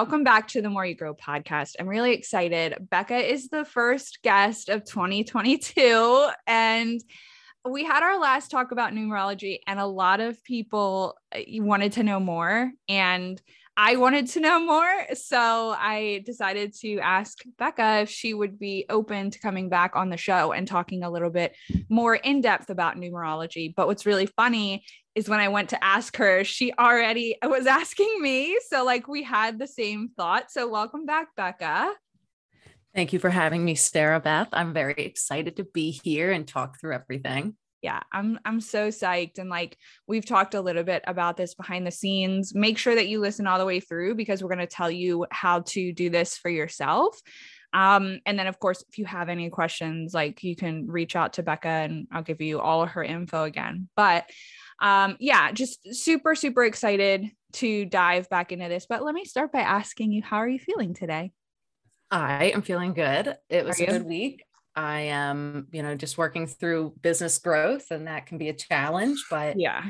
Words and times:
welcome 0.00 0.24
back 0.24 0.48
to 0.48 0.62
the 0.62 0.70
More 0.70 0.86
You 0.86 0.94
Grow 0.94 1.14
podcast. 1.14 1.74
I'm 1.78 1.86
really 1.86 2.14
excited. 2.14 2.74
Becca 2.90 3.18
is 3.18 3.48
the 3.48 3.66
first 3.66 4.20
guest 4.22 4.70
of 4.70 4.86
2022. 4.86 6.26
And 6.46 6.98
we 7.68 7.84
had 7.84 8.02
our 8.02 8.18
last 8.18 8.50
talk 8.50 8.72
about 8.72 8.94
numerology, 8.94 9.58
and 9.66 9.78
a 9.78 9.84
lot 9.84 10.20
of 10.20 10.42
people 10.42 11.18
uh, 11.36 11.40
wanted 11.58 11.92
to 11.92 12.02
know 12.02 12.18
more. 12.18 12.72
And 12.88 13.42
I 13.76 13.96
wanted 13.96 14.26
to 14.28 14.40
know 14.40 14.58
more. 14.58 14.90
So 15.14 15.74
I 15.78 16.22
decided 16.24 16.74
to 16.80 16.98
ask 17.00 17.38
Becca 17.58 18.00
if 18.00 18.10
she 18.10 18.32
would 18.32 18.58
be 18.58 18.86
open 18.88 19.30
to 19.30 19.38
coming 19.38 19.68
back 19.68 19.96
on 19.96 20.08
the 20.08 20.16
show 20.16 20.52
and 20.52 20.66
talking 20.66 21.02
a 21.02 21.10
little 21.10 21.30
bit 21.30 21.54
more 21.90 22.14
in 22.14 22.40
depth 22.40 22.70
about 22.70 22.96
numerology. 22.96 23.74
But 23.74 23.86
what's 23.86 24.06
really 24.06 24.26
funny 24.26 24.84
is 25.14 25.28
when 25.28 25.40
I 25.40 25.48
went 25.48 25.70
to 25.70 25.84
ask 25.84 26.16
her, 26.16 26.44
she 26.44 26.72
already 26.72 27.36
was 27.42 27.66
asking 27.66 28.20
me. 28.20 28.58
So, 28.68 28.84
like, 28.84 29.08
we 29.08 29.22
had 29.22 29.58
the 29.58 29.66
same 29.66 30.10
thought. 30.16 30.50
So, 30.50 30.68
welcome 30.68 31.06
back, 31.06 31.28
Becca. 31.36 31.92
Thank 32.94 33.12
you 33.12 33.18
for 33.18 33.30
having 33.30 33.64
me, 33.64 33.76
Sarah 33.76 34.20
Beth. 34.20 34.48
I'm 34.52 34.72
very 34.72 34.94
excited 34.94 35.56
to 35.56 35.64
be 35.64 35.90
here 35.90 36.32
and 36.32 36.46
talk 36.46 36.80
through 36.80 36.94
everything 36.94 37.54
yeah 37.82 38.00
i'm 38.12 38.38
i'm 38.44 38.60
so 38.60 38.88
psyched 38.88 39.38
and 39.38 39.48
like 39.48 39.76
we've 40.06 40.26
talked 40.26 40.54
a 40.54 40.60
little 40.60 40.82
bit 40.82 41.02
about 41.06 41.36
this 41.36 41.54
behind 41.54 41.86
the 41.86 41.90
scenes 41.90 42.54
make 42.54 42.78
sure 42.78 42.94
that 42.94 43.08
you 43.08 43.20
listen 43.20 43.46
all 43.46 43.58
the 43.58 43.64
way 43.64 43.80
through 43.80 44.14
because 44.14 44.42
we're 44.42 44.54
going 44.54 44.58
to 44.58 44.66
tell 44.66 44.90
you 44.90 45.26
how 45.30 45.60
to 45.60 45.92
do 45.92 46.10
this 46.10 46.36
for 46.36 46.50
yourself 46.50 47.18
um 47.72 48.18
and 48.26 48.38
then 48.38 48.46
of 48.46 48.58
course 48.58 48.84
if 48.88 48.98
you 48.98 49.04
have 49.04 49.28
any 49.28 49.48
questions 49.48 50.12
like 50.12 50.42
you 50.42 50.56
can 50.56 50.86
reach 50.86 51.16
out 51.16 51.34
to 51.34 51.42
becca 51.42 51.68
and 51.68 52.06
i'll 52.12 52.22
give 52.22 52.40
you 52.40 52.60
all 52.60 52.82
of 52.82 52.90
her 52.90 53.04
info 53.04 53.44
again 53.44 53.88
but 53.96 54.28
um 54.80 55.16
yeah 55.20 55.52
just 55.52 55.80
super 55.94 56.34
super 56.34 56.64
excited 56.64 57.26
to 57.52 57.84
dive 57.84 58.28
back 58.30 58.52
into 58.52 58.68
this 58.68 58.86
but 58.88 59.04
let 59.04 59.14
me 59.14 59.24
start 59.24 59.52
by 59.52 59.60
asking 59.60 60.12
you 60.12 60.22
how 60.22 60.36
are 60.36 60.48
you 60.48 60.58
feeling 60.58 60.94
today 60.94 61.32
I 62.10 62.46
am 62.46 62.62
feeling 62.62 62.92
good. 62.92 63.36
It 63.48 63.64
was 63.64 63.80
a 63.80 63.86
good 63.86 64.04
week. 64.04 64.44
I 64.74 65.00
am, 65.00 65.68
you 65.72 65.82
know, 65.82 65.94
just 65.94 66.18
working 66.18 66.46
through 66.46 66.94
business 67.02 67.38
growth 67.38 67.90
and 67.90 68.06
that 68.06 68.26
can 68.26 68.38
be 68.38 68.48
a 68.48 68.52
challenge, 68.52 69.24
but 69.30 69.58
yeah, 69.58 69.84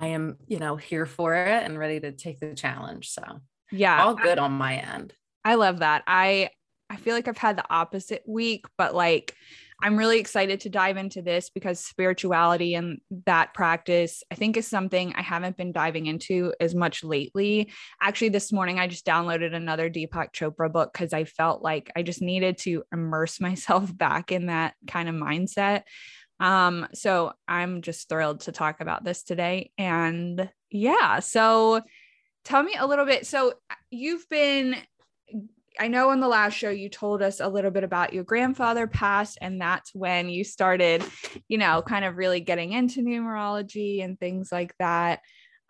I 0.00 0.08
am, 0.08 0.36
you 0.46 0.58
know, 0.58 0.76
here 0.76 1.06
for 1.06 1.34
it 1.34 1.62
and 1.62 1.78
ready 1.78 2.00
to 2.00 2.12
take 2.12 2.40
the 2.40 2.54
challenge. 2.54 3.10
So, 3.10 3.22
yeah, 3.70 4.02
all 4.02 4.14
good 4.14 4.38
on 4.38 4.52
my 4.52 4.76
end. 4.76 5.12
I 5.44 5.56
love 5.56 5.80
that. 5.80 6.02
I 6.06 6.50
I 6.88 6.96
feel 6.96 7.14
like 7.14 7.28
I've 7.28 7.38
had 7.38 7.56
the 7.56 7.70
opposite 7.70 8.22
week, 8.26 8.66
but 8.76 8.94
like 8.94 9.34
I'm 9.82 9.96
really 9.96 10.20
excited 10.20 10.60
to 10.60 10.70
dive 10.70 10.96
into 10.96 11.22
this 11.22 11.50
because 11.50 11.80
spirituality 11.80 12.74
and 12.74 13.00
that 13.26 13.52
practice, 13.52 14.22
I 14.30 14.36
think, 14.36 14.56
is 14.56 14.68
something 14.68 15.12
I 15.16 15.22
haven't 15.22 15.56
been 15.56 15.72
diving 15.72 16.06
into 16.06 16.54
as 16.60 16.72
much 16.72 17.02
lately. 17.02 17.72
Actually, 18.00 18.28
this 18.28 18.52
morning 18.52 18.78
I 18.78 18.86
just 18.86 19.04
downloaded 19.04 19.54
another 19.54 19.90
Deepak 19.90 20.32
Chopra 20.32 20.72
book 20.72 20.92
because 20.92 21.12
I 21.12 21.24
felt 21.24 21.62
like 21.62 21.90
I 21.96 22.02
just 22.02 22.22
needed 22.22 22.58
to 22.58 22.84
immerse 22.92 23.40
myself 23.40 23.96
back 23.96 24.30
in 24.30 24.46
that 24.46 24.74
kind 24.86 25.08
of 25.08 25.16
mindset. 25.16 25.82
Um, 26.38 26.86
so 26.94 27.32
I'm 27.48 27.82
just 27.82 28.08
thrilled 28.08 28.40
to 28.42 28.52
talk 28.52 28.80
about 28.80 29.04
this 29.04 29.24
today. 29.24 29.72
And 29.78 30.48
yeah, 30.70 31.18
so 31.18 31.80
tell 32.44 32.62
me 32.62 32.74
a 32.78 32.86
little 32.86 33.04
bit. 33.04 33.26
So 33.26 33.54
you've 33.90 34.28
been 34.28 34.76
I 35.78 35.88
know 35.88 36.10
in 36.10 36.20
the 36.20 36.28
last 36.28 36.54
show 36.54 36.70
you 36.70 36.88
told 36.88 37.22
us 37.22 37.40
a 37.40 37.48
little 37.48 37.70
bit 37.70 37.84
about 37.84 38.12
your 38.12 38.24
grandfather 38.24 38.86
passed, 38.86 39.38
and 39.40 39.60
that's 39.60 39.94
when 39.94 40.28
you 40.28 40.44
started, 40.44 41.04
you 41.48 41.58
know, 41.58 41.82
kind 41.82 42.04
of 42.04 42.16
really 42.16 42.40
getting 42.40 42.72
into 42.72 43.00
numerology 43.00 44.04
and 44.04 44.18
things 44.18 44.50
like 44.52 44.74
that. 44.78 45.20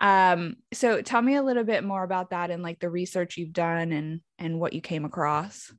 Um, 0.01 0.57
so 0.73 1.01
tell 1.01 1.23
me 1.23 1.37
a 1.37 1.43
little 1.43 1.65
bit 1.65 1.85
more 1.85 2.03
about 2.03 2.31
that 2.31 2.51
and 2.51 2.63
like 2.63 2.81
the 2.81 2.91
research 2.91 3.37
you've 3.37 3.53
done 3.53 3.93
and 3.93 4.21
and 4.39 4.59
what 4.59 4.73
you 4.73 4.81
came 4.81 5.05
across. 5.05 5.73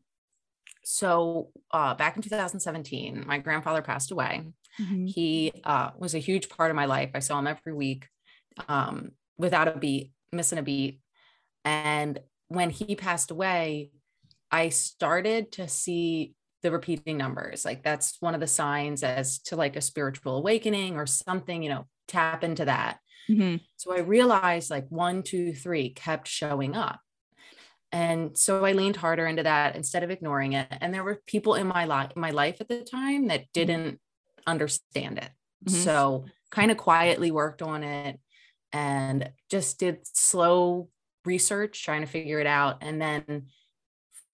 So 0.83 1.49
uh, 1.71 1.93
back 1.95 2.15
in 2.15 2.21
2017, 2.21 3.23
my 3.25 3.37
grandfather 3.39 3.81
passed 3.81 4.11
away. 4.11 4.43
Mm-hmm. 4.81 5.05
He 5.05 5.53
uh, 5.63 5.91
was 5.97 6.15
a 6.15 6.19
huge 6.19 6.49
part 6.49 6.71
of 6.71 6.75
my 6.75 6.85
life. 6.85 7.11
I 7.13 7.19
saw 7.19 7.39
him 7.39 7.47
every 7.47 7.73
week, 7.73 8.07
um, 8.67 9.11
without 9.37 9.67
a 9.67 9.77
beat, 9.77 10.11
missing 10.31 10.59
a 10.59 10.63
beat. 10.63 10.99
And 11.63 12.19
when 12.47 12.69
he 12.69 12.95
passed 12.95 13.31
away, 13.31 13.91
I 14.53 14.69
started 14.69 15.51
to 15.53 15.67
see 15.67 16.35
the 16.61 16.71
repeating 16.71 17.17
numbers. 17.17 17.65
Like 17.65 17.83
that's 17.83 18.17
one 18.19 18.35
of 18.35 18.39
the 18.39 18.47
signs 18.47 19.01
as 19.01 19.39
to 19.39 19.55
like 19.55 19.75
a 19.75 19.81
spiritual 19.81 20.37
awakening 20.37 20.95
or 20.95 21.07
something, 21.07 21.63
you 21.63 21.69
know, 21.69 21.87
tap 22.07 22.43
into 22.43 22.65
that. 22.65 22.99
Mm-hmm. 23.27 23.57
So 23.77 23.95
I 23.95 24.01
realized 24.01 24.69
like 24.69 24.85
one, 24.89 25.23
two, 25.23 25.53
three 25.53 25.89
kept 25.89 26.27
showing 26.27 26.75
up. 26.75 26.99
And 27.91 28.37
so 28.37 28.63
I 28.63 28.73
leaned 28.73 28.95
harder 28.95 29.25
into 29.25 29.41
that 29.41 29.75
instead 29.75 30.03
of 30.03 30.11
ignoring 30.11 30.53
it. 30.53 30.67
And 30.69 30.93
there 30.93 31.03
were 31.03 31.21
people 31.25 31.55
in 31.55 31.65
my 31.65 31.85
life, 31.85 32.11
my 32.15 32.29
life 32.29 32.61
at 32.61 32.67
the 32.67 32.81
time 32.81 33.29
that 33.29 33.41
mm-hmm. 33.41 33.49
didn't 33.53 33.99
understand 34.45 35.17
it. 35.17 35.31
Mm-hmm. 35.65 35.81
So 35.81 36.25
kind 36.51 36.69
of 36.69 36.77
quietly 36.77 37.31
worked 37.31 37.63
on 37.63 37.81
it 37.81 38.19
and 38.71 39.31
just 39.49 39.79
did 39.79 39.97
slow 40.03 40.89
research, 41.25 41.83
trying 41.83 42.01
to 42.01 42.07
figure 42.07 42.39
it 42.39 42.47
out. 42.47 42.77
And 42.81 43.01
then 43.01 43.47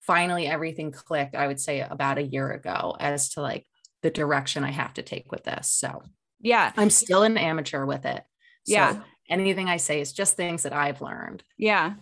finally 0.00 0.46
everything 0.46 0.92
clicked, 0.92 1.34
I 1.34 1.46
would 1.46 1.60
say 1.60 1.80
about 1.80 2.18
a 2.18 2.22
year 2.22 2.50
ago 2.50 2.96
as 2.98 3.30
to 3.30 3.42
like 3.42 3.66
the 4.02 4.10
direction 4.10 4.64
I 4.64 4.70
have 4.70 4.94
to 4.94 5.02
take 5.02 5.30
with 5.30 5.44
this. 5.44 5.70
So, 5.70 6.02
yeah, 6.40 6.72
I'm 6.76 6.90
still 6.90 7.22
an 7.22 7.36
amateur 7.36 7.84
with 7.84 8.06
it. 8.06 8.22
So 8.64 8.74
yeah. 8.74 9.00
Anything 9.28 9.68
I 9.68 9.76
say 9.76 10.00
is 10.00 10.12
just 10.12 10.36
things 10.36 10.64
that 10.64 10.72
I've 10.72 11.00
learned. 11.00 11.44
Yeah. 11.56 11.94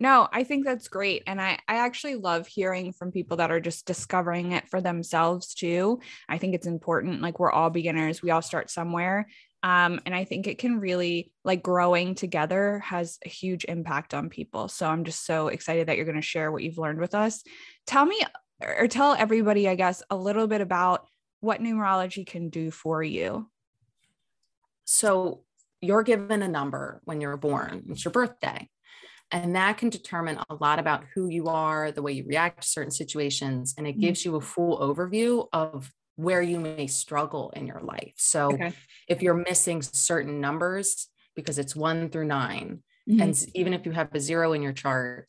No, 0.00 0.28
I 0.32 0.44
think 0.44 0.64
that's 0.64 0.86
great. 0.86 1.24
And 1.26 1.40
I, 1.40 1.58
I 1.66 1.78
actually 1.78 2.14
love 2.14 2.46
hearing 2.46 2.92
from 2.92 3.10
people 3.10 3.38
that 3.38 3.50
are 3.50 3.58
just 3.58 3.84
discovering 3.84 4.52
it 4.52 4.68
for 4.68 4.80
themselves 4.80 5.54
too. 5.54 6.00
I 6.28 6.38
think 6.38 6.54
it's 6.54 6.68
important. 6.68 7.20
Like 7.20 7.40
we're 7.40 7.50
all 7.50 7.70
beginners, 7.70 8.22
we 8.22 8.30
all 8.30 8.42
start 8.42 8.70
somewhere. 8.70 9.26
Um, 9.62 10.00
and 10.06 10.14
I 10.14 10.24
think 10.24 10.46
it 10.46 10.58
can 10.58 10.78
really 10.78 11.32
like 11.44 11.62
growing 11.62 12.14
together 12.14 12.78
has 12.80 13.18
a 13.24 13.28
huge 13.28 13.64
impact 13.64 14.14
on 14.14 14.28
people. 14.28 14.68
So 14.68 14.88
I'm 14.88 15.04
just 15.04 15.26
so 15.26 15.48
excited 15.48 15.88
that 15.88 15.96
you're 15.96 16.06
going 16.06 16.16
to 16.16 16.22
share 16.22 16.52
what 16.52 16.62
you've 16.62 16.78
learned 16.78 17.00
with 17.00 17.14
us. 17.14 17.42
Tell 17.86 18.06
me 18.06 18.20
or 18.62 18.86
tell 18.88 19.14
everybody, 19.14 19.68
I 19.68 19.74
guess, 19.74 20.02
a 20.10 20.16
little 20.16 20.46
bit 20.46 20.60
about 20.60 21.06
what 21.40 21.60
numerology 21.60 22.26
can 22.26 22.50
do 22.50 22.70
for 22.70 23.02
you. 23.02 23.48
So 24.84 25.42
you're 25.80 26.02
given 26.02 26.42
a 26.42 26.48
number 26.48 27.00
when 27.04 27.20
you're 27.20 27.36
born, 27.36 27.84
it's 27.88 28.04
your 28.04 28.12
birthday. 28.12 28.68
And 29.30 29.56
that 29.56 29.76
can 29.76 29.90
determine 29.90 30.38
a 30.48 30.54
lot 30.54 30.78
about 30.78 31.04
who 31.14 31.28
you 31.28 31.48
are, 31.48 31.92
the 31.92 32.00
way 32.00 32.12
you 32.12 32.24
react 32.26 32.62
to 32.62 32.68
certain 32.68 32.90
situations. 32.90 33.74
And 33.76 33.86
it 33.86 33.92
mm-hmm. 33.92 34.00
gives 34.00 34.24
you 34.24 34.36
a 34.36 34.40
full 34.40 34.78
overview 34.78 35.46
of 35.52 35.92
where 36.18 36.42
you 36.42 36.58
may 36.58 36.88
struggle 36.88 37.52
in 37.54 37.64
your 37.64 37.80
life. 37.80 38.14
So 38.16 38.52
okay. 38.52 38.72
if 39.06 39.22
you're 39.22 39.34
missing 39.34 39.82
certain 39.82 40.40
numbers 40.40 41.06
because 41.36 41.60
it's 41.60 41.76
one 41.76 42.10
through 42.10 42.26
9 42.26 42.82
mm-hmm. 43.08 43.20
and 43.20 43.46
even 43.54 43.72
if 43.72 43.86
you 43.86 43.92
have 43.92 44.12
a 44.12 44.18
zero 44.18 44.52
in 44.52 44.60
your 44.60 44.72
chart, 44.72 45.28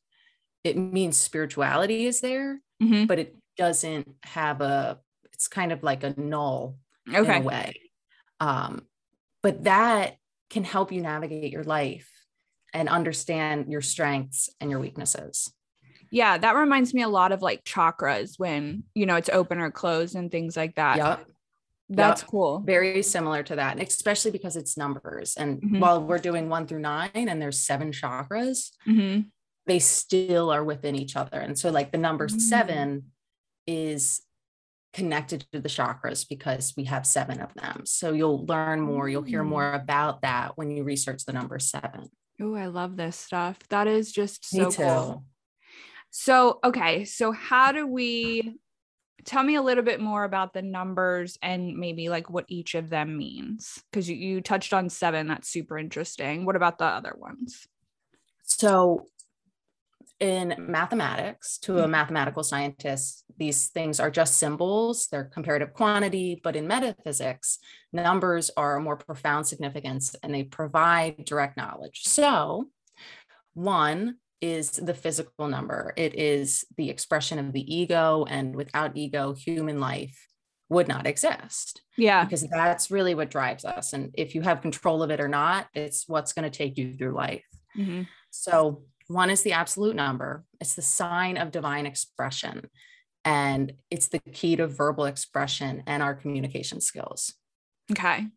it 0.64 0.76
means 0.78 1.16
spirituality 1.16 2.08
is 2.08 2.22
there, 2.22 2.60
mm-hmm. 2.82 3.06
but 3.06 3.20
it 3.20 3.36
doesn't 3.56 4.08
have 4.24 4.62
a, 4.62 4.98
it's 5.32 5.48
kind 5.48 5.72
of 5.72 5.84
like 5.84 6.04
a 6.04 6.20
null 6.20 6.78
okay. 7.08 7.36
in 7.38 7.44
a 7.44 7.46
way. 7.46 7.80
Um, 8.40 8.82
but 9.44 9.66
that 9.66 10.16
can 10.50 10.64
help 10.64 10.92
you 10.92 11.02
navigate 11.02 11.54
your 11.54 11.64
life 11.64 12.10
and 12.74 12.90
understand 12.90 13.72
your 13.72 13.82
strengths 13.82 14.50
and 14.60 14.72
your 14.72 14.80
weaknesses. 14.80 15.54
Yeah, 16.12 16.38
that 16.38 16.56
reminds 16.56 16.94
me 16.94 17.02
a 17.02 17.10
lot 17.10 17.32
of 17.32 17.42
like 17.42 17.64
chakras 17.64 18.38
when, 18.38 18.84
you 18.96 19.06
know, 19.06 19.16
it's 19.16 19.30
open 19.30 19.60
or 19.60 19.72
closed 19.72 20.16
and 20.16 20.32
things 20.32 20.58
like 20.58 20.76
that. 20.76 20.98
Yep. 20.98 21.26
That's 21.90 22.22
yep. 22.22 22.30
cool. 22.30 22.60
Very 22.60 23.02
similar 23.02 23.42
to 23.44 23.56
that, 23.56 23.82
especially 23.82 24.32
because 24.32 24.56
it's 24.56 24.78
numbers. 24.78 25.36
And 25.36 25.58
mm-hmm. 25.60 25.80
while 25.80 26.04
we're 26.04 26.20
doing 26.20 26.48
one 26.48 26.68
through 26.68 26.82
nine 26.82 27.10
and 27.16 27.42
there's 27.42 27.60
seven 27.60 27.92
chakras, 27.92 28.70
mm-hmm. 28.88 29.22
they 29.66 29.80
still 29.80 30.52
are 30.52 30.64
within 30.64 30.96
each 30.96 31.16
other. 31.16 31.40
And 31.40 31.58
so, 31.58 31.72
like, 31.72 31.92
the 31.92 31.98
number 31.98 32.28
mm-hmm. 32.28 32.38
seven 32.38 33.06
is 33.66 34.22
connected 34.94 35.46
to 35.52 35.60
the 35.60 35.70
chakras 35.70 36.28
because 36.30 36.74
we 36.78 36.84
have 36.84 37.08
seven 37.08 37.42
of 37.42 37.54
them. 37.56 37.82
So, 37.86 38.14
you'll 38.14 38.46
learn 38.46 38.82
more, 38.82 39.10
you'll 39.10 39.24
hear 39.24 39.44
more 39.44 39.72
mm. 39.72 39.82
about 39.82 40.22
that 40.22 40.58
when 40.58 40.70
you 40.70 40.84
research 40.84 41.26
the 41.26 41.34
number 41.34 41.58
seven. 41.58 42.10
Oh, 42.40 42.54
I 42.54 42.68
love 42.68 42.98
this 42.98 43.16
stuff. 43.16 43.58
That 43.70 43.88
is 43.88 44.12
just 44.12 44.46
so 44.46 44.72
cool. 44.72 45.24
So, 46.12 46.60
okay. 46.64 47.06
So, 47.06 47.32
how 47.32 47.72
do 47.72 47.88
we 47.88 48.58
tell 49.26 49.44
me 49.44 49.56
a 49.56 49.62
little 49.62 49.84
bit 49.84 50.00
more 50.00 50.24
about 50.24 50.54
the 50.54 50.62
numbers 50.62 51.38
and 51.42 51.78
maybe 51.78 52.10
like 52.10 52.30
what 52.30 52.46
each 52.48 52.76
of 52.76 52.90
them 52.90 53.18
means? 53.18 53.82
Because 53.92 54.10
you, 54.10 54.16
you 54.16 54.42
touched 54.42 54.74
on 54.74 54.90
seven. 54.90 55.28
That's 55.28 55.50
super 55.50 55.78
interesting. 55.78 56.46
What 56.46 56.56
about 56.56 56.78
the 56.78 56.86
other 56.86 57.16
ones? 57.18 57.68
So, 58.44 59.08
in 60.20 60.54
mathematics, 60.58 61.58
to 61.60 61.78
a 61.78 61.82
mm-hmm. 61.84 61.92
mathematical 61.92 62.44
scientist, 62.44 63.24
these 63.38 63.68
things 63.68 64.00
are 64.00 64.12
just 64.12 64.38
symbols, 64.38 65.08
they're 65.08 65.26
comparative 65.26 65.74
quantity. 65.74 66.40
But 66.44 66.56
in 66.56 66.68
metaphysics, 66.68 67.60
numbers 67.94 68.52
are 68.58 68.76
a 68.76 68.82
more 68.82 68.98
profound 68.98 69.48
significance 69.48 70.16
and 70.22 70.34
they 70.34 70.44
provide 70.44 71.24
direct 71.24 71.56
knowledge. 71.56 72.02
So, 72.04 72.70
one, 73.54 74.18
is 74.42 74.72
the 74.72 74.94
physical 74.94 75.48
number. 75.48 75.94
It 75.98 76.16
is 76.16 76.66
the 76.78 76.90
expression 76.90 77.40
of 77.40 77.54
the 77.54 77.76
ego. 77.76 78.26
And 78.30 78.56
without 78.56 78.96
ego, 78.96 79.34
human 79.34 79.80
life 79.80 80.18
would 80.70 80.88
not 80.88 81.08
exist. 81.08 81.82
Yeah. 81.98 82.24
Because 82.24 82.48
that's 82.48 82.92
really 82.92 83.16
what 83.16 83.32
drives 83.32 83.66
us. 83.66 83.94
And 83.94 84.12
if 84.14 84.36
you 84.36 84.42
have 84.42 84.62
control 84.62 85.04
of 85.04 85.10
it 85.10 85.20
or 85.20 85.28
not, 85.28 85.68
it's 85.74 86.08
what's 86.08 86.34
going 86.34 86.50
to 86.50 86.58
take 86.58 86.78
you 86.78 86.94
through 86.94 87.16
life. 87.16 87.46
Mm-hmm. 87.78 88.04
So, 88.30 88.84
one 89.08 89.32
is 89.32 89.42
the 89.42 89.54
absolute 89.54 89.96
number, 89.96 90.44
it's 90.62 90.76
the 90.76 90.84
sign 90.84 91.38
of 91.38 91.50
divine 91.50 91.88
expression, 91.88 92.70
and 93.26 93.74
it's 93.90 94.10
the 94.10 94.20
key 94.20 94.56
to 94.58 94.68
verbal 94.68 95.06
expression 95.06 95.82
and 95.88 96.04
our 96.04 96.14
communication 96.14 96.80
skills. 96.80 97.34
Okay. 97.92 98.28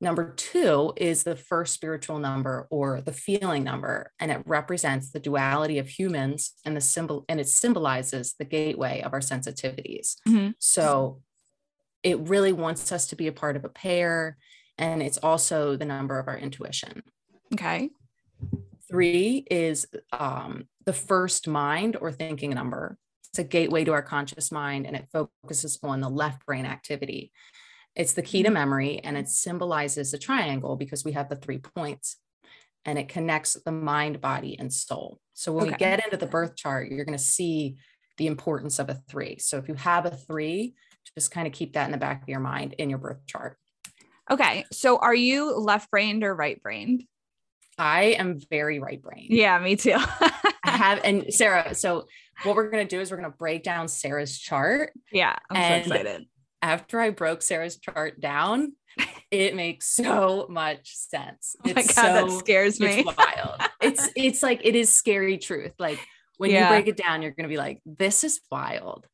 Number 0.00 0.34
two 0.34 0.92
is 0.96 1.24
the 1.24 1.36
first 1.36 1.72
spiritual 1.72 2.18
number 2.18 2.66
or 2.70 3.00
the 3.00 3.12
feeling 3.12 3.64
number, 3.64 4.12
and 4.20 4.30
it 4.30 4.42
represents 4.44 5.10
the 5.10 5.20
duality 5.20 5.78
of 5.78 5.88
humans 5.88 6.52
and 6.66 6.76
the 6.76 6.82
symbol, 6.82 7.24
and 7.28 7.40
it 7.40 7.48
symbolizes 7.48 8.34
the 8.38 8.44
gateway 8.44 9.00
of 9.00 9.14
our 9.14 9.20
sensitivities. 9.20 10.16
Mm-hmm. 10.28 10.50
So 10.58 11.22
it 12.02 12.20
really 12.28 12.52
wants 12.52 12.92
us 12.92 13.06
to 13.08 13.16
be 13.16 13.26
a 13.26 13.32
part 13.32 13.56
of 13.56 13.64
a 13.64 13.70
pair, 13.70 14.36
and 14.76 15.02
it's 15.02 15.18
also 15.18 15.76
the 15.76 15.86
number 15.86 16.18
of 16.18 16.28
our 16.28 16.36
intuition. 16.36 17.02
Okay. 17.54 17.88
Three 18.90 19.46
is 19.50 19.86
um, 20.12 20.68
the 20.84 20.92
first 20.92 21.48
mind 21.48 21.96
or 22.00 22.12
thinking 22.12 22.50
number. 22.50 22.98
It's 23.30 23.38
a 23.38 23.44
gateway 23.44 23.84
to 23.84 23.92
our 23.92 24.02
conscious 24.02 24.52
mind, 24.52 24.86
and 24.86 24.94
it 24.94 25.08
focuses 25.10 25.78
on 25.82 26.00
the 26.00 26.10
left 26.10 26.44
brain 26.44 26.66
activity. 26.66 27.32
It's 27.96 28.12
the 28.12 28.22
key 28.22 28.42
to 28.42 28.48
mm-hmm. 28.48 28.54
memory 28.54 29.00
and 29.02 29.16
it 29.16 29.28
symbolizes 29.28 30.12
a 30.12 30.18
triangle 30.18 30.76
because 30.76 31.04
we 31.04 31.12
have 31.12 31.28
the 31.28 31.36
three 31.36 31.58
points 31.58 32.16
and 32.84 32.98
it 32.98 33.08
connects 33.08 33.54
the 33.54 33.72
mind, 33.72 34.20
body, 34.20 34.56
and 34.58 34.72
soul. 34.72 35.18
So 35.32 35.52
when 35.52 35.64
okay. 35.64 35.72
we 35.72 35.78
get 35.78 36.04
into 36.04 36.18
the 36.18 36.26
birth 36.26 36.54
chart, 36.54 36.88
you're 36.88 37.04
going 37.04 37.18
to 37.18 37.24
see 37.24 37.78
the 38.18 38.26
importance 38.26 38.78
of 38.78 38.88
a 38.90 39.02
three. 39.08 39.38
So 39.38 39.56
if 39.56 39.66
you 39.66 39.74
have 39.74 40.06
a 40.06 40.10
three, 40.10 40.74
just 41.14 41.30
kind 41.30 41.46
of 41.46 41.52
keep 41.52 41.72
that 41.72 41.86
in 41.86 41.90
the 41.90 41.98
back 41.98 42.22
of 42.22 42.28
your 42.28 42.40
mind 42.40 42.74
in 42.74 42.90
your 42.90 42.98
birth 42.98 43.26
chart. 43.26 43.58
Okay. 44.30 44.64
So 44.72 44.98
are 44.98 45.14
you 45.14 45.56
left 45.56 45.90
brained 45.90 46.22
or 46.22 46.34
right 46.34 46.62
brained? 46.62 47.04
I 47.78 48.16
am 48.18 48.40
very 48.50 48.78
right 48.78 49.02
brained. 49.02 49.30
Yeah, 49.30 49.58
me 49.58 49.76
too. 49.76 49.96
I 49.98 50.70
have, 50.70 51.00
and 51.04 51.32
Sarah, 51.32 51.74
so 51.74 52.06
what 52.42 52.56
we're 52.56 52.70
going 52.70 52.86
to 52.86 52.96
do 52.96 53.00
is 53.00 53.10
we're 53.10 53.18
going 53.18 53.30
to 53.30 53.36
break 53.36 53.62
down 53.62 53.88
Sarah's 53.88 54.38
chart. 54.38 54.92
Yeah, 55.12 55.36
I'm 55.50 55.84
so 55.84 55.94
excited 55.94 56.26
after 56.62 57.00
I 57.00 57.10
broke 57.10 57.42
Sarah's 57.42 57.78
chart 57.78 58.20
down, 58.20 58.72
it 59.30 59.54
makes 59.54 59.86
so 59.86 60.46
much 60.48 60.94
sense. 60.94 61.56
Oh 61.64 61.72
my 61.72 61.80
it's 61.80 61.94
God, 61.94 62.02
so, 62.02 62.26
that 62.26 62.38
scares 62.38 62.80
me. 62.80 63.04
It's 63.06 63.16
wild. 63.16 63.60
it's 63.80 64.08
it's 64.16 64.42
like 64.42 64.60
it 64.64 64.74
is 64.74 64.92
scary 64.92 65.38
truth. 65.38 65.72
Like 65.78 66.00
when 66.38 66.50
yeah. 66.50 66.64
you 66.64 66.68
break 66.68 66.88
it 66.88 66.96
down, 66.96 67.22
you're 67.22 67.32
gonna 67.32 67.48
be 67.48 67.56
like, 67.56 67.80
this 67.84 68.24
is 68.24 68.40
wild. 68.50 69.06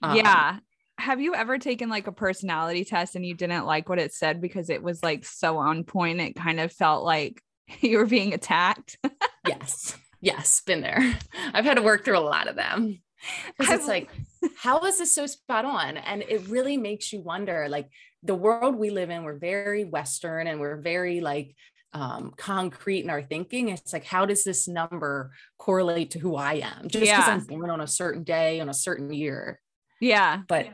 Um, 0.00 0.16
yeah. 0.16 0.58
Have 0.98 1.20
you 1.20 1.34
ever 1.34 1.58
taken 1.58 1.88
like 1.88 2.06
a 2.06 2.12
personality 2.12 2.84
test 2.84 3.16
and 3.16 3.24
you 3.24 3.34
didn't 3.34 3.66
like 3.66 3.88
what 3.88 3.98
it 3.98 4.12
said 4.12 4.40
because 4.40 4.70
it 4.70 4.82
was 4.82 5.02
like 5.02 5.24
so 5.24 5.58
on 5.58 5.84
point? 5.84 6.20
It 6.20 6.34
kind 6.34 6.60
of 6.60 6.72
felt 6.72 7.04
like 7.04 7.42
you 7.80 7.98
were 7.98 8.06
being 8.06 8.34
attacked. 8.34 8.98
yes. 9.46 9.96
Yes, 10.20 10.62
been 10.64 10.82
there. 10.82 11.18
I've 11.52 11.64
had 11.64 11.74
to 11.74 11.82
work 11.82 12.04
through 12.04 12.18
a 12.18 12.20
lot 12.20 12.46
of 12.46 12.54
them. 12.54 13.02
Because 13.58 13.74
it's 13.74 13.88
like, 13.88 14.10
how 14.56 14.80
is 14.80 14.98
this 14.98 15.14
so 15.14 15.26
spot 15.26 15.64
on? 15.64 15.96
And 15.96 16.22
it 16.22 16.48
really 16.48 16.76
makes 16.76 17.12
you 17.12 17.20
wonder 17.20 17.68
like 17.68 17.88
the 18.22 18.34
world 18.34 18.76
we 18.76 18.90
live 18.90 19.10
in, 19.10 19.24
we're 19.24 19.38
very 19.38 19.84
Western 19.84 20.46
and 20.46 20.60
we're 20.60 20.76
very 20.76 21.20
like 21.20 21.54
um, 21.92 22.32
concrete 22.36 23.04
in 23.04 23.10
our 23.10 23.22
thinking. 23.22 23.68
It's 23.68 23.92
like, 23.92 24.04
how 24.04 24.26
does 24.26 24.44
this 24.44 24.66
number 24.66 25.32
correlate 25.58 26.12
to 26.12 26.18
who 26.18 26.36
I 26.36 26.54
am? 26.54 26.88
Just 26.88 27.04
because 27.04 27.06
yeah. 27.06 27.26
I'm 27.28 27.44
born 27.44 27.70
on 27.70 27.80
a 27.80 27.86
certain 27.86 28.22
day, 28.22 28.60
on 28.60 28.68
a 28.68 28.74
certain 28.74 29.12
year. 29.12 29.60
Yeah. 30.00 30.42
But 30.48 30.68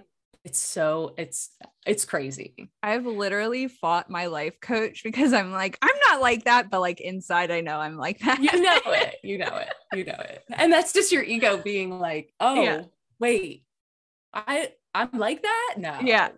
it's 0.49 0.59
so 0.59 1.15
it's 1.19 1.51
it's 1.85 2.07
crazy. 2.07 2.71
I've 2.83 3.05
literally 3.05 3.69
fought 3.69 4.09
my 4.09 4.27
life 4.27 4.59
coach 4.63 5.03
because 5.05 5.35
I'm 5.35 5.53
like, 5.53 5.77
I'm 5.83 5.97
not 6.09 6.23
like 6.23 6.45
that, 6.45 6.71
but 6.71 6.81
like 6.81 7.03
inside 7.03 7.51
I 7.51 7.61
know 7.61 7.77
I'm 7.79 7.99
like 7.99 8.21
that. 8.21 8.41
You 8.41 8.63
know 8.63 8.81
it. 8.87 9.17
You 9.23 9.37
know 9.37 9.57
it. 9.57 9.75
You 9.93 10.05
know 10.07 10.17
it. 10.19 10.43
And 10.55 10.73
that's 10.73 10.95
just 10.95 11.13
your 11.13 11.23
ego 11.23 11.61
being 11.63 11.99
like, 11.99 12.33
oh, 12.41 12.63
yeah. 12.63 12.83
wait, 13.21 13.65
I 14.33 14.71
I'm 14.95 15.11
like 15.13 15.43
that? 15.43 15.75
No. 15.77 15.99
Yeah. 16.03 16.31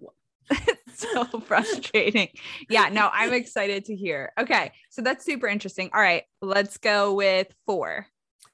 it's 0.51 0.81
so 1.01 1.25
frustrating. 1.47 2.31
Yeah, 2.69 2.89
no, 2.89 3.11
I'm 3.13 3.33
excited 3.33 3.85
to 3.85 3.95
hear. 3.95 4.33
Okay. 4.37 4.73
So 4.91 5.03
that's 5.03 5.25
super 5.25 5.47
interesting. 5.47 5.91
All 5.95 6.01
right, 6.01 6.25
let's 6.43 6.79
go 6.79 7.15
with 7.15 7.47
four. 7.65 8.09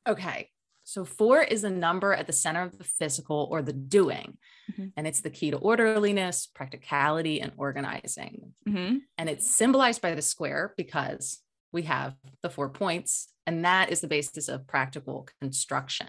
Okay. 0.06 0.50
So, 0.88 1.04
four 1.04 1.42
is 1.42 1.64
a 1.64 1.70
number 1.70 2.12
at 2.12 2.28
the 2.28 2.32
center 2.32 2.62
of 2.62 2.78
the 2.78 2.84
physical 2.84 3.48
or 3.50 3.60
the 3.60 3.72
doing. 3.72 4.38
Mm-hmm. 4.72 4.86
And 4.96 5.06
it's 5.06 5.20
the 5.20 5.30
key 5.30 5.50
to 5.50 5.58
orderliness, 5.58 6.46
practicality, 6.46 7.40
and 7.40 7.52
organizing. 7.56 8.52
Mm-hmm. 8.68 8.98
And 9.18 9.28
it's 9.28 9.48
symbolized 9.48 10.02
by 10.02 10.14
the 10.14 10.22
square 10.22 10.74
because 10.76 11.40
we 11.72 11.82
have 11.82 12.14
the 12.42 12.50
four 12.50 12.70
points, 12.70 13.28
and 13.46 13.64
that 13.64 13.90
is 13.90 14.00
the 14.00 14.08
basis 14.08 14.48
of 14.48 14.66
practical 14.66 15.28
construction. 15.40 16.08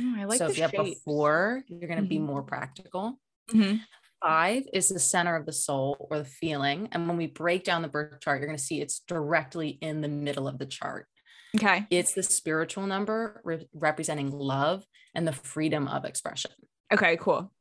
Oh, 0.00 0.14
I 0.16 0.24
like 0.24 0.38
so, 0.38 0.48
if 0.48 0.56
you 0.56 0.62
have 0.62 0.74
a 0.74 0.94
four, 1.04 1.62
you're 1.68 1.88
going 1.88 1.98
to 1.98 2.02
mm-hmm. 2.02 2.08
be 2.08 2.18
more 2.18 2.42
practical. 2.42 3.18
Mm-hmm. 3.50 3.76
Five 4.22 4.64
is 4.72 4.88
the 4.88 4.98
center 4.98 5.36
of 5.36 5.44
the 5.44 5.52
soul 5.52 6.08
or 6.10 6.18
the 6.18 6.24
feeling. 6.24 6.88
And 6.92 7.06
when 7.06 7.18
we 7.18 7.26
break 7.26 7.62
down 7.62 7.82
the 7.82 7.88
birth 7.88 8.20
chart, 8.20 8.40
you're 8.40 8.48
going 8.48 8.56
to 8.56 8.62
see 8.62 8.80
it's 8.80 9.00
directly 9.00 9.78
in 9.82 10.00
the 10.00 10.08
middle 10.08 10.48
of 10.48 10.58
the 10.58 10.66
chart. 10.66 11.06
Okay. 11.54 11.86
It's 11.90 12.14
the 12.14 12.22
spiritual 12.22 12.86
number 12.86 13.40
re- 13.44 13.68
representing 13.74 14.30
love 14.30 14.84
and 15.14 15.28
the 15.28 15.32
freedom 15.32 15.86
of 15.86 16.04
expression. 16.04 16.50
Okay, 16.92 17.16
cool. 17.18 17.52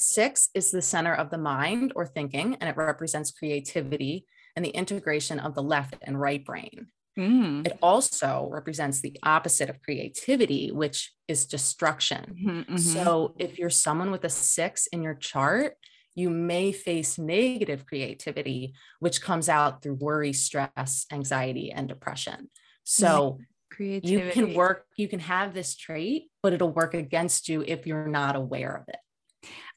Six 0.00 0.48
is 0.54 0.70
the 0.70 0.82
center 0.82 1.14
of 1.14 1.30
the 1.30 1.38
mind 1.38 1.92
or 1.96 2.06
thinking, 2.06 2.56
and 2.56 2.68
it 2.68 2.76
represents 2.76 3.30
creativity 3.30 4.26
and 4.56 4.64
the 4.64 4.70
integration 4.70 5.38
of 5.38 5.54
the 5.54 5.62
left 5.62 5.96
and 6.02 6.20
right 6.20 6.44
brain. 6.44 6.88
Mm. 7.18 7.66
It 7.66 7.76
also 7.82 8.48
represents 8.50 9.00
the 9.00 9.18
opposite 9.24 9.68
of 9.68 9.82
creativity, 9.82 10.70
which 10.70 11.12
is 11.26 11.46
destruction. 11.46 12.36
Mm-hmm, 12.38 12.58
mm-hmm. 12.58 12.76
So, 12.76 13.34
if 13.38 13.58
you're 13.58 13.70
someone 13.70 14.12
with 14.12 14.24
a 14.24 14.28
six 14.28 14.86
in 14.88 15.02
your 15.02 15.14
chart, 15.14 15.74
you 16.18 16.30
may 16.30 16.72
face 16.72 17.16
negative 17.16 17.86
creativity, 17.86 18.74
which 18.98 19.22
comes 19.22 19.48
out 19.48 19.82
through 19.82 19.94
worry, 19.94 20.32
stress, 20.32 21.06
anxiety, 21.12 21.70
and 21.70 21.88
depression. 21.88 22.50
So 22.82 23.38
creativity. 23.70 24.26
you 24.26 24.32
can 24.32 24.54
work, 24.54 24.86
you 24.96 25.06
can 25.06 25.20
have 25.20 25.54
this 25.54 25.76
trait, 25.76 26.30
but 26.42 26.52
it'll 26.52 26.72
work 26.72 26.94
against 26.94 27.48
you 27.48 27.62
if 27.64 27.86
you're 27.86 28.08
not 28.08 28.34
aware 28.34 28.74
of 28.74 28.88
it. 28.88 28.98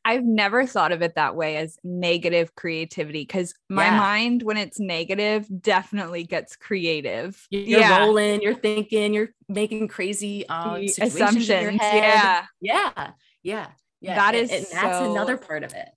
I've 0.03 0.23
never 0.23 0.65
thought 0.65 0.91
of 0.91 1.01
it 1.01 1.15
that 1.15 1.35
way 1.35 1.57
as 1.57 1.77
negative 1.83 2.55
creativity 2.55 3.21
because 3.21 3.53
my 3.69 3.85
yeah. 3.85 3.97
mind, 3.97 4.41
when 4.43 4.57
it's 4.57 4.79
negative, 4.79 5.45
definitely 5.61 6.23
gets 6.23 6.55
creative. 6.55 7.45
You're 7.51 7.81
yeah. 7.81 7.99
rolling, 7.99 8.41
you're 8.41 8.55
thinking, 8.55 9.13
you're 9.13 9.29
making 9.47 9.87
crazy 9.89 10.47
um, 10.49 10.81
assumptions. 10.99 11.79
Yeah. 11.81 12.45
Yeah. 12.59 13.11
Yeah. 13.43 13.67
Yeah. 14.01 14.15
That 14.15 14.33
is 14.33 14.49
and, 14.49 14.65
and 14.65 14.73
that's 14.73 14.97
so... 14.97 15.11
another 15.11 15.37
part 15.37 15.63
of 15.63 15.73
it. 15.73 15.89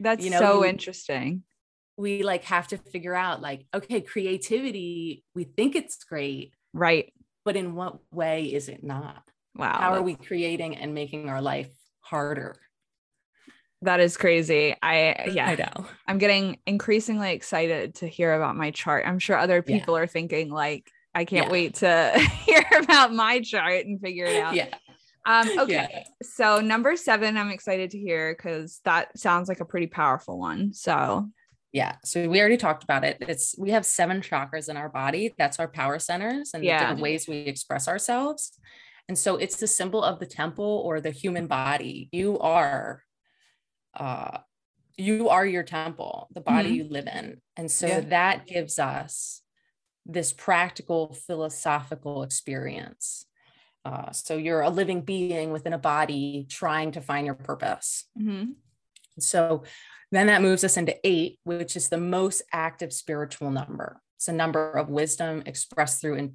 That's 0.00 0.24
you 0.24 0.30
know, 0.30 0.40
so 0.40 0.64
interesting. 0.64 1.44
We 1.96 2.24
like 2.24 2.42
have 2.44 2.66
to 2.68 2.78
figure 2.78 3.14
out 3.14 3.40
like, 3.40 3.66
okay, 3.72 4.00
creativity, 4.00 5.24
we 5.34 5.44
think 5.44 5.76
it's 5.76 6.02
great. 6.02 6.54
Right. 6.72 7.12
But 7.44 7.56
in 7.56 7.76
what 7.76 7.98
way 8.10 8.46
is 8.46 8.68
it 8.68 8.82
not? 8.82 9.22
Wow. 9.54 9.78
How 9.78 9.94
are 9.94 10.02
we 10.02 10.16
creating 10.16 10.76
and 10.76 10.94
making 10.94 11.28
our 11.28 11.40
life 11.40 11.70
harder? 12.00 12.56
That 13.82 14.00
is 14.00 14.16
crazy. 14.16 14.76
I 14.80 15.30
yeah, 15.32 15.46
I 15.46 15.54
know. 15.56 15.86
I'm 16.06 16.18
getting 16.18 16.58
increasingly 16.66 17.32
excited 17.32 17.96
to 17.96 18.06
hear 18.06 18.32
about 18.34 18.56
my 18.56 18.70
chart. 18.70 19.04
I'm 19.06 19.18
sure 19.18 19.36
other 19.36 19.60
people 19.60 19.94
yeah. 19.94 20.02
are 20.02 20.06
thinking 20.06 20.50
like, 20.50 20.90
I 21.14 21.24
can't 21.24 21.46
yeah. 21.46 21.52
wait 21.52 21.74
to 21.76 22.18
hear 22.46 22.64
about 22.78 23.12
my 23.12 23.40
chart 23.40 23.84
and 23.84 24.00
figure 24.00 24.26
it 24.26 24.40
out. 24.40 24.54
Yeah. 24.54 24.68
Um, 25.26 25.48
okay. 25.58 25.88
Yeah. 25.90 26.04
So 26.22 26.60
number 26.60 26.96
seven, 26.96 27.36
I'm 27.36 27.50
excited 27.50 27.90
to 27.90 27.98
hear 27.98 28.34
because 28.34 28.80
that 28.84 29.18
sounds 29.18 29.48
like 29.48 29.60
a 29.60 29.64
pretty 29.64 29.88
powerful 29.88 30.38
one. 30.38 30.72
So 30.72 31.28
yeah. 31.72 31.96
So 32.04 32.28
we 32.28 32.38
already 32.38 32.58
talked 32.58 32.84
about 32.84 33.02
it. 33.02 33.18
It's 33.20 33.56
we 33.58 33.70
have 33.70 33.86
seven 33.86 34.20
chakras 34.20 34.68
in 34.68 34.76
our 34.76 34.88
body. 34.88 35.34
That's 35.38 35.58
our 35.58 35.68
power 35.68 35.98
centers 35.98 36.50
and 36.54 36.62
yeah. 36.62 36.78
the 36.78 36.84
different 36.84 37.00
ways 37.00 37.26
we 37.26 37.38
express 37.38 37.88
ourselves. 37.88 38.52
And 39.08 39.18
so 39.18 39.36
it's 39.36 39.56
the 39.56 39.66
symbol 39.66 40.02
of 40.02 40.20
the 40.20 40.26
temple 40.26 40.82
or 40.84 41.00
the 41.00 41.10
human 41.10 41.46
body. 41.46 42.08
You 42.12 42.38
are 42.38 43.02
uh 43.94 44.38
you 44.98 45.30
are 45.30 45.46
your 45.46 45.62
temple, 45.62 46.28
the 46.34 46.42
body 46.42 46.68
mm-hmm. 46.68 46.76
you 46.76 46.84
live 46.84 47.06
in. 47.06 47.40
And 47.56 47.70
so 47.70 47.86
yeah. 47.86 48.00
that 48.00 48.46
gives 48.46 48.78
us 48.78 49.40
this 50.04 50.34
practical 50.34 51.14
philosophical 51.14 52.24
experience 52.24 53.24
uh, 53.84 54.12
so 54.12 54.36
you're 54.36 54.60
a 54.60 54.70
living 54.70 55.00
being 55.00 55.50
within 55.50 55.72
a 55.72 55.78
body 55.78 56.46
trying 56.48 56.92
to 56.92 57.00
find 57.00 57.26
your 57.26 57.34
purpose. 57.34 58.06
Mm-hmm. 58.18 58.52
So 59.18 59.64
then 60.12 60.28
that 60.28 60.42
moves 60.42 60.62
us 60.62 60.76
into 60.76 60.96
eight, 61.04 61.38
which 61.44 61.76
is 61.76 61.88
the 61.88 61.98
most 61.98 62.42
active 62.52 62.92
spiritual 62.92 63.50
number. 63.50 64.00
It's 64.16 64.28
a 64.28 64.32
number 64.32 64.70
of 64.72 64.88
wisdom 64.88 65.42
expressed 65.46 66.00
through 66.00 66.30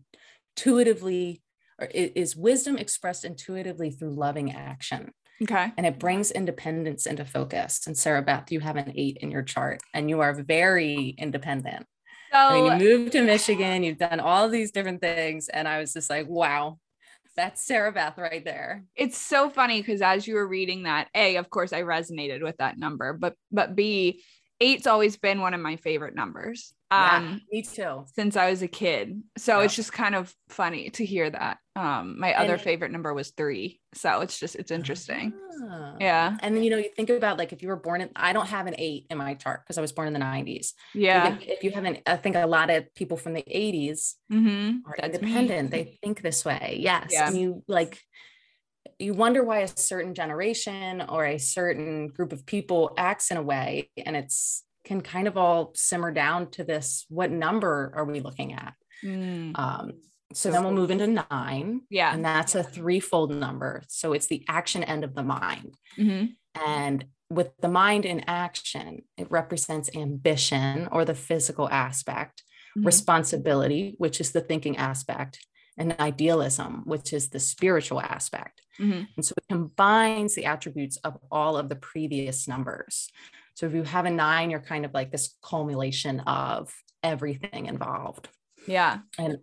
intuitively 0.57 1.41
or 1.79 1.87
is 1.87 2.35
wisdom 2.35 2.77
expressed 2.77 3.23
intuitively 3.23 3.91
through 3.91 4.15
loving 4.15 4.51
action. 4.51 5.11
Okay. 5.41 5.71
And 5.77 5.85
it 5.85 5.99
brings 5.99 6.31
independence 6.31 7.05
into 7.05 7.25
focus. 7.25 7.85
And 7.85 7.97
Sarah 7.97 8.21
Beth, 8.21 8.51
you 8.51 8.59
have 8.59 8.75
an 8.75 8.93
eight 8.95 9.17
in 9.21 9.31
your 9.31 9.43
chart 9.43 9.81
and 9.93 10.09
you 10.09 10.21
are 10.21 10.33
very 10.33 11.15
independent. 11.17 11.85
So 12.31 12.37
I 12.39 12.53
mean, 12.53 12.81
you 12.81 12.97
moved 12.97 13.11
to 13.13 13.21
Michigan, 13.21 13.83
you've 13.83 13.99
done 13.99 14.19
all 14.19 14.49
these 14.49 14.71
different 14.71 15.01
things. 15.01 15.47
And 15.47 15.67
I 15.67 15.79
was 15.79 15.93
just 15.93 16.09
like, 16.09 16.27
wow, 16.27 16.77
that's 17.37 17.65
Sarah 17.65 17.91
Beth 17.91 18.17
right 18.17 18.43
there. 18.43 18.83
It's 18.95 19.17
so 19.17 19.49
funny 19.49 19.79
because 19.79 20.01
as 20.01 20.27
you 20.27 20.35
were 20.35 20.47
reading 20.47 20.83
that, 20.83 21.07
A, 21.15 21.37
of 21.37 21.49
course, 21.49 21.71
I 21.71 21.83
resonated 21.83 22.41
with 22.41 22.57
that 22.57 22.77
number, 22.77 23.13
but 23.13 23.35
but 23.51 23.75
B, 23.75 24.23
eight's 24.59 24.87
always 24.87 25.17
been 25.17 25.41
one 25.41 25.53
of 25.53 25.59
my 25.59 25.75
favorite 25.75 26.15
numbers. 26.15 26.73
Um, 26.89 27.41
yeah, 27.51 27.59
me 27.59 27.61
too. 27.63 28.05
Since 28.15 28.37
I 28.37 28.49
was 28.49 28.61
a 28.61 28.67
kid. 28.67 29.21
So 29.37 29.59
yeah. 29.59 29.65
it's 29.65 29.75
just 29.75 29.91
kind 29.91 30.15
of 30.15 30.33
funny 30.49 30.89
to 30.91 31.05
hear 31.05 31.29
that. 31.29 31.57
Um, 31.75 32.19
my 32.19 32.33
other 32.33 32.57
favorite 32.57 32.91
number 32.91 33.13
was 33.13 33.31
three. 33.31 33.81
So 33.93 34.21
it's 34.21 34.39
just, 34.39 34.55
it's 34.55 34.71
interesting. 34.71 35.33
Ah. 35.69 35.95
Yeah. 35.99 36.37
And 36.41 36.55
then, 36.55 36.63
you 36.63 36.69
know, 36.69 36.77
you 36.77 36.89
think 36.95 37.09
about 37.09 37.37
like 37.37 37.51
if 37.51 37.61
you 37.61 37.67
were 37.67 37.75
born 37.75 38.01
in, 38.01 38.09
I 38.15 38.31
don't 38.33 38.47
have 38.47 38.67
an 38.67 38.75
eight 38.77 39.05
in 39.09 39.17
my 39.17 39.33
chart 39.33 39.61
because 39.63 39.77
I 39.77 39.81
was 39.81 39.91
born 39.91 40.07
in 40.07 40.13
the 40.13 40.19
90s. 40.19 40.71
Yeah. 40.93 41.35
If, 41.35 41.43
if 41.47 41.63
you 41.63 41.71
haven't, 41.71 41.99
I 42.07 42.15
think 42.15 42.35
a 42.35 42.47
lot 42.47 42.69
of 42.69 42.93
people 42.95 43.17
from 43.17 43.33
the 43.33 43.43
80s 43.43 44.13
mm-hmm. 44.31 44.77
are 44.87 44.95
That's 44.99 45.17
independent. 45.17 45.71
Me. 45.71 45.77
They 45.77 45.99
think 46.01 46.21
this 46.21 46.45
way. 46.45 46.77
Yes. 46.79 47.09
Yeah. 47.11 47.27
And 47.27 47.37
you 47.37 47.63
like, 47.67 48.01
you 48.99 49.13
wonder 49.13 49.43
why 49.43 49.59
a 49.59 49.67
certain 49.67 50.13
generation 50.13 51.03
or 51.09 51.25
a 51.25 51.37
certain 51.37 52.07
group 52.07 52.33
of 52.33 52.45
people 52.45 52.93
acts 52.97 53.31
in 53.31 53.37
a 53.37 53.41
way 53.41 53.89
and 53.97 54.15
it's 54.15 54.63
can 54.85 55.01
kind 55.01 55.27
of 55.27 55.37
all 55.37 55.71
simmer 55.75 56.11
down 56.11 56.49
to 56.51 56.63
this 56.63 57.05
what 57.09 57.31
number 57.31 57.91
are 57.95 58.05
we 58.05 58.19
looking 58.19 58.53
at 58.53 58.73
mm. 59.03 59.57
um, 59.59 59.93
so 60.33 60.51
then 60.51 60.63
we'll 60.63 60.73
move 60.73 60.91
into 60.91 61.23
nine 61.29 61.81
yeah 61.89 62.13
and 62.13 62.23
that's 62.23 62.55
a 62.55 62.63
threefold 62.63 63.33
number 63.33 63.83
so 63.87 64.13
it's 64.13 64.27
the 64.27 64.45
action 64.47 64.83
end 64.83 65.03
of 65.03 65.13
the 65.13 65.23
mind 65.23 65.75
mm-hmm. 65.97 66.25
and 66.65 67.05
with 67.29 67.49
the 67.59 67.67
mind 67.67 68.05
in 68.05 68.21
action 68.27 69.01
it 69.17 69.29
represents 69.29 69.89
ambition 69.95 70.87
or 70.91 71.03
the 71.03 71.15
physical 71.15 71.69
aspect 71.69 72.43
mm-hmm. 72.77 72.85
responsibility 72.85 73.95
which 73.97 74.21
is 74.21 74.31
the 74.31 74.41
thinking 74.41 74.77
aspect 74.77 75.39
and 75.77 75.95
idealism, 75.99 76.81
which 76.85 77.13
is 77.13 77.29
the 77.29 77.39
spiritual 77.39 78.01
aspect. 78.01 78.61
Mm-hmm. 78.79 79.03
And 79.15 79.25
so 79.25 79.33
it 79.37 79.45
combines 79.49 80.35
the 80.35 80.45
attributes 80.45 80.97
of 80.97 81.17
all 81.31 81.57
of 81.57 81.69
the 81.69 81.75
previous 81.75 82.47
numbers. 82.47 83.09
So 83.55 83.65
if 83.65 83.73
you 83.73 83.83
have 83.83 84.05
a 84.05 84.11
nine, 84.11 84.49
you're 84.51 84.59
kind 84.59 84.85
of 84.85 84.93
like 84.93 85.11
this 85.11 85.35
culmination 85.43 86.19
of 86.21 86.73
everything 87.01 87.65
involved. 87.65 88.29
Yeah. 88.67 88.99
And 89.17 89.37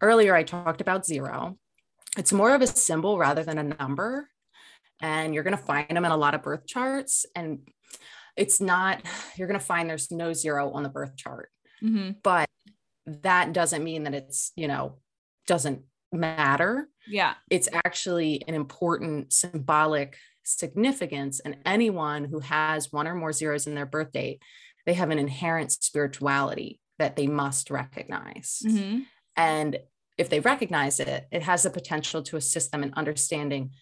earlier 0.00 0.34
I 0.34 0.42
talked 0.42 0.80
about 0.80 1.06
zero. 1.06 1.58
It's 2.18 2.32
more 2.32 2.54
of 2.54 2.62
a 2.62 2.66
symbol 2.66 3.18
rather 3.18 3.44
than 3.44 3.58
a 3.58 3.62
number. 3.62 4.28
And 5.00 5.34
you're 5.34 5.42
going 5.42 5.56
to 5.56 5.62
find 5.62 5.88
them 5.88 6.04
in 6.04 6.10
a 6.10 6.16
lot 6.16 6.34
of 6.34 6.42
birth 6.42 6.66
charts. 6.66 7.26
And 7.34 7.60
it's 8.36 8.60
not, 8.60 9.02
you're 9.36 9.48
going 9.48 9.60
to 9.60 9.64
find 9.64 9.88
there's 9.88 10.10
no 10.10 10.32
zero 10.32 10.72
on 10.72 10.82
the 10.82 10.88
birth 10.88 11.16
chart. 11.16 11.50
Mm-hmm. 11.82 12.12
But 12.22 12.48
that 13.06 13.52
doesn't 13.52 13.84
mean 13.84 14.04
that 14.04 14.14
it's, 14.14 14.52
you 14.56 14.68
know, 14.68 14.96
doesn't 15.46 15.82
matter. 16.12 16.88
Yeah. 17.06 17.34
It's 17.50 17.68
actually 17.72 18.42
an 18.46 18.54
important 18.54 19.32
symbolic 19.32 20.16
significance. 20.44 21.40
And 21.40 21.58
anyone 21.64 22.24
who 22.24 22.40
has 22.40 22.92
one 22.92 23.06
or 23.06 23.14
more 23.14 23.32
zeros 23.32 23.66
in 23.66 23.74
their 23.74 23.86
birth 23.86 24.12
date, 24.12 24.42
they 24.86 24.94
have 24.94 25.10
an 25.10 25.18
inherent 25.18 25.72
spirituality 25.72 26.80
that 26.98 27.16
they 27.16 27.26
must 27.26 27.70
recognize. 27.70 28.62
Mm-hmm. 28.64 29.00
And 29.36 29.78
if 30.16 30.30
they 30.30 30.40
recognize 30.40 31.00
it, 31.00 31.26
it 31.30 31.42
has 31.42 31.64
the 31.64 31.70
potential 31.70 32.22
to 32.22 32.36
assist 32.36 32.72
them 32.72 32.82
in 32.82 32.94
understanding 32.94 33.72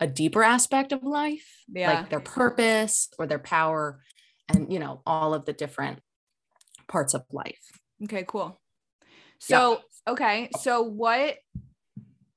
a 0.00 0.06
deeper 0.06 0.42
aspect 0.42 0.92
of 0.92 1.02
life, 1.02 1.62
yeah. 1.68 1.92
like 1.92 2.10
their 2.10 2.20
purpose 2.20 3.08
or 3.18 3.26
their 3.26 3.38
power, 3.38 4.00
and 4.48 4.72
you 4.72 4.78
know, 4.78 5.02
all 5.06 5.34
of 5.34 5.44
the 5.44 5.52
different 5.52 6.00
parts 6.88 7.14
of 7.14 7.24
life. 7.30 7.60
Okay, 8.04 8.24
cool. 8.26 8.60
So, 9.38 9.82
okay. 10.08 10.48
So 10.60 10.82
what 10.82 11.36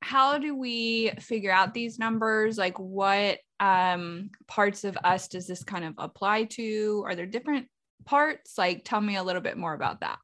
how 0.06 0.38
do 0.38 0.56
we 0.56 1.10
figure 1.20 1.52
out 1.52 1.74
these 1.74 1.98
numbers? 1.98 2.60
Like 2.60 2.78
what 2.78 3.40
um 3.60 4.30
parts 4.48 4.84
of 4.84 4.96
us 5.04 5.28
does 5.28 5.48
this 5.48 5.64
kind 5.64 5.84
of 5.84 5.96
apply 5.98 6.44
to? 6.44 7.04
Are 7.08 7.16
there 7.16 7.26
different 7.26 7.68
parts? 8.06 8.56
Like 8.56 8.84
tell 8.86 9.02
me 9.02 9.16
a 9.16 9.24
little 9.24 9.42
bit 9.42 9.58
more 9.58 9.74
about 9.74 10.02
that. 10.02 10.20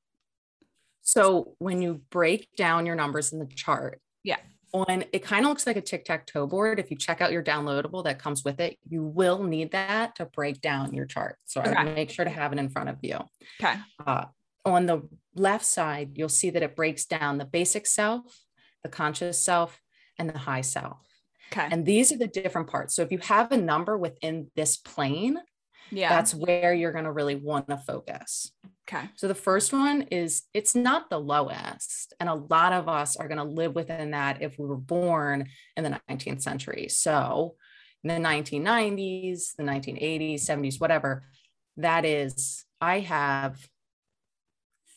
So 1.02 1.56
when 1.58 1.82
you 1.82 2.02
break 2.12 2.48
down 2.56 2.86
your 2.86 2.96
numbers 2.96 3.34
in 3.34 3.40
the 3.40 3.48
chart, 3.48 4.00
yeah. 4.24 4.38
On 4.74 5.04
it 5.12 5.24
kind 5.24 5.46
of 5.46 5.50
looks 5.50 5.66
like 5.66 5.78
a 5.78 5.82
tic-tac-toe 5.82 6.48
board. 6.48 6.80
If 6.80 6.92
you 6.92 6.98
check 6.98 7.20
out 7.20 7.32
your 7.32 7.44
downloadable 7.44 8.04
that 8.04 8.20
comes 8.20 8.46
with 8.46 8.60
it, 8.60 8.78
you 8.88 9.04
will 9.04 9.44
need 9.44 9.72
that 9.72 10.16
to 10.18 10.26
break 10.26 10.62
down 10.62 10.94
your 10.94 11.06
chart. 11.06 11.38
So 11.46 11.60
okay. 11.60 11.74
I 11.74 11.84
make 11.84 12.12
sure 12.12 12.24
to 12.24 12.32
have 12.32 12.54
it 12.54 12.60
in 12.60 12.70
front 12.70 12.90
of 12.90 12.98
you. 13.02 13.18
Okay. 13.60 13.76
Uh, 14.06 14.26
on 14.64 14.86
the 14.86 15.02
left 15.36 15.66
side, 15.66 16.12
you'll 16.16 16.30
see 16.30 16.52
that 16.52 16.64
it 16.64 16.76
breaks 16.76 17.06
down 17.06 17.38
the 17.38 17.46
basic 17.46 17.88
self, 17.88 18.41
the 18.84 18.90
conscious 18.90 19.42
self, 19.44 19.80
and 20.18 20.30
the 20.30 20.38
high 20.38 20.62
self. 20.62 21.00
Okay. 21.52 21.68
And 21.70 21.86
these 21.86 22.12
are 22.12 22.18
the 22.18 22.28
different 22.28 22.68
parts. 22.68 22.96
So 22.96 23.02
if 23.02 23.12
you 23.12 23.18
have 23.20 23.52
a 23.52 23.58
number 23.58 23.98
within 23.98 24.50
this 24.56 24.78
plane, 24.78 25.38
yeah, 25.92 26.10
that's 26.10 26.34
where 26.34 26.74
you're 26.74 26.94
going 26.94 27.06
to 27.06 27.12
really 27.12 27.36
want 27.36 27.68
to 27.68 27.78
focus. 27.78 28.52
Okay. 28.88 29.10
So 29.16 29.28
the 29.28 29.36
first 29.36 29.74
one 29.74 30.04
is 30.04 30.44
it's 30.54 30.76
not 30.76 31.10
the 31.10 31.20
lowest. 31.20 32.14
And 32.20 32.30
a 32.30 32.36
lot 32.36 32.74
of 32.74 32.88
us 32.88 33.18
are 33.18 33.28
going 33.28 33.38
to 33.38 33.44
live 33.44 33.76
within 33.76 34.12
that 34.12 34.42
if 34.42 34.58
we 34.58 34.66
were 34.66 34.78
born 34.78 35.48
in 35.76 35.84
the 35.84 36.00
19th 36.10 36.42
century. 36.42 36.88
So 36.90 37.56
in 38.04 38.10
the 38.10 38.30
1990s, 38.30 39.56
the 39.58 39.64
1980s, 39.64 40.42
70s, 40.44 40.80
whatever, 40.80 41.24
that 41.78 42.06
is, 42.06 42.66
I 42.80 43.00
have 43.00 43.58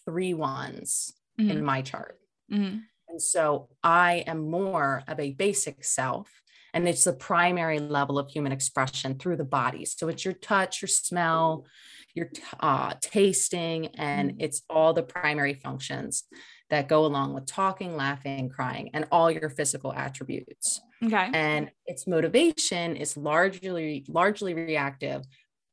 three 0.04 0.34
ones 0.34 1.12
mm-hmm. 1.38 1.50
in 1.50 1.64
my 1.64 1.82
chart. 1.82 2.18
Mm-hmm. 2.52 2.78
And 3.14 3.22
so 3.22 3.68
I 3.84 4.24
am 4.26 4.50
more 4.50 5.04
of 5.06 5.20
a 5.20 5.30
basic 5.30 5.84
self. 5.84 6.28
And 6.72 6.88
it's 6.88 7.04
the 7.04 7.12
primary 7.12 7.78
level 7.78 8.18
of 8.18 8.28
human 8.28 8.50
expression 8.50 9.20
through 9.20 9.36
the 9.36 9.44
body. 9.44 9.84
So 9.84 10.08
it's 10.08 10.24
your 10.24 10.34
touch, 10.34 10.82
your 10.82 10.88
smell, 10.88 11.64
your 12.16 12.28
uh, 12.58 12.94
tasting, 13.00 13.86
and 13.94 14.30
mm-hmm. 14.30 14.40
it's 14.40 14.62
all 14.68 14.92
the 14.92 15.04
primary 15.04 15.54
functions 15.54 16.24
that 16.70 16.88
go 16.88 17.06
along 17.06 17.34
with 17.34 17.46
talking, 17.46 17.96
laughing, 17.96 18.48
crying, 18.48 18.90
and 18.94 19.06
all 19.12 19.30
your 19.30 19.48
physical 19.48 19.92
attributes. 19.92 20.80
Okay. 21.04 21.30
And 21.32 21.70
its 21.86 22.08
motivation 22.08 22.96
is 22.96 23.16
largely 23.16 24.04
largely 24.08 24.54
reactive 24.54 25.22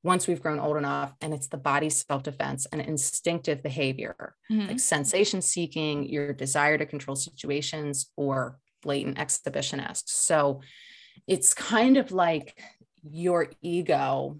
once 0.03 0.27
we've 0.27 0.41
grown 0.41 0.59
old 0.59 0.77
enough 0.77 1.13
and 1.21 1.33
it's 1.33 1.47
the 1.47 1.57
body's 1.57 2.05
self-defense 2.05 2.65
and 2.71 2.81
instinctive 2.81 3.61
behavior 3.61 4.35
mm-hmm. 4.51 4.67
like 4.67 4.79
sensation 4.79 5.41
seeking 5.41 6.07
your 6.07 6.33
desire 6.33 6.77
to 6.77 6.85
control 6.85 7.15
situations 7.15 8.11
or 8.15 8.57
blatant 8.81 9.17
exhibitionist 9.17 10.03
so 10.07 10.61
it's 11.27 11.53
kind 11.53 11.97
of 11.97 12.11
like 12.11 12.59
your 13.03 13.47
ego 13.61 14.39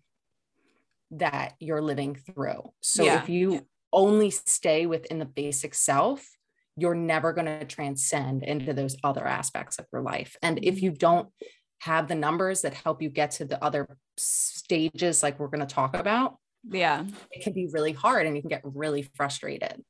that 1.12 1.54
you're 1.60 1.82
living 1.82 2.16
through 2.16 2.72
so 2.82 3.04
yeah. 3.04 3.22
if 3.22 3.30
you 3.30 3.66
only 3.94 4.30
stay 4.30 4.86
within 4.86 5.20
the 5.20 5.26
basic 5.26 5.74
self 5.74 6.26
you're 6.78 6.96
never 6.96 7.34
going 7.34 7.46
to 7.46 7.66
transcend 7.66 8.44
into 8.44 8.74
those 8.74 8.96
other 9.04 9.28
aspects 9.28 9.78
of 9.78 9.86
your 9.92 10.02
life 10.02 10.38
and 10.42 10.58
if 10.64 10.76
mm-hmm. 10.76 10.86
you 10.86 10.92
don't 10.92 11.30
have 11.82 12.08
the 12.08 12.16
numbers 12.16 12.62
that 12.62 12.74
help 12.74 13.02
you 13.02 13.10
get 13.10 13.32
to 13.32 13.46
the 13.46 13.64
other 13.64 13.98
stages 14.18 15.22
like 15.22 15.40
we're 15.40 15.48
going 15.48 15.66
to 15.66 15.74
talk 15.74 15.96
about 15.96 16.38
yeah. 16.70 17.06
it 17.32 17.44
can 17.44 17.54
be 17.54 17.68
really 17.72 17.94
hard 17.94 18.26
and 18.26 18.36
you 18.36 18.42
can 18.42 18.50
get 18.50 18.62
really 18.64 19.04
frustrated. 19.16 19.84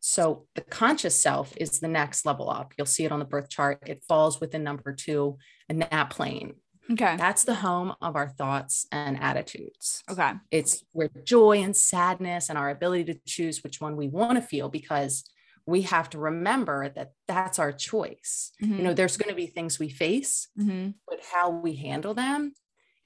So 0.00 0.46
the 0.54 0.60
conscious 0.60 1.20
self 1.20 1.54
is 1.56 1.80
the 1.80 1.88
next 1.88 2.26
level 2.26 2.50
up. 2.50 2.74
You'll 2.76 2.86
see 2.86 3.04
it 3.04 3.12
on 3.12 3.20
the 3.20 3.24
birth 3.24 3.48
chart. 3.48 3.80
It 3.86 4.04
falls 4.06 4.40
within 4.40 4.62
number 4.62 4.92
two 4.92 5.38
and 5.68 5.80
that 5.82 6.10
plane. 6.10 6.54
Okay. 6.90 7.16
That's 7.16 7.44
the 7.44 7.54
home 7.54 7.94
of 8.02 8.14
our 8.14 8.28
thoughts 8.28 8.86
and 8.92 9.18
attitudes. 9.18 10.02
Okay. 10.10 10.32
It's 10.50 10.84
where 10.92 11.08
joy 11.24 11.62
and 11.62 11.74
sadness 11.74 12.50
and 12.50 12.58
our 12.58 12.68
ability 12.68 13.04
to 13.04 13.20
choose 13.26 13.64
which 13.64 13.80
one 13.80 13.96
we 13.96 14.08
want 14.08 14.36
to 14.36 14.42
feel 14.42 14.68
because 14.68 15.24
we 15.66 15.82
have 15.82 16.10
to 16.10 16.18
remember 16.18 16.90
that 16.90 17.12
that's 17.26 17.58
our 17.58 17.72
choice. 17.72 18.52
Mm-hmm. 18.62 18.76
You 18.76 18.82
know, 18.82 18.94
there's 18.94 19.16
going 19.16 19.30
to 19.30 19.34
be 19.34 19.46
things 19.46 19.78
we 19.78 19.88
face, 19.88 20.48
mm-hmm. 20.58 20.90
but 21.08 21.20
how 21.32 21.50
we 21.50 21.74
handle 21.74 22.14
them 22.14 22.52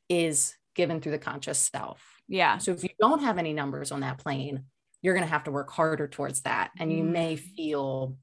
is 0.09 0.55
given 0.75 1.01
through 1.01 1.13
the 1.13 1.19
conscious 1.19 1.59
self. 1.59 2.03
Yeah. 2.29 2.59
So 2.59 2.73
if 2.73 2.83
you 2.83 2.91
don't 3.01 3.23
have 3.23 3.39
any 3.39 3.53
numbers 3.53 3.93
on 3.93 4.01
that 4.01 4.19
plane, 4.19 4.65
you're 5.03 5.15
going 5.15 5.27
to 5.27 5.31
have 5.31 5.45
to 5.45 5.51
work 5.51 5.71
harder 5.71 6.09
towards 6.09 6.43
that. 6.43 6.71
And 6.79 6.93
you 6.93 7.05
may 7.05 7.37
mm. 7.37 7.41
feel 7.41 8.17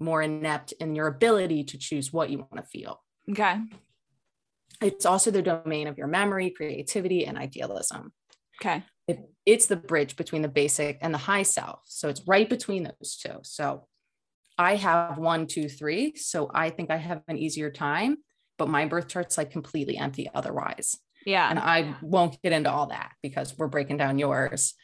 more 0.00 0.22
inept 0.22 0.72
in 0.72 0.94
your 0.94 1.06
ability 1.06 1.64
to 1.64 1.78
choose 1.78 2.12
what 2.12 2.30
you 2.30 2.38
want 2.38 2.56
to 2.56 2.62
feel. 2.62 3.02
Okay. 3.30 3.58
It's 4.80 5.06
also 5.06 5.30
the 5.30 5.42
domain 5.42 5.86
of 5.86 5.98
your 5.98 6.08
memory, 6.08 6.50
creativity, 6.50 7.26
and 7.26 7.38
idealism. 7.38 8.12
Okay 8.60 8.82
it's 9.46 9.66
the 9.66 9.76
bridge 9.76 10.16
between 10.16 10.42
the 10.42 10.48
basic 10.48 10.98
and 11.00 11.12
the 11.12 11.18
high 11.18 11.42
self. 11.42 11.80
So 11.86 12.08
it's 12.08 12.22
right 12.26 12.48
between 12.48 12.84
those 12.84 13.16
two. 13.16 13.38
So 13.42 13.86
I 14.58 14.76
have 14.76 15.18
one, 15.18 15.46
two, 15.46 15.68
three. 15.68 16.14
So 16.16 16.50
I 16.54 16.70
think 16.70 16.90
I 16.90 16.96
have 16.96 17.22
an 17.26 17.38
easier 17.38 17.70
time, 17.70 18.18
but 18.58 18.68
my 18.68 18.86
birth 18.86 19.08
chart's 19.08 19.36
like 19.38 19.50
completely 19.50 19.96
empty 19.96 20.28
otherwise. 20.34 20.96
Yeah. 21.26 21.48
And 21.48 21.58
I 21.58 21.96
won't 22.02 22.40
get 22.42 22.52
into 22.52 22.70
all 22.70 22.86
that 22.86 23.12
because 23.22 23.56
we're 23.56 23.68
breaking 23.68 23.96
down 23.96 24.18
yours. 24.18 24.74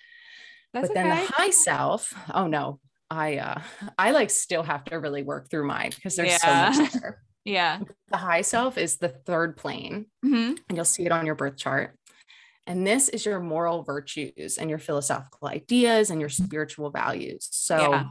That's 0.73 0.89
but 0.89 0.95
then 0.95 1.07
okay. 1.13 1.27
the 1.27 1.33
high 1.33 1.51
self, 1.51 2.13
oh 2.35 2.47
no, 2.47 2.81
I 3.11 3.39
uh 3.39 3.61
I 3.99 4.11
like 4.11 4.31
still 4.31 4.63
have 4.63 4.85
to 4.87 4.97
really 4.99 5.23
work 5.23 5.51
through 5.51 5.67
mine 5.67 5.91
because 5.95 6.17
there's 6.17 6.39
Yeah. 6.43 6.73
so 6.73 6.83
much 6.83 6.93
there. 7.01 7.23
yeah. 7.45 7.81
The 8.11 8.17
high 8.17 8.43
self 8.43 8.77
is 8.79 8.97
the 8.99 9.09
third 9.09 9.57
plane, 9.57 10.07
Mhm. 10.25 10.59
and 10.69 10.77
you'll 10.77 10.85
see 10.85 11.07
it 11.07 11.13
on 11.13 11.27
your 11.27 11.35
birth 11.35 11.57
chart. 11.57 11.97
And 12.69 12.87
this 12.87 13.09
is 13.09 13.25
your 13.25 13.41
moral 13.41 13.83
virtues 13.83 14.59
and 14.59 14.69
your 14.69 14.79
philosophical 14.79 15.49
ideas 15.49 16.11
and 16.11 16.21
your 16.21 16.29
spiritual 16.29 16.91
values. 16.91 17.49
So 17.51 17.79
Yeah. 17.93 18.09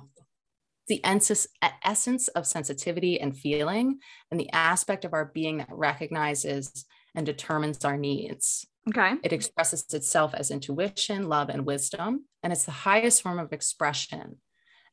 the 0.87 0.99
essence, 1.05 1.47
essence 1.83 2.27
of 2.29 2.47
sensitivity 2.47 3.19
and 3.21 3.37
feeling, 3.37 3.99
and 4.31 4.39
the 4.39 4.49
aspect 4.51 5.05
of 5.05 5.13
our 5.13 5.25
being 5.25 5.59
that 5.59 5.69
recognizes 5.71 6.85
and 7.13 7.25
determines 7.25 7.85
our 7.85 7.97
needs. 7.97 8.65
Okay. 8.89 9.15
It 9.23 9.33
expresses 9.33 9.85
itself 9.93 10.33
as 10.33 10.49
intuition, 10.49 11.29
love, 11.29 11.49
and 11.49 11.65
wisdom, 11.65 12.25
and 12.41 12.51
it's 12.51 12.65
the 12.65 12.71
highest 12.71 13.21
form 13.21 13.37
of 13.37 13.53
expression. 13.53 14.37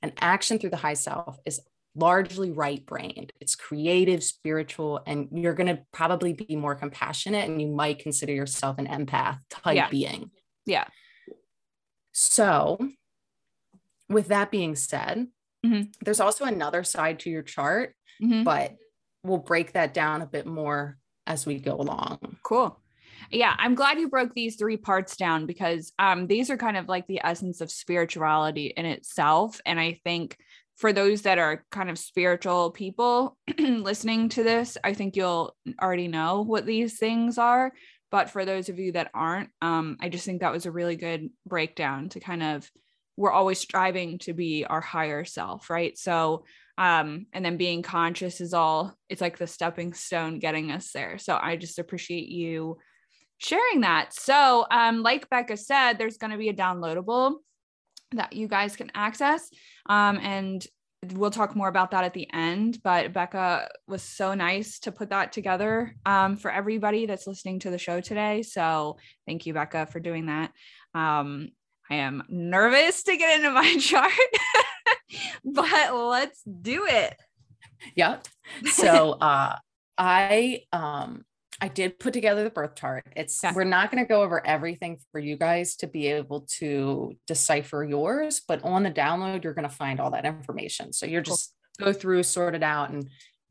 And 0.02 0.12
action 0.20 0.58
through 0.58 0.70
the 0.70 0.76
high 0.76 0.94
self 0.94 1.38
is 1.46 1.60
largely 1.94 2.50
right 2.50 2.84
brained. 2.84 3.32
It's 3.40 3.54
creative, 3.54 4.24
spiritual, 4.24 5.02
and 5.06 5.28
you're 5.32 5.54
going 5.54 5.74
to 5.76 5.82
probably 5.92 6.32
be 6.32 6.56
more 6.56 6.74
compassionate 6.74 7.48
and 7.48 7.60
you 7.60 7.68
might 7.68 8.00
consider 8.00 8.32
yourself 8.32 8.78
an 8.78 8.86
empath 8.86 9.38
type 9.50 9.76
Yeah. 9.76 9.88
being. 9.90 10.30
Yeah. 10.66 10.86
So, 12.12 12.78
with 14.08 14.28
that 14.28 14.50
being 14.50 14.76
said, 14.76 15.28
Mhm. 15.64 15.94
there's 16.04 16.20
also 16.20 16.44
another 16.44 16.84
side 16.84 17.20
to 17.20 17.30
your 17.30 17.42
chart, 17.42 17.96
Mhm. 18.20 18.44
but 18.44 18.76
we'll 19.22 19.38
break 19.38 19.72
that 19.72 19.94
down 19.94 20.20
a 20.22 20.26
bit 20.26 20.46
more 20.46 20.98
as 21.26 21.46
we 21.46 21.58
go 21.58 21.74
along. 21.76 22.38
Cool. 22.42 22.80
Yeah, 23.30 23.54
I'm 23.58 23.74
glad 23.74 23.98
you 23.98 24.08
broke 24.08 24.34
these 24.34 24.56
three 24.56 24.76
parts 24.76 25.16
down 25.16 25.46
because 25.46 25.92
um 25.98 26.26
these 26.26 26.50
are 26.50 26.58
kind 26.58 26.76
of 26.76 26.88
like 26.88 27.06
the 27.06 27.20
essence 27.24 27.60
of 27.62 27.70
spirituality 27.70 28.66
in 28.76 28.84
itself 28.84 29.60
and 29.64 29.80
I 29.80 29.94
think 30.04 30.36
for 30.76 30.92
those 30.92 31.22
that 31.22 31.38
are 31.38 31.64
kind 31.70 31.88
of 31.88 31.98
spiritual 31.98 32.70
people 32.70 33.36
listening 33.58 34.28
to 34.30 34.42
this, 34.42 34.76
I 34.82 34.94
think 34.94 35.16
you'll 35.16 35.56
already 35.80 36.08
know 36.08 36.42
what 36.42 36.66
these 36.66 36.98
things 36.98 37.38
are, 37.38 37.72
but 38.10 38.30
for 38.30 38.44
those 38.44 38.68
of 38.68 38.78
you 38.78 38.92
that 38.92 39.10
aren't, 39.14 39.50
um 39.62 39.96
I 40.00 40.08
just 40.08 40.24
think 40.24 40.40
that 40.40 40.52
was 40.52 40.66
a 40.66 40.72
really 40.72 40.96
good 40.96 41.30
breakdown 41.46 42.08
to 42.10 42.20
kind 42.20 42.42
of 42.42 42.70
we're 43.16 43.30
always 43.30 43.60
striving 43.60 44.18
to 44.18 44.32
be 44.32 44.64
our 44.64 44.80
higher 44.80 45.24
self, 45.24 45.70
right? 45.70 45.96
So 45.96 46.44
um 46.76 47.26
and 47.32 47.44
then 47.44 47.56
being 47.56 47.82
conscious 47.82 48.40
is 48.40 48.52
all 48.52 48.96
it's 49.08 49.20
like 49.20 49.38
the 49.38 49.46
stepping 49.46 49.94
stone 49.94 50.40
getting 50.40 50.72
us 50.72 50.90
there. 50.92 51.18
So 51.18 51.38
I 51.40 51.56
just 51.56 51.78
appreciate 51.78 52.28
you 52.28 52.78
sharing 53.38 53.82
that. 53.82 54.12
So, 54.14 54.66
um, 54.70 55.02
like 55.02 55.28
Becca 55.28 55.56
said, 55.56 55.94
there's 55.94 56.18
going 56.18 56.30
to 56.30 56.38
be 56.38 56.48
a 56.48 56.54
downloadable 56.54 57.36
that 58.16 58.32
you 58.32 58.48
guys 58.48 58.76
can 58.76 58.90
access. 58.94 59.48
Um, 59.88 60.18
and 60.22 60.64
we'll 61.12 61.30
talk 61.30 61.54
more 61.54 61.68
about 61.68 61.90
that 61.90 62.04
at 62.04 62.14
the 62.14 62.28
end. 62.32 62.80
But 62.82 63.12
Becca 63.12 63.68
was 63.86 64.02
so 64.02 64.34
nice 64.34 64.78
to 64.80 64.92
put 64.92 65.10
that 65.10 65.32
together 65.32 65.94
um, 66.06 66.36
for 66.36 66.50
everybody 66.50 67.06
that's 67.06 67.26
listening 67.26 67.58
to 67.60 67.70
the 67.70 67.78
show 67.78 68.00
today. 68.00 68.42
So, 68.42 68.98
thank 69.26 69.46
you, 69.46 69.54
Becca, 69.54 69.86
for 69.86 70.00
doing 70.00 70.26
that. 70.26 70.52
Um, 70.94 71.50
I 71.90 71.96
am 71.96 72.22
nervous 72.28 73.02
to 73.04 73.16
get 73.16 73.38
into 73.38 73.50
my 73.50 73.76
chart, 73.80 74.12
but 75.44 75.94
let's 75.94 76.42
do 76.42 76.86
it. 76.86 77.14
Yep. 77.96 78.26
So 78.72 79.12
uh 79.12 79.56
I 79.98 80.62
um 80.72 81.24
I 81.60 81.68
did 81.68 81.98
put 81.98 82.12
together 82.12 82.44
the 82.44 82.50
birth 82.50 82.74
chart. 82.74 83.04
It's 83.16 83.40
Yeah. 83.42 83.52
we're 83.54 83.64
not 83.64 83.90
going 83.90 84.02
to 84.04 84.08
go 84.08 84.22
over 84.22 84.44
everything 84.46 84.98
for 85.12 85.18
you 85.20 85.36
guys 85.36 85.76
to 85.76 85.86
be 85.86 86.08
able 86.08 86.42
to 86.58 87.16
decipher 87.26 87.84
yours, 87.84 88.40
but 88.46 88.62
on 88.64 88.82
the 88.82 88.90
download 88.90 89.44
you're 89.44 89.54
going 89.54 89.68
to 89.68 89.74
find 89.74 90.00
all 90.00 90.10
that 90.10 90.24
information. 90.24 90.92
So 90.92 91.06
you're 91.06 91.22
Cool. 91.22 91.34
just 91.34 91.54
go 91.78 91.92
through, 91.92 92.22
sort 92.24 92.54
it 92.54 92.62
out 92.62 92.90
and 92.90 93.08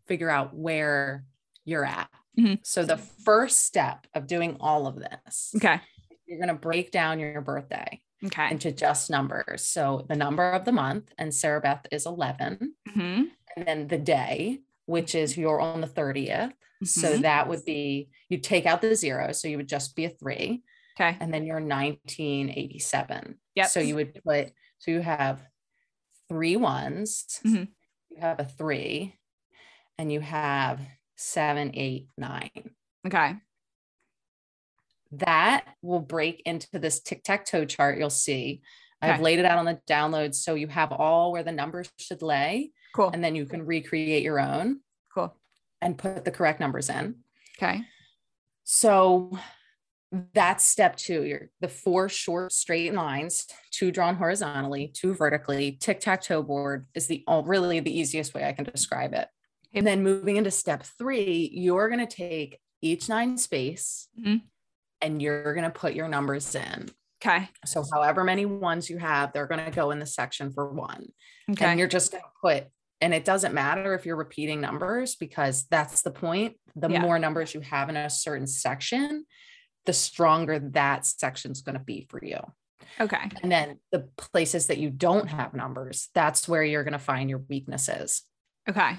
figure 0.07 0.29
out 0.29 0.53
where 0.53 1.23
you're 1.65 1.85
at. 1.85 2.09
Mhm. 2.37 2.59
So 2.65 2.83
the 2.83 2.97
first 2.97 3.65
step 3.65 4.07
of 4.13 4.27
doing 4.27 4.57
all 4.59 4.85
of 4.87 4.95
this, 4.95 5.53
Okay. 5.55 5.79
you're 6.25 6.39
going 6.39 6.47
to 6.49 6.53
break 6.55 6.91
down 6.91 7.19
your 7.19 7.41
birthday 7.41 8.01
Okay. 8.25 8.49
into 8.51 8.71
just 8.71 9.09
numbers. 9.09 9.65
So 9.65 10.05
the 10.09 10.15
number 10.15 10.51
of 10.51 10.65
the 10.65 10.71
month 10.71 11.13
and 11.17 11.33
Sarah 11.33 11.61
Beth 11.61 11.85
is 11.91 12.05
11 12.05 12.75
Mhm. 12.89 13.31
and 13.55 13.65
then 13.67 13.87
the 13.87 13.97
day, 13.97 14.61
which 14.85 15.15
is 15.15 15.37
you're 15.37 15.59
on 15.61 15.81
the 15.81 15.87
30th. 15.87 16.53
So 16.83 17.13
Mhm. 17.17 17.21
that 17.21 17.47
would 17.47 17.63
be 17.65 18.09
you 18.29 18.37
take 18.39 18.65
out 18.65 18.81
the 18.81 18.95
zero, 18.95 19.31
so 19.31 19.47
you 19.47 19.57
would 19.57 19.69
just 19.69 19.95
be 19.95 20.05
a 20.05 20.09
three, 20.09 20.63
Okay. 20.99 21.17
and 21.19 21.33
then 21.33 21.45
you're 21.45 21.59
1987. 21.61 23.39
Yep. 23.55 23.67
So 23.69 23.79
you 23.79 23.95
would 23.95 24.21
put 24.23 24.51
so 24.79 24.91
you 24.91 24.99
have 25.01 25.47
three 26.27 26.57
ones, 26.57 27.25
Mhm. 27.45 27.69
you 28.09 28.17
have 28.17 28.39
a 28.39 28.45
three, 28.45 29.17
and 29.97 30.11
you 30.11 30.19
have 30.19 30.81
seven, 31.15 31.71
eight, 31.75 32.09
nine. 32.17 32.75
Okay. 33.07 33.35
That 35.11 35.65
will 35.81 35.99
break 35.99 36.41
into 36.45 36.79
this 36.79 36.99
tic-tac-toe 37.01 37.65
chart 37.65 37.97
you'll 37.97 38.09
see. 38.09 38.61
Okay. 39.03 39.11
I've 39.13 39.21
laid 39.21 39.39
it 39.39 39.45
out 39.45 39.57
on 39.59 39.65
the 39.65 39.79
download 39.87 40.33
so 40.33 40.55
you 40.55 40.67
have 40.67 40.91
all 40.91 41.31
where 41.31 41.43
the 41.43 41.51
numbers 41.51 41.91
should 41.99 42.21
lay, 42.21 42.71
Cool. 42.93 43.09
and 43.13 43.23
then 43.23 43.35
you 43.35 43.45
can 43.45 43.65
recreate 43.65 44.23
your 44.23 44.39
own 44.39 44.79
Cool. 45.13 45.35
and 45.81 45.97
put 45.97 46.23
the 46.25 46.31
correct 46.31 46.59
numbers 46.59 46.89
in. 46.89 47.15
Okay. 47.57 47.81
So 48.63 49.37
that's 50.33 50.63
step 50.63 50.95
two. 50.95 51.23
You're 51.23 51.49
the 51.59 51.67
four 51.67 52.07
short 52.07 52.51
straight 52.51 52.93
lines, 52.93 53.47
two 53.71 53.91
drawn 53.91 54.15
horizontally, 54.15 54.89
two 54.93 55.13
vertically. 55.15 55.77
Tic 55.81 55.99
tac 55.99 56.21
toe 56.21 56.43
board 56.43 56.85
is 56.93 57.07
the 57.07 57.23
oh, 57.27 57.43
really 57.43 57.79
the 57.79 57.97
easiest 57.97 58.33
way 58.33 58.45
I 58.47 58.53
can 58.53 58.65
describe 58.65 59.13
it. 59.13 59.27
And 59.73 59.87
then 59.87 60.03
moving 60.03 60.35
into 60.37 60.51
step 60.51 60.83
three, 60.83 61.49
you're 61.51 61.89
going 61.89 62.05
to 62.05 62.15
take 62.15 62.59
each 62.81 63.09
nine 63.09 63.37
space 63.39 64.07
Mhm. 64.19 64.41
and 65.01 65.19
you're 65.21 65.53
going 65.55 65.63
to 65.63 65.71
put 65.71 65.95
your 65.95 66.07
numbers 66.07 66.53
in. 66.53 66.89
Okay. 67.25 67.49
So, 67.65 67.83
however 67.91 68.23
many 68.23 68.45
ones 68.45 68.89
you 68.89 68.97
have, 68.99 69.31
they're 69.33 69.47
going 69.47 69.63
to 69.65 69.71
go 69.71 69.91
in 69.91 69.99
the 69.99 70.05
section 70.05 70.51
for 70.51 70.71
one. 70.71 71.07
Okay. 71.49 71.65
And 71.65 71.79
you're 71.79 71.87
just 71.87 72.11
going 72.11 72.23
to 72.23 72.29
put, 72.41 72.67
and 73.03 73.13
it 73.13 73.25
doesn't 73.25 73.53
matter 73.53 73.93
if 73.93 74.05
you're 74.05 74.15
repeating 74.15 74.61
numbers 74.61 75.15
because 75.15 75.65
that's 75.69 76.03
the 76.03 76.11
point. 76.11 76.55
The 76.77 76.89
Yeah. 76.89 77.01
more 77.01 77.19
numbers 77.19 77.53
you 77.53 77.59
have 77.59 77.89
in 77.89 77.97
a 77.97 78.09
certain 78.09 78.47
section, 78.47 79.25
the 79.85 79.91
stronger 79.91 80.57
that 80.59 81.05
section's 81.05 81.61
going 81.61 81.77
to 81.77 81.83
be 81.83 82.07
for 82.09 82.23
you. 82.23 82.39
okay. 83.01 83.29
And 83.41 83.51
then 83.51 83.79
the 83.91 84.07
places 84.17 84.67
that 84.67 84.77
you 84.77 84.89
don't 84.89 85.27
have 85.27 85.53
numbers, 85.53 86.09
that's 86.13 86.47
where 86.47 86.63
you're 86.63 86.83
going 86.85 86.93
to 86.93 86.99
find 86.99 87.29
your 87.29 87.39
weaknesses. 87.49 88.23
Okay. 88.69 88.93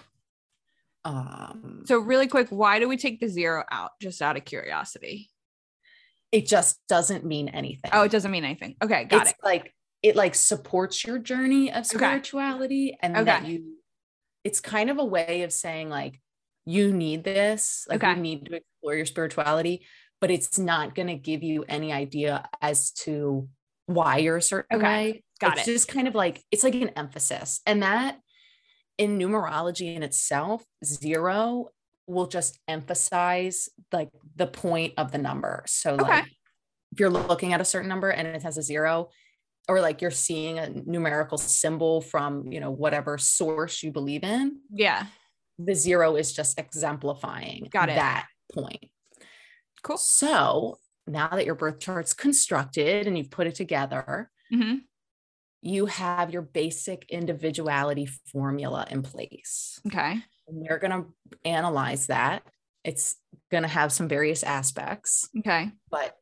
Um, 1.04 1.82
So 1.86 1.98
really 1.98 2.26
quick, 2.28 2.48
why 2.50 2.78
do 2.80 2.88
we 2.88 2.96
take 2.98 3.20
the 3.20 3.28
zero 3.28 3.64
out? 3.70 3.92
Just 4.02 4.20
out 4.22 4.36
of 4.36 4.44
curiosity. 4.44 5.30
it 6.32 6.46
just 6.46 6.80
doesn't 6.88 7.24
mean 7.24 7.48
anything. 7.48 7.90
Oh, 7.94 8.02
it 8.02 8.10
doesn't 8.10 8.30
mean 8.30 8.44
anything. 8.44 8.74
Okay, 8.82 9.04
got 9.04 9.22
it's 9.22 9.30
it. 9.30 9.36
like 9.44 9.72
it 10.02 10.16
like 10.16 10.34
supports 10.34 11.04
your 11.04 11.18
journey 11.18 11.70
of 11.70 11.86
Okay. 11.86 11.96
spirituality 11.96 12.96
and 13.00 13.14
that 13.14 13.42
Okay. 13.44 13.52
you 13.52 13.78
it's 14.44 14.60
kind 14.60 14.90
of 14.90 14.98
a 14.98 15.04
way 15.04 15.42
of 15.42 15.52
saying 15.52 15.88
like 15.88 16.20
you 16.66 16.92
need 16.92 17.24
this 17.24 17.86
like 17.88 18.02
Okay. 18.02 18.14
you 18.14 18.20
need 18.20 18.46
to 18.46 18.56
explore 18.56 18.94
your 18.94 19.06
spirituality 19.06 19.84
but 20.20 20.30
it's 20.30 20.58
not 20.58 20.94
going 20.94 21.08
to 21.08 21.16
give 21.16 21.42
you 21.42 21.64
any 21.68 21.92
idea 21.92 22.48
as 22.62 22.90
to 22.92 23.48
why 23.86 24.18
you're 24.18 24.36
a 24.38 24.42
certain 24.42 24.78
Okay. 24.78 24.86
way 24.86 25.24
Got 25.40 25.58
it's 25.58 25.68
it. 25.68 25.72
just 25.72 25.88
kind 25.88 26.08
of 26.08 26.14
like 26.14 26.42
it's 26.50 26.64
like 26.64 26.74
an 26.74 26.90
emphasis 26.90 27.60
and 27.66 27.82
that 27.82 28.18
in 28.98 29.18
numerology 29.18 29.94
in 29.96 30.02
itself 30.02 30.64
zero 30.84 31.68
will 32.06 32.26
just 32.26 32.58
emphasize 32.68 33.68
like 33.92 34.10
the 34.36 34.46
point 34.46 34.94
of 34.96 35.10
the 35.10 35.18
number 35.18 35.64
so 35.66 35.96
Okay. 35.96 36.12
like 36.12 36.24
if 36.92 37.00
you're 37.00 37.10
looking 37.10 37.52
at 37.52 37.60
a 37.60 37.64
certain 37.64 37.88
number 37.88 38.10
and 38.10 38.28
it 38.28 38.42
has 38.42 38.56
a 38.56 38.62
zero 38.62 39.08
or 39.68 39.80
like 39.80 40.02
you're 40.02 40.10
seeing 40.10 40.58
a 40.58 40.68
numerical 40.68 41.38
symbol 41.38 42.00
from 42.00 42.50
you 42.52 42.60
know 42.60 42.70
whatever 42.70 43.16
source 43.18 43.82
you 43.82 43.90
believe 43.92 44.24
in 44.24 44.60
Yeah. 44.70 45.06
the 45.58 45.74
zero 45.74 46.16
is 46.16 46.32
just 46.32 46.58
exemplifying 46.58 47.68
Got 47.70 47.88
it. 47.88 47.94
that 47.96 48.26
point 48.52 48.90
Cool. 49.82 49.96
so 49.98 50.78
now 51.06 51.28
that 51.28 51.44
your 51.46 51.54
birth 51.54 51.80
chart's 51.80 52.14
constructed 52.14 53.06
and 53.06 53.16
you've 53.18 53.30
put 53.30 53.46
it 53.46 53.54
together 53.54 54.30
hmm 54.50 54.76
you 55.66 55.86
have 55.86 56.30
your 56.30 56.42
basic 56.42 57.06
individuality 57.08 58.06
formula 58.30 58.86
in 58.90 59.02
place 59.02 59.80
Okay. 59.86 60.12
and 60.12 60.22
we're 60.68 60.78
going 60.78 60.90
to 60.90 61.06
analyze 61.48 62.06
that 62.08 62.42
it's 62.84 63.16
going 63.50 63.62
to 63.62 63.68
have 63.68 63.90
some 63.90 64.06
various 64.08 64.42
aspects 64.42 65.28
Okay. 65.38 65.70
but 65.90 66.16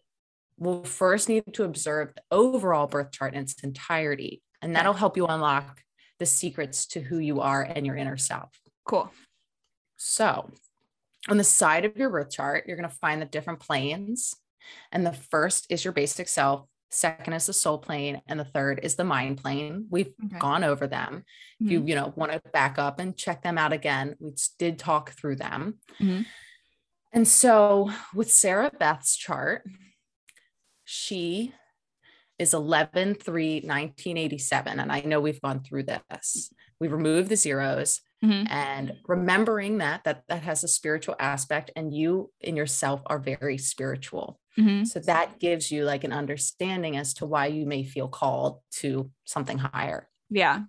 we'll 0.63 0.85
first 0.85 1.29
need 1.29 1.45
to 1.53 1.65
observe 1.65 2.15
the 2.15 2.23
overall 2.31 2.87
birth 2.87 3.11
chart 3.11 3.35
in 3.35 3.43
its 3.43 3.63
entirety. 3.63 4.43
And 4.61 4.77
that'll 4.77 4.93
help 4.93 5.17
you 5.17 5.27
unlock 5.27 5.81
the 6.21 6.27
secrets 6.27 6.87
to 6.87 7.01
who 7.01 7.19
you 7.19 7.41
are 7.41 7.63
and 7.63 7.85
your 7.85 7.97
inner 7.97 8.17
self. 8.17 8.51
Cool. 8.85 9.11
So, 9.97 10.51
on 11.29 11.37
the 11.37 11.45
side 11.45 11.85
of 11.85 11.97
your 11.97 12.11
birth 12.11 12.31
chart, 12.31 12.65
you're 12.67 12.77
going 12.77 12.89
to 12.89 12.97
find 12.97 13.21
the 13.21 13.27
different 13.27 13.61
planes. 13.61 14.35
And 14.93 15.05
the 15.05 15.13
first 15.13 15.67
is 15.69 15.85
your 15.85 15.93
basic 15.93 16.29
self, 16.29 16.67
second 16.91 17.33
is 17.33 17.47
the 17.47 17.53
soul 17.53 17.79
plane, 17.79 18.23
and 18.29 18.39
the 18.39 18.45
third 18.45 18.81
is 18.85 18.95
the 18.95 19.05
mind 19.05 19.39
plane. 19.39 19.87
We've 19.91 20.13
okay. 20.27 20.39
gone 20.39 20.63
over 20.63 20.87
them. 20.87 21.25
Mm-hmm. 21.61 21.67
If 21.67 21.73
you, 21.73 21.79
mm-hmm. 21.81 21.89
you 21.89 21.95
know, 21.97 22.13
want 22.15 22.33
to 22.33 22.41
back 22.53 22.79
up 22.79 23.01
and 23.01 23.17
check 23.17 23.43
them 23.43 23.59
out 23.59 23.73
again, 23.73 24.15
we 24.21 24.35
did 24.59 24.79
talk 24.79 25.11
through 25.11 25.37
them. 25.37 25.79
Mm-hmm. 26.01 26.23
And 27.13 27.29
so 27.29 27.91
with 28.15 28.33
Sarah 28.33 28.71
Beth's 28.79 29.17
chart, 29.17 29.65
she 30.93 31.55
is 32.39 32.53
11 32.53 33.15
3 33.15 33.55
1987 33.65 34.79
and 34.79 34.93
i 34.93 35.01
know 35.01 35.21
we've 35.21 35.41
gone 35.41 35.63
through 35.63 35.85
this 35.85 36.53
we 36.81 36.89
removed 36.89 37.31
the 37.31 37.37
zeros 37.37 38.03
mm-hmm. 38.23 38.47
and 38.53 38.93
remembering 39.07 39.79
that 39.79 40.05
that 40.05 40.25
that 40.29 40.43
has 40.43 40.63
a 40.63 40.69
spiritual 40.69 41.17
aspect 41.19 41.71
and 41.77 41.95
you 41.95 42.31
in 42.43 42.55
yourself 42.55 43.01
are 43.07 43.19
very 43.19 43.57
spiritual 43.57 44.39
mm-hmm. 44.59 44.85
so 44.85 45.01
that 45.01 45.41
gives 45.41 45.71
you 45.71 45.85
like 45.85 46.05
an 46.05 46.13
understanding 46.13 46.99
as 46.99 47.15
to 47.15 47.25
why 47.25 47.47
you 47.47 47.65
may 47.65 47.85
feel 47.85 48.09
called 48.09 48.59
to 48.71 49.11
something 49.25 49.57
higher 49.57 50.11
yeah 50.29 50.65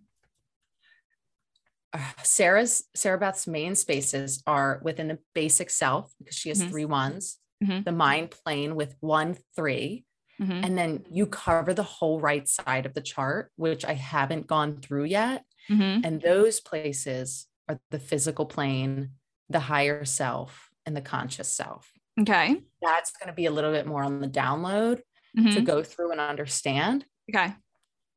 uh, 1.91 1.99
Sarah's 2.23 2.83
Sarah 2.95 3.19
Beth's 3.19 3.45
main 3.45 3.75
spaces 3.75 4.41
are 4.47 4.81
within 4.83 5.09
the 5.09 5.19
basic 5.35 5.69
self 5.69 6.11
because 6.17 6.35
she 6.35 6.49
has 6.49 6.59
mm-hmm. 6.59 6.71
three 6.71 6.85
ones, 6.85 7.37
mm-hmm. 7.63 7.83
the 7.83 7.91
mind 7.91 8.31
plane 8.31 8.75
with 8.75 8.95
one 8.99 9.37
three, 9.55 10.03
Mm-hmm. 10.41 10.63
And 10.63 10.77
then 10.77 11.05
you 11.11 11.25
cover 11.25 11.73
the 11.73 11.83
whole 11.83 12.19
right 12.19 12.47
side 12.47 12.85
of 12.85 12.93
the 12.93 13.01
chart, 13.01 13.51
which 13.55 13.85
I 13.85 13.93
haven't 13.93 14.47
gone 14.47 14.77
through 14.77 15.05
yet. 15.05 15.45
Mm-hmm. 15.69 16.05
And 16.05 16.21
those 16.21 16.59
places 16.59 17.47
are 17.69 17.79
the 17.91 17.99
physical 17.99 18.45
plane, 18.45 19.11
the 19.49 19.59
higher 19.59 20.05
self, 20.05 20.69
and 20.85 20.95
the 20.95 21.01
conscious 21.01 21.47
self. 21.47 21.91
Okay. 22.19 22.61
That's 22.81 23.11
going 23.11 23.27
to 23.27 23.33
be 23.33 23.45
a 23.45 23.51
little 23.51 23.71
bit 23.71 23.87
more 23.87 24.03
on 24.03 24.19
the 24.19 24.27
download 24.27 25.01
mm-hmm. 25.37 25.51
to 25.51 25.61
go 25.61 25.83
through 25.83 26.11
and 26.11 26.19
understand. 26.19 27.05
Okay. 27.33 27.53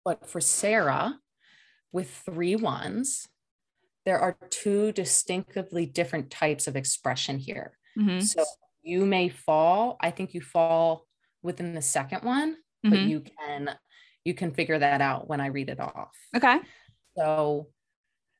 But 0.04 0.28
for 0.28 0.40
Sarah, 0.40 1.18
with 1.92 2.10
three 2.10 2.56
ones, 2.56 3.28
there 4.04 4.18
are 4.18 4.36
two 4.50 4.92
distinctively 4.92 5.86
different 5.86 6.30
types 6.30 6.66
of 6.66 6.76
expression 6.76 7.38
here. 7.38 7.72
Mm-hmm. 7.98 8.20
So 8.20 8.44
you 8.82 9.04
may 9.06 9.28
fall, 9.28 9.96
I 10.00 10.10
think 10.10 10.34
you 10.34 10.40
fall 10.40 11.05
within 11.46 11.72
the 11.72 11.82
second 11.82 12.22
one, 12.22 12.52
mm-hmm. 12.54 12.90
but 12.90 13.00
you 13.00 13.22
can 13.22 13.70
you 14.24 14.34
can 14.34 14.50
figure 14.50 14.78
that 14.78 15.00
out 15.00 15.28
when 15.28 15.40
I 15.40 15.46
read 15.46 15.68
it 15.68 15.80
off. 15.80 16.10
Okay. 16.36 16.58
So 17.16 17.68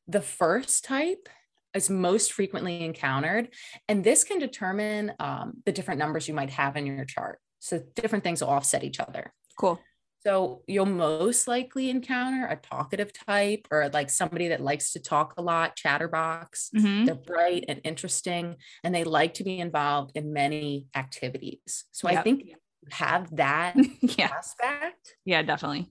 the 0.09 0.21
first 0.21 0.85
type 0.85 1.29
is 1.75 1.89
most 1.89 2.33
frequently 2.33 2.85
encountered, 2.85 3.49
and 3.89 4.03
this 4.03 4.25
can 4.25 4.39
determine 4.39 5.13
um, 5.21 5.63
the 5.65 5.73
different 5.73 5.99
numbers 5.99 6.27
you 6.27 6.35
might 6.35 6.51
have 6.51 6.77
in 6.77 6.87
your 6.87 7.05
chart. 7.05 7.39
So 7.61 7.81
different 7.95 8.25
things 8.25 8.41
will 8.41 8.51
offset 8.51 8.85
each 8.85 9.01
other. 9.01 9.33
Cool. 9.59 9.81
So 10.27 10.63
you'll 10.67 10.87
most 10.87 11.47
likely 11.47 11.89
encounter 11.89 12.47
a 12.47 12.57
talkative 12.57 13.13
type 13.13 13.69
or 13.71 13.89
like 13.91 14.11
somebody 14.11 14.49
that 14.49 14.61
likes 14.61 14.93
to 14.93 14.99
talk 14.99 15.35
a 15.37 15.43
lot, 15.43 15.77
chatterbox. 15.77 16.71
Mm-hmm. 16.75 17.05
They're 17.05 17.15
bright 17.15 17.65
and 17.69 17.81
interesting, 17.85 18.57
and 18.83 18.93
they 18.93 19.05
like 19.05 19.35
to 19.35 19.45
be 19.45 19.61
involved 19.61 20.13
in 20.17 20.33
many 20.33 20.87
activities. 20.97 21.85
So 21.93 22.11
yep. 22.11 22.19
I 22.19 22.23
think 22.23 22.43
have 22.91 23.35
that 23.37 23.75
yeah. 24.01 24.31
aspect. 24.37 25.17
Yeah, 25.25 25.43
definitely. 25.43 25.91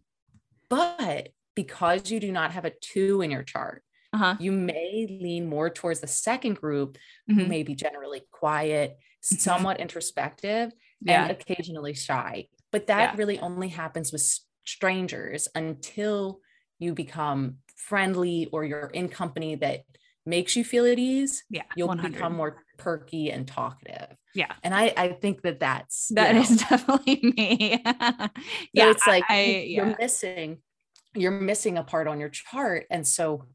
But 0.69 1.29
because 1.55 2.11
you 2.11 2.19
do 2.19 2.31
not 2.31 2.51
have 2.51 2.65
a 2.65 2.71
two 2.81 3.21
in 3.21 3.31
your 3.31 3.43
chart, 3.43 3.83
uh-huh. 4.13 4.35
you 4.39 4.51
may 4.51 5.07
lean 5.09 5.47
more 5.47 5.69
towards 5.69 5.99
the 5.99 6.07
second 6.07 6.55
group, 6.55 6.97
mm-hmm. 7.29 7.39
who 7.39 7.47
may 7.47 7.63
be 7.63 7.75
generally 7.75 8.23
quiet, 8.31 8.91
mm-hmm. 8.91 9.35
somewhat 9.35 9.79
introspective, 9.79 10.71
yeah. 11.01 11.23
and 11.23 11.31
occasionally 11.31 11.93
shy. 11.93 12.47
But 12.71 12.87
that 12.87 13.13
yeah. 13.13 13.17
really 13.17 13.39
only 13.39 13.69
happens 13.69 14.11
with 14.11 14.21
strangers 14.65 15.47
until 15.55 16.39
you 16.79 16.93
become 16.93 17.57
friendly 17.75 18.47
or 18.51 18.65
you're 18.65 18.89
in 18.93 19.09
company 19.09 19.55
that 19.55 19.83
makes 20.25 20.55
you 20.55 20.63
feel 20.63 20.85
at 20.85 20.99
ease. 20.99 21.43
Yeah. 21.49 21.63
You'll 21.75 21.89
100. 21.89 22.13
become 22.13 22.35
more 22.35 22.63
perky 22.77 23.31
and 23.31 23.47
talkative. 23.47 24.15
Yeah. 24.33 24.51
And 24.63 24.73
I, 24.73 24.93
I 24.97 25.07
think 25.09 25.41
that 25.43 25.59
that's 25.59 26.09
that 26.09 26.35
know, 26.35 26.41
is 26.41 26.57
definitely 26.69 27.19
me. 27.21 27.81
yeah. 28.73 28.89
It's 28.89 29.07
like 29.07 29.23
I, 29.29 29.65
you're 29.67 29.87
yeah. 29.87 29.95
missing, 29.99 30.57
you're 31.13 31.31
missing 31.31 31.77
a 31.77 31.83
part 31.83 32.07
on 32.07 32.19
your 32.19 32.29
chart. 32.29 32.85
And 32.89 33.07
so 33.07 33.45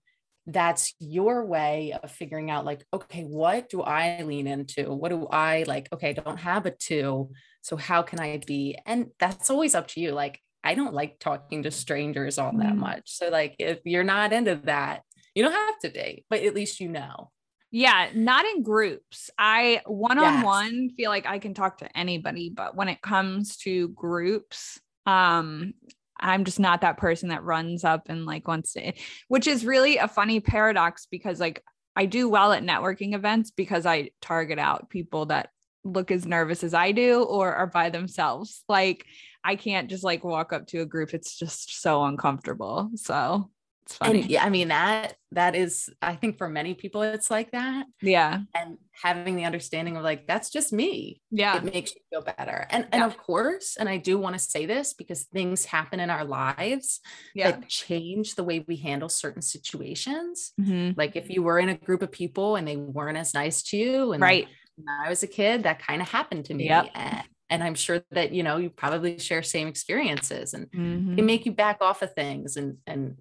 that's 0.47 0.95
your 0.99 1.45
way 1.45 1.95
of 2.03 2.11
figuring 2.11 2.51
out 2.51 2.65
like, 2.65 2.85
okay, 2.93 3.23
what 3.23 3.69
do 3.69 3.83
I 3.83 4.23
lean 4.23 4.47
into? 4.47 4.93
What 4.93 5.11
do 5.11 5.27
I 5.27 5.65
like? 5.67 5.89
Okay, 5.93 6.11
I 6.11 6.13
don't 6.13 6.39
have 6.39 6.67
a 6.67 6.71
two. 6.71 7.31
So 7.63 7.77
how 7.77 8.03
can 8.03 8.21
I 8.21 8.41
be? 8.47 8.79
And 8.87 9.09
that's 9.19 9.51
always 9.51 9.75
up 9.75 9.89
to 9.89 10.01
you. 10.01 10.13
Like, 10.13 10.41
I 10.63 10.75
don't 10.75 10.95
like 10.95 11.19
talking 11.19 11.63
to 11.63 11.71
strangers 11.71 12.39
all 12.39 12.53
that 12.59 12.75
mm. 12.75 12.79
much. 12.79 13.03
So 13.07 13.29
like 13.29 13.57
if 13.59 13.81
you're 13.85 14.05
not 14.05 14.33
into 14.33 14.61
that, 14.65 15.03
you 15.35 15.43
don't 15.43 15.53
have 15.53 15.79
to 15.81 15.91
date, 15.91 16.25
but 16.29 16.43
at 16.43 16.55
least 16.55 16.81
you 16.81 16.89
know. 16.89 17.31
Yeah, 17.73 18.09
not 18.15 18.45
in 18.47 18.63
groups. 18.63 19.31
I 19.39 19.83
one 19.87 20.19
on 20.19 20.43
one 20.43 20.91
feel 20.97 21.11
like 21.11 21.27
I 21.27 21.39
can 21.39 21.55
talk 21.55 21.79
to 21.79 21.99
anybody, 21.99 22.51
but 22.51 22.75
when 22.75 22.89
it 22.89 23.01
comes 23.01 23.57
to 23.59 23.89
groups, 23.91 24.81
um, 25.07 25.75
I'm 26.19 26.45
just 26.45 26.59
not 26.59 26.81
that 26.81 26.99
person 26.99 27.29
that 27.29 27.45
runs 27.45 27.85
up 27.85 28.09
and 28.09 28.27
like 28.27 28.49
wants 28.49 28.73
to, 28.73 28.93
which 29.29 29.47
is 29.47 29.65
really 29.65 29.99
a 29.99 30.09
funny 30.09 30.41
paradox 30.41 31.07
because 31.07 31.39
like 31.39 31.63
I 31.95 32.07
do 32.07 32.29
well 32.29 32.53
at 32.53 32.63
networking 32.63 33.15
events 33.15 33.51
because 33.51 33.87
I 33.87 34.11
target 34.21 34.59
out 34.59 34.91
people 34.91 35.27
that 35.27 35.51
look 35.85 36.11
as 36.11 36.27
nervous 36.27 36.63
as 36.63 36.75
I 36.75 36.93
do 36.93 37.23
or 37.23 37.55
are 37.55 37.67
by 37.67 37.91
themselves. 37.91 38.65
Like 38.69 39.07
I 39.45 39.57
can't 39.57 39.89
just 39.89 40.05
like 40.05 40.25
walk 40.25 40.53
up 40.53 40.67
to 40.69 40.81
a 40.81 40.87
group. 40.87 41.15
It's 41.15 41.39
just 41.39 41.81
so 41.81 42.05
uncomfortable. 42.05 42.91
So 42.97 43.51
it's 43.91 43.99
funny. 43.99 44.23
And 44.23 44.31
yeah, 44.31 44.45
I 44.45 44.51
mean 44.51 44.69
that 44.69 45.17
that 45.33 45.57
is 45.57 45.91
I 46.01 46.15
think 46.15 46.39
for 46.39 46.49
many 46.49 46.75
people 46.75 47.03
it's 47.03 47.31
like 47.31 47.51
that. 47.51 47.87
Yeah. 48.01 48.41
And 48.55 48.79
having 48.93 49.35
the 49.35 49.45
understanding 49.45 49.97
of 49.97 50.05
like 50.05 50.27
that's 50.29 50.51
just 50.51 50.73
me. 50.73 51.21
Yeah. 51.31 51.57
It 51.57 51.65
makes 51.65 51.95
you 51.95 52.01
feel 52.11 52.23
better. 52.23 52.67
And 52.71 52.85
yeah. 52.85 52.89
and 52.93 53.03
of 53.03 53.19
course, 53.19 53.77
and 53.79 53.89
I 53.89 53.97
do 53.97 54.17
want 54.19 54.35
to 54.35 54.39
say 54.39 54.65
this 54.65 54.95
because 54.95 55.25
things 55.25 55.65
happen 55.65 55.99
in 55.99 56.09
our 56.09 56.25
lives 56.25 57.01
yeah. 57.35 57.51
that 57.51 57.69
change 57.69 58.37
the 58.37 58.45
way 58.45 58.65
we 58.67 58.77
handle 58.77 59.09
certain 59.09 59.43
situations. 59.43 60.53
Mm-hmm. 60.61 60.93
Like 60.97 61.17
if 61.17 61.29
you 61.29 61.43
were 61.43 61.59
in 61.59 61.69
a 61.69 61.77
group 61.77 62.03
of 62.03 62.13
people 62.13 62.55
and 62.55 62.67
they 62.67 62.77
weren't 62.77 63.19
as 63.19 63.35
nice 63.35 63.63
to 63.65 63.77
you 63.77 64.13
and 64.13 64.23
right. 64.23 64.47
when 64.77 64.87
I 64.89 65.09
was 65.09 65.25
a 65.25 65.29
kid, 65.29 65.65
that 65.65 65.85
kind 65.85 66.01
of 66.01 66.09
happened 66.09 66.45
to 66.47 66.55
me. 66.55 66.67
Yep. 66.67 66.91
And, 66.95 67.25
and 67.49 67.65
I'm 67.65 67.75
sure 67.75 68.03
that 68.13 68.31
you 68.31 68.45
know 68.45 68.59
you 68.59 68.71
probably 68.71 69.19
share 69.19 69.43
same 69.43 69.67
experiences 69.67 70.55
and 70.55 70.71
mm-hmm. 70.71 71.17
can 71.17 71.27
make 71.27 71.45
you 71.45 71.51
back 71.53 71.79
off 71.81 72.03
of 72.03 72.15
things 72.15 72.57
and 72.57 72.77
and 72.87 73.17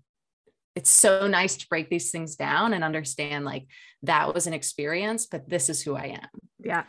it's 0.79 0.89
so 0.89 1.27
nice 1.27 1.57
to 1.57 1.67
break 1.67 1.89
these 1.89 2.09
things 2.09 2.37
down 2.37 2.71
and 2.71 2.85
understand 2.85 3.43
like 3.43 3.67
that 4.03 4.33
was 4.33 4.47
an 4.47 4.53
experience, 4.53 5.25
but 5.25 5.49
this 5.49 5.67
is 5.67 5.81
who 5.81 5.93
I 5.93 6.17
am. 6.21 6.29
Yeah. 6.57 6.83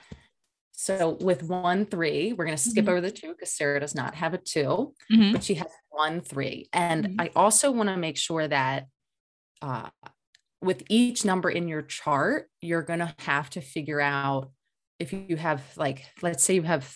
So 0.70 1.18
with 1.20 1.42
one 1.42 1.86
three, 1.86 2.32
we're 2.32 2.44
going 2.44 2.56
to 2.56 2.62
skip 2.62 2.84
mm-hmm. 2.84 2.90
over 2.90 3.00
the 3.00 3.10
two 3.10 3.32
because 3.32 3.52
Sarah 3.52 3.80
does 3.80 3.96
not 3.96 4.14
have 4.14 4.32
a 4.32 4.38
2 4.38 4.60
mm-hmm. 5.12 5.32
but 5.32 5.42
she 5.42 5.54
has 5.54 5.66
one 5.88 6.20
three. 6.20 6.68
And 6.72 7.04
mm-hmm. 7.04 7.20
I 7.20 7.30
also 7.34 7.72
want 7.72 7.88
to 7.88 7.96
make 7.96 8.16
sure 8.16 8.46
that 8.46 8.86
uh, 9.60 9.88
with 10.62 10.84
each 10.88 11.24
number 11.24 11.50
in 11.50 11.66
your 11.66 11.82
chart, 11.82 12.48
you're 12.60 12.82
going 12.82 13.00
to 13.00 13.12
have 13.18 13.50
to 13.50 13.60
figure 13.60 14.00
out 14.00 14.52
if 15.00 15.12
you 15.12 15.36
have 15.36 15.64
like, 15.76 16.06
let's 16.22 16.44
say 16.44 16.54
you 16.54 16.62
have 16.62 16.94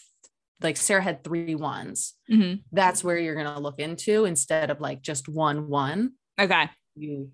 like 0.62 0.76
Sarah 0.76 1.02
had 1.02 1.24
three 1.24 1.56
ones. 1.56 2.14
Mm-hmm. 2.30 2.60
That's 2.70 3.02
where 3.02 3.18
you're 3.18 3.34
going 3.34 3.52
to 3.52 3.60
look 3.60 3.80
into 3.80 4.26
instead 4.26 4.70
of 4.70 4.80
like 4.80 5.02
just 5.02 5.28
one 5.28 5.68
one. 5.68 6.12
Okay 6.40 6.70
you 6.96 7.30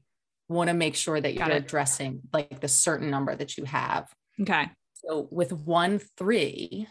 want 0.48 0.68
to 0.68 0.74
make 0.74 0.96
sure 0.96 1.20
that 1.20 1.34
you're 1.34 1.50
addressing 1.50 2.20
like 2.32 2.60
the 2.60 2.68
certain 2.68 3.10
number 3.10 3.34
that 3.34 3.56
you 3.56 3.64
have. 3.64 4.12
Okay. 4.40 4.68
So 4.94 5.28
with 5.30 5.52
one 5.52 6.00
three, 6.16 6.86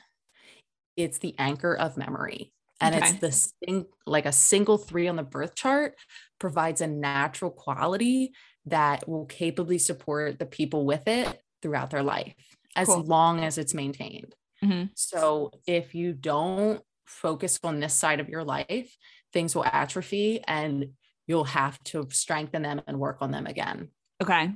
it's 0.96 1.20
the 1.20 1.36
anchor 1.38 1.76
of 1.76 1.98
memory. 1.98 2.54
And 2.82 2.96
okay. 2.96 3.10
it's 3.10 3.20
the 3.20 3.66
thing 3.66 3.86
like 4.06 4.26
a 4.26 4.32
single 4.32 4.78
three 4.78 5.08
on 5.08 5.18
the 5.18 5.24
birth 5.24 5.56
chart 5.56 5.96
provides 6.40 6.80
a 6.80 6.88
natural 6.88 7.52
quality 7.52 8.32
that 8.66 9.08
will 9.08 9.26
capably 9.26 9.78
support 9.78 10.40
the 10.40 10.46
people 10.46 10.86
with 10.86 11.08
it 11.08 11.42
throughout 11.62 11.90
their 11.90 12.04
life 12.04 12.34
as 12.76 12.88
cool. 12.88 13.04
long 13.04 13.44
as 13.44 13.58
it's 13.58 13.74
maintained. 13.74 14.34
Mm-hmm. 14.64 14.88
So 14.96 15.52
if 15.68 15.94
you 15.94 16.14
don't 16.14 16.82
focus 17.06 17.60
on 17.64 17.80
this 17.80 17.94
side 17.94 18.20
of 18.20 18.30
your 18.30 18.44
life, 18.44 18.96
things 19.34 19.56
will 19.56 19.66
atrophy 19.66 20.42
and 20.48 20.90
you'll 21.30 21.46
have 21.46 21.82
to 21.84 22.08
strengthen 22.10 22.63
them 22.63 22.82
and 22.88 23.00
work 23.00 23.20
on 23.22 23.30
them 23.32 23.46
again. 23.46 23.89
Okay. 24.22 24.52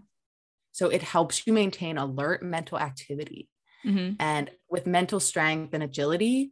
So 0.71 0.89
it 0.89 1.03
helps 1.03 1.45
you 1.45 1.53
maintain 1.53 1.99
alert 1.99 2.41
mental 2.43 2.79
activity. 2.79 3.47
Mm-hmm. 3.86 4.15
And 4.19 4.49
with 4.69 4.88
mental 4.88 5.19
strength 5.19 5.73
and 5.75 5.83
agility, 5.83 6.51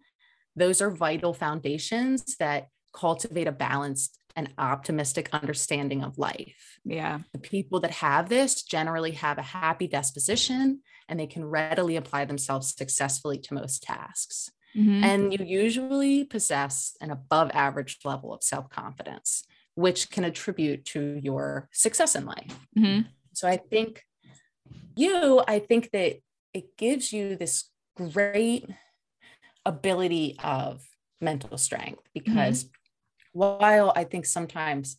those 0.56 0.80
are 0.80 0.92
vital 0.92 1.34
foundations 1.34 2.36
that 2.38 2.68
cultivate 2.94 3.48
a 3.48 3.52
balanced 3.52 4.20
and 4.36 4.54
optimistic 4.60 5.30
understanding 5.34 6.04
of 6.04 6.20
life. 6.20 6.78
Yeah. 6.86 7.22
The 7.34 7.40
people 7.40 7.80
that 7.82 7.92
have 7.92 8.30
this 8.30 8.62
generally 8.62 9.12
have 9.12 9.40
a 9.40 9.44
happy 9.44 9.88
disposition 9.88 10.82
and 11.10 11.20
they 11.20 11.28
can 11.28 11.46
readily 11.46 11.96
apply 11.96 12.26
themselves 12.26 12.76
successfully 12.78 13.40
to 13.40 13.54
most 13.56 13.82
tasks. 13.84 14.52
Mm-hmm. 14.78 15.04
And 15.04 15.34
you 15.34 15.46
usually 15.46 16.24
possess 16.24 16.96
an 17.02 17.12
above 17.12 17.52
average 17.54 18.00
level 18.06 18.34
of 18.34 18.44
self 18.44 18.70
confidence, 18.70 19.44
which 19.76 20.10
can 20.10 20.24
attribute 20.24 20.86
to 20.86 21.20
your 21.22 21.70
success 21.72 22.16
in 22.16 22.26
life. 22.26 22.60
Mm-hmm. 22.78 23.08
So 23.34 23.48
I 23.48 23.58
think 23.58 24.04
you, 24.96 25.42
I 25.48 25.60
think 25.60 25.92
that 25.92 26.18
it 26.54 26.78
gives 26.78 27.14
you 27.14 27.36
this 27.36 27.70
great 27.96 28.70
ability 29.66 30.38
of 30.44 30.84
mental 31.20 31.58
strength 31.58 32.04
because 32.14 32.66
mm-hmm. 32.66 33.40
while 33.40 33.94
I 33.96 34.04
think 34.04 34.26
sometimes 34.26 34.98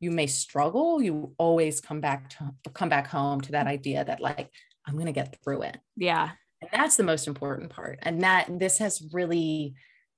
you 0.00 0.10
may 0.10 0.26
struggle, 0.26 1.02
you 1.02 1.34
always 1.38 1.80
come 1.80 2.00
back 2.00 2.30
to 2.30 2.52
come 2.72 2.88
back 2.88 3.08
home 3.08 3.40
to 3.42 3.52
that 3.52 3.66
idea 3.66 4.04
that 4.04 4.20
like 4.20 4.50
I'm 4.86 4.94
going 4.94 5.06
to 5.06 5.12
get 5.12 5.36
through 5.42 5.62
it. 5.62 5.78
Yeah. 5.96 6.30
And 6.60 6.70
that's 6.72 6.96
the 6.96 7.04
most 7.04 7.26
important 7.26 7.70
part. 7.70 7.98
And 8.02 8.22
that 8.22 8.46
this 8.58 8.78
has 8.78 9.02
really 9.12 9.74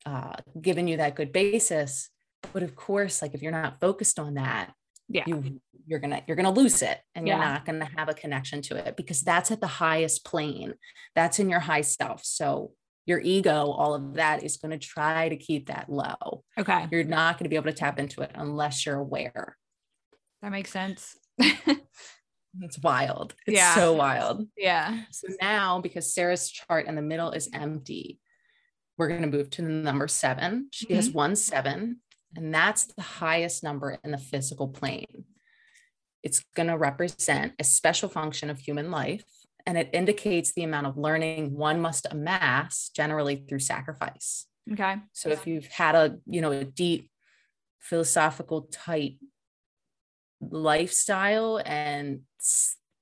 uh, 0.06 0.36
given 0.60 0.86
you 0.86 0.98
that 0.98 1.16
good 1.16 1.32
basis. 1.32 2.08
But 2.52 2.62
of 2.62 2.74
course, 2.74 3.22
like 3.22 3.34
if 3.34 3.42
you're 3.42 3.52
not 3.52 3.80
focused 3.80 4.18
on 4.18 4.34
that, 4.34 4.72
yeah, 5.08 5.24
you 5.26 5.60
you're 5.86 5.98
gonna 5.98 6.22
you're 6.26 6.36
gonna 6.36 6.52
lose 6.52 6.82
it 6.82 6.98
and 7.14 7.26
you're 7.26 7.38
not 7.38 7.64
gonna 7.64 7.88
have 7.96 8.08
a 8.08 8.14
connection 8.14 8.62
to 8.62 8.76
it 8.76 8.96
because 8.96 9.22
that's 9.22 9.50
at 9.50 9.60
the 9.60 9.66
highest 9.66 10.24
plane. 10.24 10.74
That's 11.14 11.38
in 11.38 11.50
your 11.50 11.60
high 11.60 11.80
self. 11.80 12.24
So 12.24 12.72
your 13.06 13.20
ego, 13.20 13.72
all 13.72 13.94
of 13.94 14.14
that 14.14 14.44
is 14.44 14.56
going 14.56 14.70
to 14.70 14.78
try 14.78 15.28
to 15.28 15.36
keep 15.36 15.66
that 15.66 15.88
low. 15.88 16.44
Okay. 16.58 16.86
You're 16.90 17.04
not 17.04 17.38
going 17.38 17.44
to 17.44 17.50
be 17.50 17.56
able 17.56 17.70
to 17.70 17.76
tap 17.76 17.98
into 17.98 18.22
it 18.22 18.30
unless 18.34 18.86
you're 18.86 18.96
aware. 18.96 19.56
That 20.42 20.52
makes 20.52 20.70
sense. 20.70 21.16
it's 21.38 22.78
wild. 22.82 23.34
It's 23.46 23.56
yeah. 23.56 23.74
so 23.74 23.94
wild. 23.94 24.46
Yeah. 24.56 25.02
So 25.10 25.28
now, 25.40 25.80
because 25.80 26.14
Sarah's 26.14 26.50
chart 26.50 26.86
in 26.86 26.94
the 26.94 27.02
middle 27.02 27.32
is 27.32 27.50
empty, 27.52 28.20
we're 28.96 29.08
going 29.08 29.22
to 29.22 29.28
move 29.28 29.50
to 29.50 29.62
the 29.62 29.68
number 29.68 30.06
seven. 30.06 30.68
She 30.70 30.86
mm-hmm. 30.86 30.94
has 30.94 31.10
one 31.10 31.36
seven, 31.36 32.00
and 32.36 32.54
that's 32.54 32.84
the 32.84 33.02
highest 33.02 33.62
number 33.62 33.98
in 34.04 34.12
the 34.12 34.18
physical 34.18 34.68
plane. 34.68 35.24
It's 36.22 36.44
going 36.54 36.68
to 36.68 36.76
represent 36.76 37.54
a 37.58 37.64
special 37.64 38.08
function 38.08 38.50
of 38.50 38.58
human 38.58 38.90
life 38.90 39.24
and 39.66 39.76
it 39.76 39.90
indicates 39.92 40.52
the 40.52 40.62
amount 40.62 40.86
of 40.86 40.96
learning 40.96 41.56
one 41.56 41.80
must 41.80 42.06
amass 42.10 42.90
generally 42.94 43.44
through 43.48 43.60
sacrifice. 43.60 44.46
Okay. 44.72 44.96
So 45.12 45.30
if 45.30 45.46
you've 45.46 45.66
had 45.66 45.94
a, 45.94 46.18
you 46.26 46.40
know, 46.40 46.52
a 46.52 46.64
deep 46.64 47.10
philosophical 47.80 48.62
type 48.70 49.14
lifestyle 50.40 51.60
and 51.64 52.20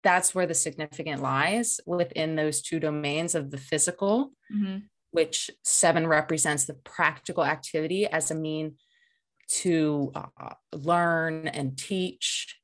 that's 0.02 0.34
where 0.34 0.46
the 0.46 0.54
significant 0.54 1.22
lies 1.22 1.80
within 1.86 2.36
those 2.36 2.62
two 2.62 2.80
domains 2.80 3.34
of 3.34 3.50
the 3.50 3.58
physical, 3.58 4.32
mm-hmm. 4.52 4.78
which 5.10 5.50
seven 5.64 6.06
represents 6.06 6.64
the 6.64 6.74
practical 6.74 7.44
activity 7.44 8.06
as 8.06 8.30
a 8.30 8.34
mean 8.34 8.76
to 9.48 10.12
uh, 10.14 10.54
learn 10.72 11.48
and 11.48 11.76
teach. 11.76 12.56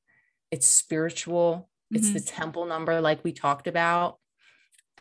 It's 0.50 0.66
spiritual 0.68 1.68
it's 1.94 2.08
mm-hmm. 2.08 2.14
the 2.14 2.20
temple 2.20 2.66
number, 2.66 3.00
like 3.00 3.22
we 3.24 3.32
talked 3.32 3.66
about. 3.66 4.18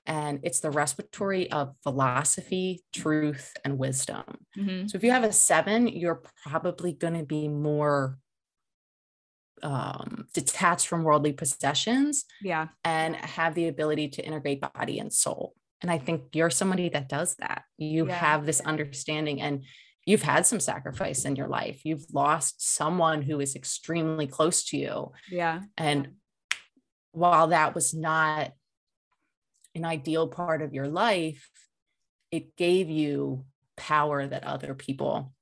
And 0.06 0.42
it's 0.44 0.60
the 0.60 0.70
respiratory 0.70 1.50
of 1.50 1.76
philosophy, 1.82 2.84
truth, 2.94 3.54
and 3.64 3.78
wisdom. 3.78 4.24
Mm-hmm. 4.58 4.88
So 4.88 4.98
if 4.98 5.04
you 5.04 5.12
have 5.12 5.24
a 5.24 5.32
seven, 5.32 5.88
you're 5.88 6.22
probably 6.46 6.92
going 6.92 7.18
to 7.18 7.24
be 7.24 7.48
more 7.48 8.18
um, 9.62 10.28
detached 10.34 10.88
from 10.88 11.04
worldly 11.04 11.32
possessions. 11.32 12.26
Yeah. 12.42 12.68
And 12.84 13.16
have 13.16 13.56
the 13.56 13.70
ability 13.70 14.10
to 14.10 14.26
integrate 14.26 14.62
body 14.62 15.00
and 15.00 15.12
soul. 15.12 15.54
And 15.82 15.90
I 15.90 16.00
think 16.00 16.24
you're 16.34 16.50
somebody 16.50 16.90
that 16.90 17.08
does 17.08 17.36
that. 17.36 17.64
You 17.78 18.08
yeah. 18.08 18.16
have 18.16 18.46
this 18.46 18.60
understanding 18.60 19.42
and 19.42 19.64
you've 20.06 20.24
had 20.24 20.46
some 20.46 20.60
sacrifice 20.60 21.26
in 21.26 21.36
your 21.36 21.48
life. 21.48 21.82
You've 21.86 22.06
lost 22.12 22.76
someone 22.76 23.22
who 23.22 23.40
is 23.40 23.56
extremely 23.56 24.28
close 24.28 24.66
to 24.66 24.78
you. 24.78 25.12
Yeah. 25.32 25.62
And 25.78 26.14
while 27.12 27.48
that 27.48 27.76
was 27.76 27.94
not 27.94 28.52
an 29.76 29.86
ideal 29.86 30.28
part 30.28 30.62
of 30.62 30.74
your 30.74 30.88
life, 30.88 31.50
it 32.32 32.56
gave 32.56 32.90
you 32.90 33.46
power 33.78 34.26
that 34.26 34.44
other 34.44 34.74
people 34.74 35.34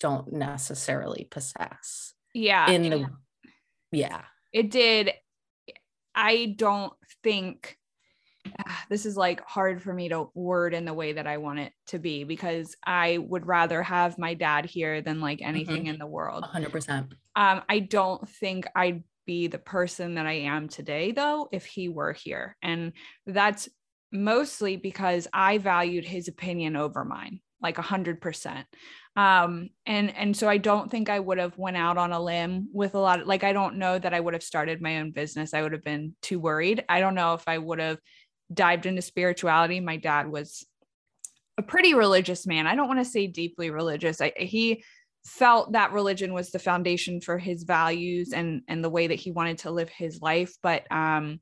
don't 0.00 0.32
necessarily 0.32 1.26
possess. 1.30 2.14
Yeah. 2.34 2.70
In 2.70 2.82
the 2.82 3.06
yeah. 3.90 4.22
It 4.52 4.70
did. 4.70 5.12
I 6.14 6.54
don't 6.56 6.92
think 7.22 7.76
ah, 8.58 8.84
this 8.88 9.06
is 9.06 9.16
like 9.16 9.44
hard 9.46 9.82
for 9.82 9.92
me 9.92 10.08
to 10.08 10.30
word 10.34 10.74
in 10.74 10.84
the 10.84 10.94
way 10.94 11.12
that 11.12 11.26
I 11.26 11.38
want 11.38 11.60
it 11.60 11.72
to 11.88 11.98
be 11.98 12.24
because 12.24 12.76
I 12.84 13.18
would 13.18 13.46
rather 13.46 13.82
have 13.82 14.18
my 14.18 14.34
dad 14.34 14.66
here 14.66 15.02
than 15.02 15.20
like 15.20 15.42
anything 15.42 15.82
mm-hmm. 15.82 15.94
in 15.94 15.98
the 15.98 16.06
world. 16.06 16.44
100%. 16.52 17.12
Um 17.34 17.62
I 17.68 17.78
don't 17.78 18.28
think 18.28 18.66
I'd 18.74 19.04
be 19.26 19.46
the 19.46 19.58
person 19.58 20.14
that 20.14 20.26
I 20.26 20.32
am 20.32 20.68
today, 20.68 21.12
though, 21.12 21.48
if 21.52 21.64
he 21.64 21.88
were 21.88 22.12
here. 22.12 22.56
And 22.62 22.92
that's 23.26 23.68
mostly 24.10 24.76
because 24.76 25.28
I 25.32 25.58
valued 25.58 26.04
his 26.04 26.28
opinion 26.28 26.76
over 26.76 27.04
mine, 27.04 27.40
like 27.60 27.78
a 27.78 27.82
hundred 27.82 28.20
percent. 28.20 28.66
Um, 29.14 29.68
and 29.84 30.14
and 30.16 30.36
so 30.36 30.48
I 30.48 30.56
don't 30.56 30.90
think 30.90 31.10
I 31.10 31.20
would 31.20 31.38
have 31.38 31.56
went 31.58 31.76
out 31.76 31.98
on 31.98 32.12
a 32.12 32.22
limb 32.22 32.68
with 32.72 32.94
a 32.94 32.98
lot 32.98 33.20
of 33.20 33.26
like 33.26 33.44
I 33.44 33.52
don't 33.52 33.76
know 33.76 33.98
that 33.98 34.14
I 34.14 34.20
would 34.20 34.34
have 34.34 34.42
started 34.42 34.80
my 34.80 34.98
own 34.98 35.10
business. 35.12 35.54
I 35.54 35.62
would 35.62 35.72
have 35.72 35.84
been 35.84 36.14
too 36.22 36.40
worried. 36.40 36.84
I 36.88 37.00
don't 37.00 37.14
know 37.14 37.34
if 37.34 37.46
I 37.46 37.58
would 37.58 37.78
have 37.78 37.98
dived 38.52 38.86
into 38.86 39.02
spirituality. 39.02 39.80
My 39.80 39.96
dad 39.96 40.30
was 40.30 40.66
a 41.58 41.62
pretty 41.62 41.94
religious 41.94 42.46
man. 42.46 42.66
I 42.66 42.74
don't 42.74 42.88
want 42.88 43.00
to 43.00 43.04
say 43.04 43.26
deeply 43.26 43.70
religious. 43.70 44.20
I, 44.20 44.32
he 44.36 44.84
felt 45.24 45.72
that 45.72 45.92
religion 45.92 46.32
was 46.32 46.50
the 46.50 46.58
foundation 46.58 47.20
for 47.20 47.38
his 47.38 47.62
values 47.62 48.32
and 48.32 48.62
and 48.66 48.82
the 48.82 48.90
way 48.90 49.06
that 49.06 49.20
he 49.20 49.30
wanted 49.30 49.58
to 49.58 49.70
live 49.70 49.88
his 49.88 50.20
life 50.20 50.56
but 50.62 50.90
um 50.90 51.38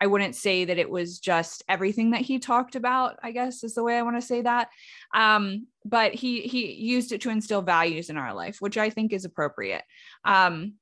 I 0.00 0.06
wouldn't 0.06 0.34
say 0.34 0.64
that 0.64 0.78
it 0.78 0.88
was 0.88 1.18
just 1.18 1.62
everything 1.68 2.12
that 2.12 2.22
he 2.22 2.38
talked 2.38 2.74
about, 2.74 3.18
I 3.22 3.32
guess 3.32 3.62
is 3.62 3.74
the 3.74 3.84
way 3.84 3.98
I 3.98 4.02
want 4.02 4.16
to 4.16 4.26
say 4.26 4.40
that. 4.40 4.68
Um, 5.14 5.66
but 5.84 6.14
he 6.14 6.40
he 6.40 6.72
used 6.72 7.12
it 7.12 7.20
to 7.22 7.30
instill 7.30 7.60
values 7.60 8.08
in 8.08 8.16
our 8.16 8.32
life, 8.32 8.56
which 8.60 8.78
I 8.78 8.88
think 8.88 9.12
is 9.12 9.26
appropriate. 9.26 9.82
Um, 10.24 10.74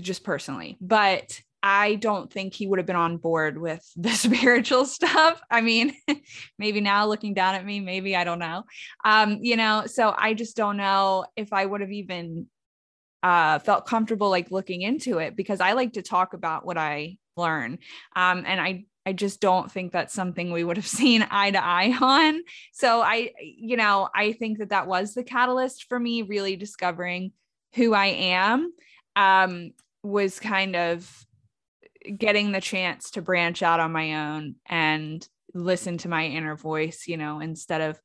just 0.00 0.24
personally. 0.24 0.76
But 0.80 1.40
I 1.62 1.96
don't 1.96 2.32
think 2.32 2.54
he 2.54 2.66
would 2.66 2.78
have 2.78 2.86
been 2.86 2.96
on 2.96 3.18
board 3.18 3.58
with 3.58 3.86
the 3.96 4.10
spiritual 4.10 4.84
stuff. 4.84 5.40
I 5.50 5.60
mean, 5.60 5.94
maybe 6.58 6.80
now 6.80 7.06
looking 7.06 7.34
down 7.34 7.54
at 7.54 7.64
me, 7.64 7.80
maybe 7.80 8.16
I 8.16 8.24
don't 8.24 8.38
know. 8.38 8.64
Um, 9.04 9.38
you 9.42 9.56
know, 9.56 9.84
so 9.86 10.14
I 10.16 10.34
just 10.34 10.56
don't 10.56 10.76
know 10.76 11.26
if 11.36 11.52
I 11.52 11.64
would 11.64 11.80
have 11.80 11.92
even 11.92 12.46
uh 13.22 13.58
felt 13.58 13.86
comfortable 13.86 14.30
like 14.30 14.50
looking 14.50 14.80
into 14.80 15.18
it 15.18 15.36
because 15.36 15.60
I 15.60 15.72
like 15.72 15.92
to 15.92 16.02
talk 16.02 16.32
about 16.32 16.64
what 16.64 16.78
I 16.78 17.18
learn. 17.36 17.78
Um, 18.16 18.44
and 18.46 18.60
I 18.60 18.86
I 19.06 19.12
just 19.12 19.40
don't 19.40 19.70
think 19.70 19.92
that's 19.92 20.14
something 20.14 20.52
we 20.52 20.64
would 20.64 20.76
have 20.76 20.86
seen 21.00 21.26
eye 21.30 21.50
to 21.50 21.62
eye 21.62 21.96
on. 22.00 22.42
So 22.72 23.00
I, 23.00 23.32
you 23.42 23.76
know, 23.76 24.08
I 24.14 24.32
think 24.32 24.58
that 24.58 24.70
that 24.70 24.86
was 24.86 25.14
the 25.14 25.24
catalyst 25.24 25.84
for 25.88 25.98
me 25.98 26.22
really 26.22 26.56
discovering 26.56 27.32
who 27.74 27.94
I 27.94 28.06
am. 28.06 28.72
Um, 29.16 29.72
was 30.02 30.40
kind 30.40 30.76
of 30.76 31.26
getting 32.16 32.52
the 32.52 32.60
chance 32.60 33.10
to 33.12 33.22
branch 33.22 33.62
out 33.62 33.80
on 33.80 33.92
my 33.92 34.32
own 34.32 34.56
and 34.66 35.26
listen 35.54 35.98
to 35.98 36.08
my 36.08 36.26
inner 36.26 36.56
voice, 36.56 37.04
you 37.06 37.16
know, 37.16 37.40
instead 37.40 37.80
of 37.80 38.00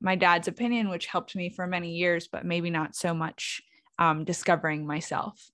my 0.00 0.14
dad's 0.14 0.48
opinion, 0.48 0.88
which 0.88 1.06
helped 1.06 1.34
me 1.34 1.48
for 1.48 1.66
many 1.66 1.92
years, 1.92 2.28
but 2.28 2.44
maybe 2.44 2.70
not 2.70 2.94
so 2.94 3.14
much 3.14 3.62
um, 3.98 4.24
discovering 4.24 4.86
myself. 4.86 5.50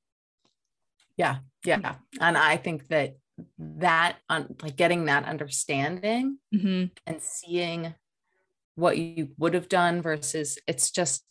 Yeah. 1.16 1.38
Yeah. 1.64 1.94
And 2.20 2.37
I 2.37 2.57
think 2.57 2.88
that 2.88 3.16
that, 3.59 4.16
on 4.28 4.54
like 4.62 4.76
getting 4.76 5.07
that 5.07 5.24
understanding 5.24 6.38
mm-hmm. 6.54 6.87
and 7.07 7.22
seeing 7.22 7.94
what 8.74 8.98
you 8.98 9.30
would 9.38 9.54
have 9.54 9.68
done 9.68 10.02
versus 10.02 10.59
it's 10.66 10.90
just, 10.90 11.24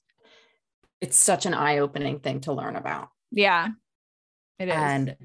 it's 1.01 1.17
such 1.17 1.45
an 1.45 1.53
eye 1.53 1.79
opening 1.79 2.19
thing 2.19 2.39
to 2.41 2.53
learn 2.53 2.75
about. 2.75 3.09
Yeah. 3.31 3.67
It 4.57 4.69
is. 4.69 4.75
And 4.75 5.15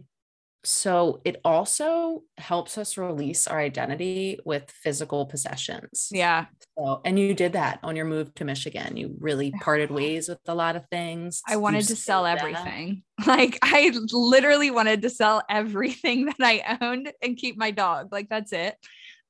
so 0.69 1.23
it 1.25 1.41
also 1.47 2.25
helps 2.37 2.77
us 2.77 2.99
release 2.99 3.47
our 3.47 3.59
identity 3.59 4.39
with 4.45 4.71
physical 4.71 5.25
possessions. 5.25 6.09
Yeah. 6.11 6.45
So, 6.77 7.01
and 7.07 7.19
you 7.19 7.33
did 7.33 7.55
that 7.55 7.79
on 7.83 7.97
your 7.97 8.05
move 8.05 8.35
to 8.35 8.45
Michigan. 8.45 8.99
You 8.99 9.17
really 9.19 9.51
parted 9.51 9.91
ways 9.91 10.29
with 10.29 10.41
a 10.47 10.55
lot 10.55 10.77
of 10.77 10.85
things. 10.91 11.41
I 11.49 11.57
wanted 11.57 11.87
to 11.87 11.97
sell 11.97 12.27
everything. 12.27 13.03
Like 13.27 13.59
I 13.63 13.93
literally 14.13 14.71
wanted 14.71 15.03
to 15.03 15.11
sell 15.11 15.43
everything 15.51 16.27
that 16.39 16.41
I 16.41 16.79
owned 16.81 17.13
and 17.21 17.37
keep 17.37 17.59
my 17.59 17.73
dog. 17.73 18.13
Like 18.13 18.29
that's 18.29 18.53
it. 18.53 18.77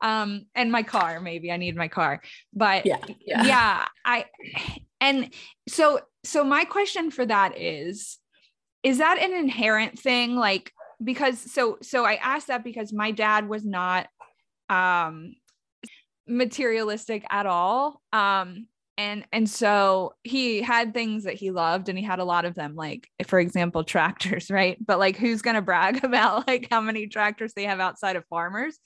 Um, 0.02 0.44
and 0.54 0.70
my 0.70 0.82
car, 0.82 1.20
maybe 1.20 1.50
I 1.50 1.56
need 1.56 1.74
my 1.74 1.88
car. 1.88 2.20
But 2.52 2.84
yeah, 2.84 2.98
yeah, 3.24 3.44
yeah 3.44 3.86
I 4.04 4.26
And 5.00 5.32
so 5.68 6.00
so 6.22 6.44
my 6.44 6.64
question 6.64 7.10
for 7.10 7.24
that 7.24 7.56
is 7.56 8.18
is 8.82 8.98
that 8.98 9.22
an 9.22 9.32
inherent 9.32 9.98
thing 9.98 10.36
like 10.36 10.70
because 11.02 11.38
so 11.52 11.78
so 11.82 12.04
I 12.04 12.14
asked 12.14 12.48
that 12.48 12.64
because 12.64 12.92
my 12.92 13.10
dad 13.10 13.48
was 13.48 13.64
not 13.64 14.08
um 14.68 15.34
materialistic 16.26 17.24
at 17.30 17.46
all. 17.46 18.02
Um 18.12 18.66
and 18.96 19.24
and 19.32 19.48
so 19.48 20.14
he 20.24 20.60
had 20.60 20.92
things 20.92 21.24
that 21.24 21.34
he 21.34 21.52
loved 21.52 21.88
and 21.88 21.96
he 21.96 22.04
had 22.04 22.18
a 22.18 22.24
lot 22.24 22.44
of 22.44 22.54
them 22.54 22.74
like 22.74 23.08
for 23.26 23.38
example 23.38 23.84
tractors 23.84 24.50
right? 24.50 24.76
But 24.84 24.98
like 24.98 25.16
who's 25.16 25.42
going 25.42 25.56
to 25.56 25.62
brag 25.62 26.02
about 26.04 26.46
like 26.46 26.68
how 26.70 26.80
many 26.80 27.06
tractors 27.06 27.52
they 27.54 27.64
have 27.64 27.80
outside 27.80 28.16
of 28.16 28.24
farmers? 28.26 28.78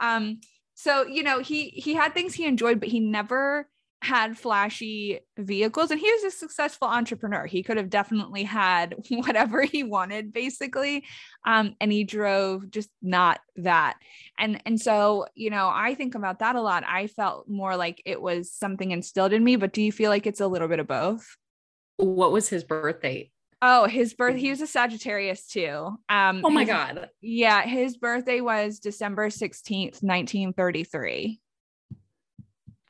Um 0.00 0.40
so 0.74 1.06
you 1.06 1.22
know 1.22 1.40
he 1.40 1.68
he 1.70 1.94
had 1.94 2.14
things 2.14 2.34
he 2.34 2.46
enjoyed 2.46 2.80
but 2.80 2.88
he 2.88 3.00
never 3.00 3.68
had 4.00 4.38
flashy 4.38 5.18
vehicles 5.36 5.90
and 5.90 6.00
he 6.00 6.10
was 6.12 6.22
a 6.22 6.30
successful 6.30 6.86
entrepreneur 6.86 7.46
he 7.46 7.64
could 7.64 7.76
have 7.76 7.90
definitely 7.90 8.44
had 8.44 8.94
whatever 9.10 9.62
he 9.62 9.82
wanted 9.82 10.32
basically 10.32 11.04
um, 11.44 11.74
and 11.80 11.90
he 11.90 12.04
drove 12.04 12.70
just 12.70 12.90
not 13.02 13.40
that 13.56 13.96
and 14.38 14.62
and 14.64 14.80
so 14.80 15.26
you 15.34 15.50
know 15.50 15.70
i 15.72 15.94
think 15.94 16.14
about 16.14 16.38
that 16.38 16.54
a 16.54 16.60
lot 16.60 16.84
i 16.86 17.08
felt 17.08 17.48
more 17.48 17.76
like 17.76 18.00
it 18.04 18.20
was 18.20 18.52
something 18.52 18.92
instilled 18.92 19.32
in 19.32 19.42
me 19.42 19.56
but 19.56 19.72
do 19.72 19.82
you 19.82 19.90
feel 19.90 20.10
like 20.10 20.26
it's 20.26 20.40
a 20.40 20.46
little 20.46 20.68
bit 20.68 20.78
of 20.78 20.86
both 20.86 21.36
what 21.96 22.30
was 22.30 22.48
his 22.48 22.62
birth 22.62 23.02
date 23.02 23.32
Oh, 23.60 23.88
his 23.88 24.14
birth. 24.14 24.36
He 24.36 24.50
was 24.50 24.60
a 24.60 24.68
Sagittarius 24.68 25.48
too. 25.48 25.98
Um, 26.08 26.42
oh 26.44 26.50
my 26.50 26.60
his, 26.60 26.68
god. 26.68 27.10
Yeah, 27.20 27.62
his 27.62 27.96
birthday 27.96 28.40
was 28.40 28.78
December 28.78 29.30
sixteenth, 29.30 30.00
nineteen 30.00 30.52
thirty-three. 30.52 31.40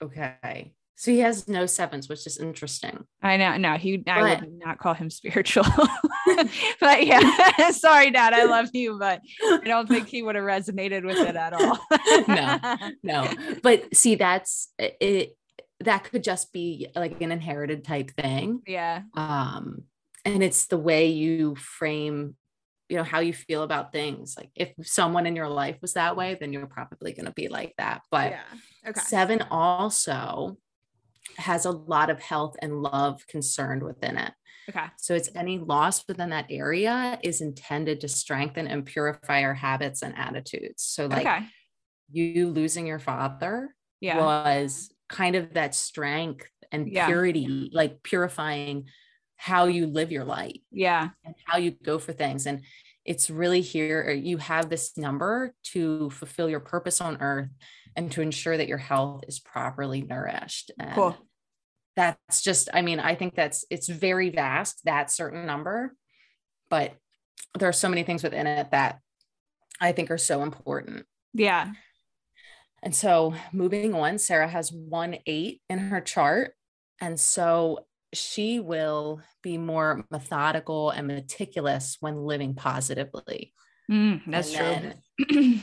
Okay. 0.03 0.75
So 0.99 1.13
he 1.13 1.21
has 1.21 1.47
no 1.47 1.65
sevens, 1.67 2.09
which 2.09 2.27
is 2.27 2.39
interesting. 2.39 3.05
I 3.23 3.37
know. 3.37 3.57
No, 3.57 3.75
he. 3.75 4.03
I 4.09 4.35
would 4.35 4.59
not 4.59 4.79
call 4.79 4.95
him 4.95 5.11
spiritual. 5.11 5.63
but 6.81 7.07
yeah, 7.07 7.71
sorry, 7.71 8.11
Dad. 8.11 8.35
I 8.35 8.47
love 8.47 8.71
you, 8.73 8.99
but 8.99 9.21
I 9.41 9.61
don't 9.65 9.89
think 9.89 10.09
he 10.09 10.23
would 10.23 10.35
have 10.35 10.43
resonated 10.43 11.05
with 11.05 11.19
it 11.19 11.37
at 11.37 11.53
all. 11.53 11.79
no, 12.27 12.93
no. 13.05 13.33
But 13.63 13.95
see, 13.95 14.17
that's 14.17 14.73
it. 14.77 15.37
That 15.79 16.03
could 16.03 16.25
just 16.25 16.53
be 16.53 16.89
like 16.97 17.21
an 17.21 17.31
inherited 17.31 17.85
type 17.85 18.11
thing. 18.11 18.63
Yeah. 18.67 19.03
Um, 19.15 19.85
and 20.25 20.43
it's 20.43 20.67
the 20.67 20.79
way 20.79 21.07
you 21.07 21.55
frame 21.55 22.35
you 22.89 22.97
know 22.97 23.05
how 23.05 23.21
you 23.21 23.35
feel 23.35 23.63
about 23.63 23.93
things 23.93 24.35
like 24.37 24.49
if 24.55 24.73
someone 24.83 25.27
in 25.27 25.37
your 25.37 25.49
life 25.49 25.77
was 25.83 25.93
that 25.93 26.17
way 26.17 26.39
then 26.41 26.55
you're 26.55 26.67
probably 26.67 27.13
going 27.13 27.27
to 27.27 27.33
be 27.33 27.49
like 27.49 27.75
that 27.77 28.01
but 28.11 28.31
yeah. 28.31 28.89
okay. 28.89 29.01
seven 29.01 29.43
also 29.51 30.57
has 31.37 31.65
a 31.65 31.71
lot 31.71 32.11
of 32.11 32.21
health 32.21 32.57
and 32.63 32.83
love 32.83 33.27
concerned 33.27 33.83
within 33.83 34.17
it 34.17 34.33
okay 34.69 34.87
so 34.97 35.15
it's 35.15 35.31
any 35.35 35.59
loss 35.59 36.07
within 36.09 36.31
that 36.31 36.47
area 36.51 37.19
is 37.23 37.41
intended 37.41 38.01
to 38.01 38.09
strengthen 38.09 38.67
and 38.67 38.85
purify 38.85 39.43
our 39.43 39.55
habits 39.55 40.03
and 40.03 40.17
attitudes 40.17 40.83
so 40.83 41.07
like 41.07 41.27
okay. 41.27 41.47
you 42.11 42.49
losing 42.49 42.87
your 42.87 42.99
father 42.99 43.75
yeah. 44.01 44.19
was 44.19 44.91
kind 45.09 45.37
of 45.37 45.55
that 45.55 45.75
strength 45.75 46.47
and 46.71 46.91
yeah. 46.91 47.07
purity 47.07 47.71
like 47.73 48.03
purifying 48.03 48.85
how 49.39 49.67
you 49.67 49.87
live 49.87 50.13
your 50.13 50.25
life. 50.25 50.59
Yeah. 50.71 51.09
And 51.25 51.35
how 51.47 51.59
you 51.59 51.71
go 51.71 51.99
for 51.99 52.13
things. 52.13 52.47
And 52.47 52.63
it's 53.05 53.31
really 53.31 53.63
here, 53.63 54.11
you 54.11 54.37
have 54.37 54.69
this 54.69 54.99
number 54.99 55.55
to 55.73 56.11
fulfill 56.11 56.51
your 56.51 56.61
purpose 56.61 57.01
on 57.01 57.17
earth 57.23 57.49
and 57.99 58.13
to 58.13 58.23
ensure 58.23 58.57
that 58.57 58.69
your 58.69 58.79
health 58.79 59.25
is 59.27 59.41
properly 59.41 60.03
nourished. 60.03 60.71
And 60.79 60.95
cool. 60.95 61.17
That's 61.97 62.43
just, 62.43 62.69
I 62.73 62.81
mean, 62.81 63.01
I 63.01 63.17
think 63.17 63.35
that's, 63.35 63.65
it's 63.71 63.89
very 63.89 64.31
vast, 64.31 64.85
that 64.85 65.11
certain 65.11 65.47
number, 65.47 65.97
but 66.71 66.95
there 67.59 67.69
are 67.69 67.73
so 67.73 67.89
many 67.89 68.05
things 68.05 68.23
within 68.23 68.47
it 68.47 68.71
that 68.71 69.01
I 69.81 69.91
think 69.91 70.13
are 70.13 70.19
so 70.19 70.43
important. 70.43 71.07
Yeah. 71.35 71.73
And 72.85 72.95
so 72.95 73.35
moving 73.53 73.95
on, 73.95 74.19
Sarah 74.19 74.47
has 74.47 74.71
one 74.71 75.17
eight 75.27 75.61
in 75.69 75.81
her 75.81 76.01
chart. 76.01 76.53
And 77.01 77.19
so 77.19 77.81
she 78.15 78.61
will 78.61 79.23
be 79.43 79.59
more 79.59 80.05
methodical 80.13 80.91
and 80.91 81.09
meticulous 81.09 81.97
when 81.99 82.23
living 82.23 82.55
positively. 82.55 83.53
Mm, 83.91 84.23
that's 84.29 84.53
true. 84.53 84.93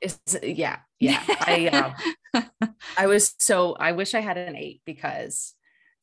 it's, 0.00 0.36
yeah, 0.42 0.78
yeah. 1.04 1.22
I 1.40 1.94
um, 2.34 2.70
I 2.96 3.06
was 3.06 3.34
so 3.38 3.74
I 3.78 3.92
wish 3.92 4.14
I 4.14 4.20
had 4.20 4.38
an 4.38 4.56
eight 4.56 4.82
because 4.84 5.54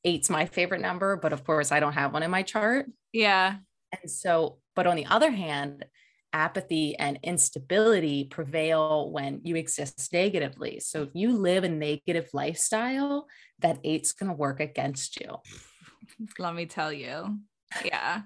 eight's 0.04 0.30
my 0.30 0.46
favorite 0.46 0.82
number, 0.82 1.16
but 1.16 1.34
of 1.34 1.44
course 1.44 1.72
I 1.72 1.80
don't 1.80 1.94
have 1.94 2.14
one 2.14 2.24
in 2.24 2.32
my 2.32 2.44
chart. 2.44 2.88
Yeah. 3.14 3.58
And 4.02 4.10
so, 4.10 4.58
but 4.76 4.88
on 4.88 4.96
the 4.96 5.06
other 5.06 5.32
hand, 5.32 5.86
apathy 6.34 6.96
and 6.98 7.20
instability 7.24 8.24
prevail 8.24 9.12
when 9.12 9.42
you 9.44 9.58
exist 9.58 10.14
negatively. 10.14 10.80
So 10.80 11.04
if 11.04 11.10
you 11.14 11.34
live 11.34 11.64
a 11.64 11.70
negative 11.70 12.30
lifestyle, 12.34 13.28
that 13.60 13.80
eight's 13.84 14.14
going 14.14 14.30
to 14.30 14.36
work 14.36 14.60
against 14.60 15.20
you 15.20 15.38
let 16.40 16.56
me 16.56 16.66
tell 16.66 16.92
you. 16.92 17.40
Yeah. 17.84 18.22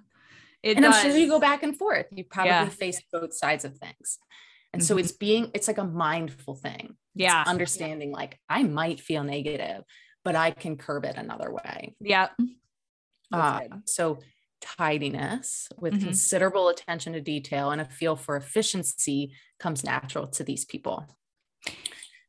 It 0.63 0.77
and 0.77 0.85
does. 0.85 0.95
I'm 0.95 1.11
sure 1.11 1.17
you 1.17 1.27
go 1.27 1.39
back 1.39 1.63
and 1.63 1.77
forth. 1.77 2.07
You 2.11 2.23
probably 2.23 2.51
yeah. 2.51 2.69
face 2.69 3.01
both 3.11 3.33
sides 3.33 3.65
of 3.65 3.77
things. 3.77 4.19
And 4.75 4.81
mm-hmm. 4.81 4.87
so 4.87 4.97
it's 4.97 5.13
being, 5.13 5.51
it's 5.53 5.69
like 5.69 5.77
a 5.77 5.85
mindful 5.85 6.55
thing. 6.55 6.97
Yeah. 7.13 7.39
It's 7.41 7.49
understanding 7.49 8.11
like 8.11 8.37
I 8.49 8.63
might 8.63 8.99
feel 8.99 9.23
negative, 9.23 9.85
but 10.25 10.35
I 10.35 10.51
can 10.51 10.75
curb 10.75 11.05
it 11.05 11.15
another 11.15 11.49
way. 11.49 11.95
Yeah. 12.01 12.27
Uh, 13.31 13.61
so 13.85 14.19
tidiness 14.59 15.69
with 15.79 15.93
mm-hmm. 15.93 16.07
considerable 16.07 16.67
attention 16.67 17.13
to 17.13 17.21
detail 17.21 17.71
and 17.71 17.79
a 17.79 17.85
feel 17.85 18.17
for 18.17 18.35
efficiency 18.35 19.31
comes 19.61 19.85
natural 19.85 20.27
to 20.27 20.43
these 20.43 20.65
people. 20.65 21.07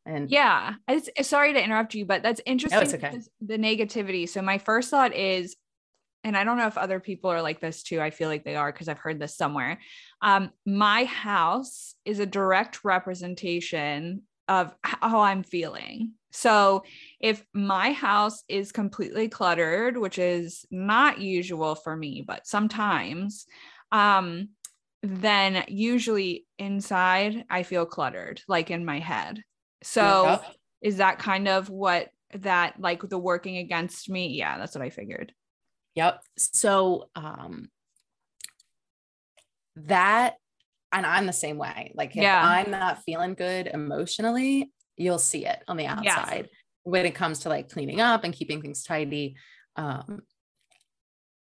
And 0.05 0.31
yeah, 0.31 0.75
it's, 0.87 1.29
sorry 1.29 1.53
to 1.53 1.61
interrupt 1.61 1.95
you, 1.95 2.07
but 2.07 2.23
that's 2.23 2.41
interesting. 2.47 2.79
No, 2.79 2.85
it's 2.85 2.95
okay. 2.95 3.21
The 3.41 3.59
negativity. 3.59 4.29
So 4.29 4.41
my 4.41 4.59
first 4.59 4.89
thought 4.89 5.13
is, 5.17 5.57
and 6.27 6.37
I 6.37 6.43
don't 6.43 6.59
know 6.59 6.67
if 6.67 6.77
other 6.77 6.99
people 6.99 7.31
are 7.31 7.41
like 7.41 7.61
this 7.61 7.85
too. 7.85 8.01
I 8.01 8.11
feel 8.11 8.29
like 8.29 8.43
they 8.43 8.57
are 8.57 8.73
because 8.73 8.89
I've 8.89 8.99
heard 8.99 9.21
this 9.21 9.37
somewhere. 9.37 9.79
Um, 10.21 10.51
my 10.67 11.05
house 11.05 11.95
is 12.05 12.19
a 12.19 12.27
direct 12.27 12.85
representation 12.85 14.23
of 14.49 14.75
how 14.83 15.21
I'm 15.21 15.45
feeling. 15.45 16.15
So 16.33 16.83
if 17.21 17.45
my 17.55 17.93
house 17.93 18.43
is 18.49 18.73
completely 18.73 19.29
cluttered, 19.29 19.97
which 19.97 20.19
is 20.19 20.65
not 20.69 21.21
usual 21.21 21.77
for 21.77 21.97
me, 21.97 22.25
but 22.27 22.45
sometimes, 22.45 23.47
um, 23.93 24.49
then 25.05 25.65
usually 25.69 26.45
inside 26.59 27.45
I 27.49 27.62
feel 27.62 27.87
cluttered, 27.87 28.43
like 28.49 28.73
in 28.73 28.85
my 28.85 28.99
head. 28.99 29.45
So 29.85 30.25
yeah. 30.25 30.41
is 30.83 30.97
that 30.97 31.21
kind 31.21 31.47
of 31.47 31.71
what 31.71 32.09
that 32.35 32.81
like 32.81 33.09
the 33.09 33.17
working 33.17 33.59
against 33.59 34.11
me? 34.11 34.35
Yeah, 34.37 34.59
that's 34.59 34.75
what 34.75 34.83
I 34.83 34.91
figured. 34.91 35.33
Yep. 35.97 36.23
So 36.37 37.09
um 37.17 37.69
that 39.77 40.37
and 40.93 41.05
I'm 41.05 41.27
the 41.27 41.33
same 41.33 41.59
way. 41.59 41.93
Like 41.95 42.11
if 42.17 42.23
yeah. 42.23 42.41
I'm 42.43 42.71
not 42.71 43.03
feeling 43.03 43.35
good 43.35 43.67
emotionally, 43.67 44.73
you'll 44.97 45.19
see 45.19 45.45
it 45.47 45.63
on 45.69 45.77
the 45.77 45.87
outside. 45.87 46.49
Yeah. 46.51 46.57
When 46.85 47.07
it 47.07 47.15
comes 47.15 47.41
to 47.41 47.49
like 47.49 47.69
cleaning 47.69 48.01
up 48.01 48.23
and 48.23 48.33
keeping 48.33 48.63
things 48.63 48.85
tidy, 48.85 49.37
um, 49.75 50.23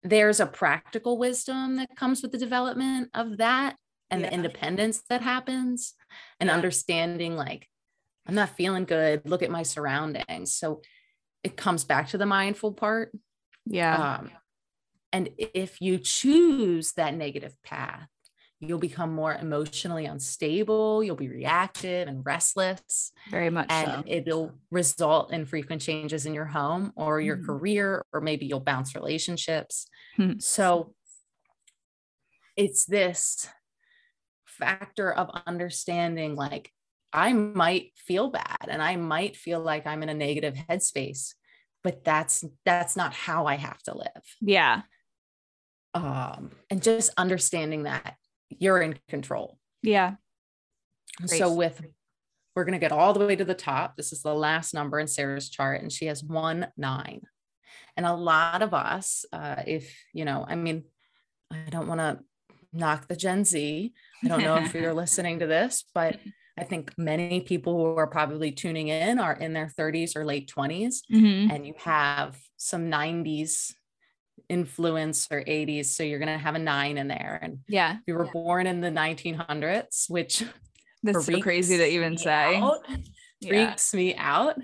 there's 0.02 0.40
a 0.40 0.46
practical 0.46 1.18
wisdom 1.18 1.76
that 1.76 1.96
comes 1.96 2.22
with 2.22 2.32
the 2.32 2.38
development 2.38 3.10
of 3.14 3.38
that 3.38 3.76
and 4.10 4.20
yeah. 4.20 4.28
the 4.28 4.34
independence 4.34 5.02
that 5.08 5.22
happens 5.22 5.94
and 6.40 6.50
understanding 6.50 7.36
like 7.36 7.68
I'm 8.26 8.34
not 8.34 8.56
feeling 8.56 8.84
good. 8.84 9.22
Look 9.24 9.42
at 9.42 9.50
my 9.50 9.62
surroundings. 9.62 10.54
So 10.54 10.82
it 11.44 11.56
comes 11.56 11.84
back 11.84 12.08
to 12.08 12.18
the 12.18 12.26
mindful 12.26 12.72
part. 12.72 13.12
Yeah. 13.66 14.18
Um, 14.18 14.30
and 15.16 15.30
if 15.38 15.80
you 15.80 15.96
choose 15.96 16.92
that 16.92 17.14
negative 17.14 17.54
path, 17.64 18.06
you'll 18.60 18.78
become 18.78 19.14
more 19.14 19.34
emotionally 19.34 20.04
unstable. 20.04 21.02
You'll 21.02 21.16
be 21.16 21.30
reactive 21.30 22.06
and 22.06 22.20
restless. 22.22 23.12
Very 23.30 23.48
much. 23.48 23.68
And 23.70 23.90
so. 23.90 24.02
it'll 24.06 24.52
result 24.70 25.32
in 25.32 25.46
frequent 25.46 25.80
changes 25.80 26.26
in 26.26 26.34
your 26.34 26.44
home 26.44 26.92
or 26.96 27.18
your 27.18 27.36
mm-hmm. 27.36 27.46
career, 27.46 28.04
or 28.12 28.20
maybe 28.20 28.44
you'll 28.44 28.60
bounce 28.60 28.94
relationships. 28.94 29.88
Mm-hmm. 30.18 30.38
So 30.40 30.92
it's 32.58 32.84
this 32.84 33.48
factor 34.44 35.10
of 35.10 35.30
understanding 35.46 36.34
like 36.34 36.70
I 37.10 37.32
might 37.32 37.92
feel 37.96 38.28
bad 38.28 38.66
and 38.68 38.82
I 38.82 38.96
might 38.96 39.34
feel 39.34 39.60
like 39.60 39.86
I'm 39.86 40.02
in 40.02 40.10
a 40.10 40.14
negative 40.14 40.56
headspace, 40.68 41.32
but 41.82 42.04
that's 42.04 42.44
that's 42.66 42.96
not 42.96 43.14
how 43.14 43.46
I 43.46 43.56
have 43.56 43.82
to 43.84 43.96
live. 43.96 44.22
Yeah. 44.42 44.82
Um, 46.04 46.50
and 46.70 46.82
just 46.82 47.10
understanding 47.16 47.84
that 47.84 48.16
you're 48.48 48.80
in 48.80 48.98
control. 49.08 49.58
Yeah. 49.82 50.14
Great. 51.20 51.38
So 51.38 51.52
with 51.52 51.82
we're 52.56 52.64
going 52.64 52.72
to 52.72 52.78
get 52.78 52.90
all 52.90 53.12
the 53.12 53.24
way 53.24 53.36
to 53.36 53.44
the 53.44 53.54
top. 53.54 53.96
This 53.96 54.12
is 54.12 54.22
the 54.22 54.34
last 54.34 54.72
number 54.72 54.98
in 54.98 55.06
Sarah's 55.06 55.50
chart, 55.50 55.82
and 55.82 55.92
she 55.92 56.06
has 56.06 56.24
one 56.24 56.68
nine. 56.76 57.20
And 57.96 58.06
a 58.06 58.14
lot 58.14 58.62
of 58.62 58.72
us, 58.72 59.26
uh, 59.32 59.62
if, 59.66 59.94
you 60.14 60.24
know, 60.24 60.44
I 60.46 60.54
mean, 60.54 60.84
I 61.50 61.68
don't 61.68 61.86
want 61.86 62.00
to 62.00 62.18
knock 62.72 63.08
the 63.08 63.16
Gen 63.16 63.44
Z. 63.44 63.92
I 64.24 64.28
don't 64.28 64.42
know 64.42 64.56
if 64.56 64.74
you're 64.74 64.94
listening 64.94 65.40
to 65.40 65.46
this, 65.46 65.84
but 65.94 66.18
I 66.58 66.64
think 66.64 66.92
many 66.96 67.40
people 67.40 67.74
who 67.74 67.98
are 67.98 68.06
probably 68.06 68.52
tuning 68.52 68.88
in 68.88 69.18
are 69.18 69.34
in 69.34 69.52
their 69.52 69.70
30s 69.78 70.16
or 70.16 70.24
late 70.24 70.50
20s, 70.54 71.00
mm-hmm. 71.12 71.50
and 71.50 71.66
you 71.66 71.74
have 71.78 72.38
some 72.56 72.90
90s 72.90 73.74
influence 74.48 75.28
or 75.30 75.42
80s. 75.42 75.86
So 75.86 76.02
you're 76.02 76.18
going 76.18 76.32
to 76.32 76.38
have 76.38 76.54
a 76.54 76.58
nine 76.58 76.98
in 76.98 77.08
there. 77.08 77.38
And 77.40 77.60
yeah, 77.68 77.98
you 78.06 78.14
were 78.14 78.26
yeah. 78.26 78.32
born 78.32 78.66
in 78.66 78.80
the 78.80 78.90
1900s, 78.90 80.08
which 80.08 80.44
that's 81.02 81.26
so 81.26 81.40
crazy 81.40 81.76
to 81.76 81.86
even 81.86 82.16
say. 82.18 82.56
Out, 82.56 82.80
yeah. 83.40 83.48
Freaks 83.48 83.94
me 83.94 84.14
out. 84.16 84.56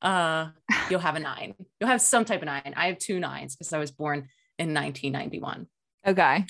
Uh, 0.00 0.48
you'll 0.90 1.00
have 1.00 1.16
a 1.16 1.20
nine. 1.20 1.54
You'll 1.80 1.90
have 1.90 2.02
some 2.02 2.24
type 2.24 2.40
of 2.40 2.46
nine. 2.46 2.74
I 2.76 2.88
have 2.88 2.98
two 2.98 3.20
nines 3.20 3.54
because 3.54 3.72
I 3.72 3.78
was 3.78 3.90
born 3.90 4.28
in 4.58 4.74
1991. 4.74 5.66
Okay. 6.06 6.44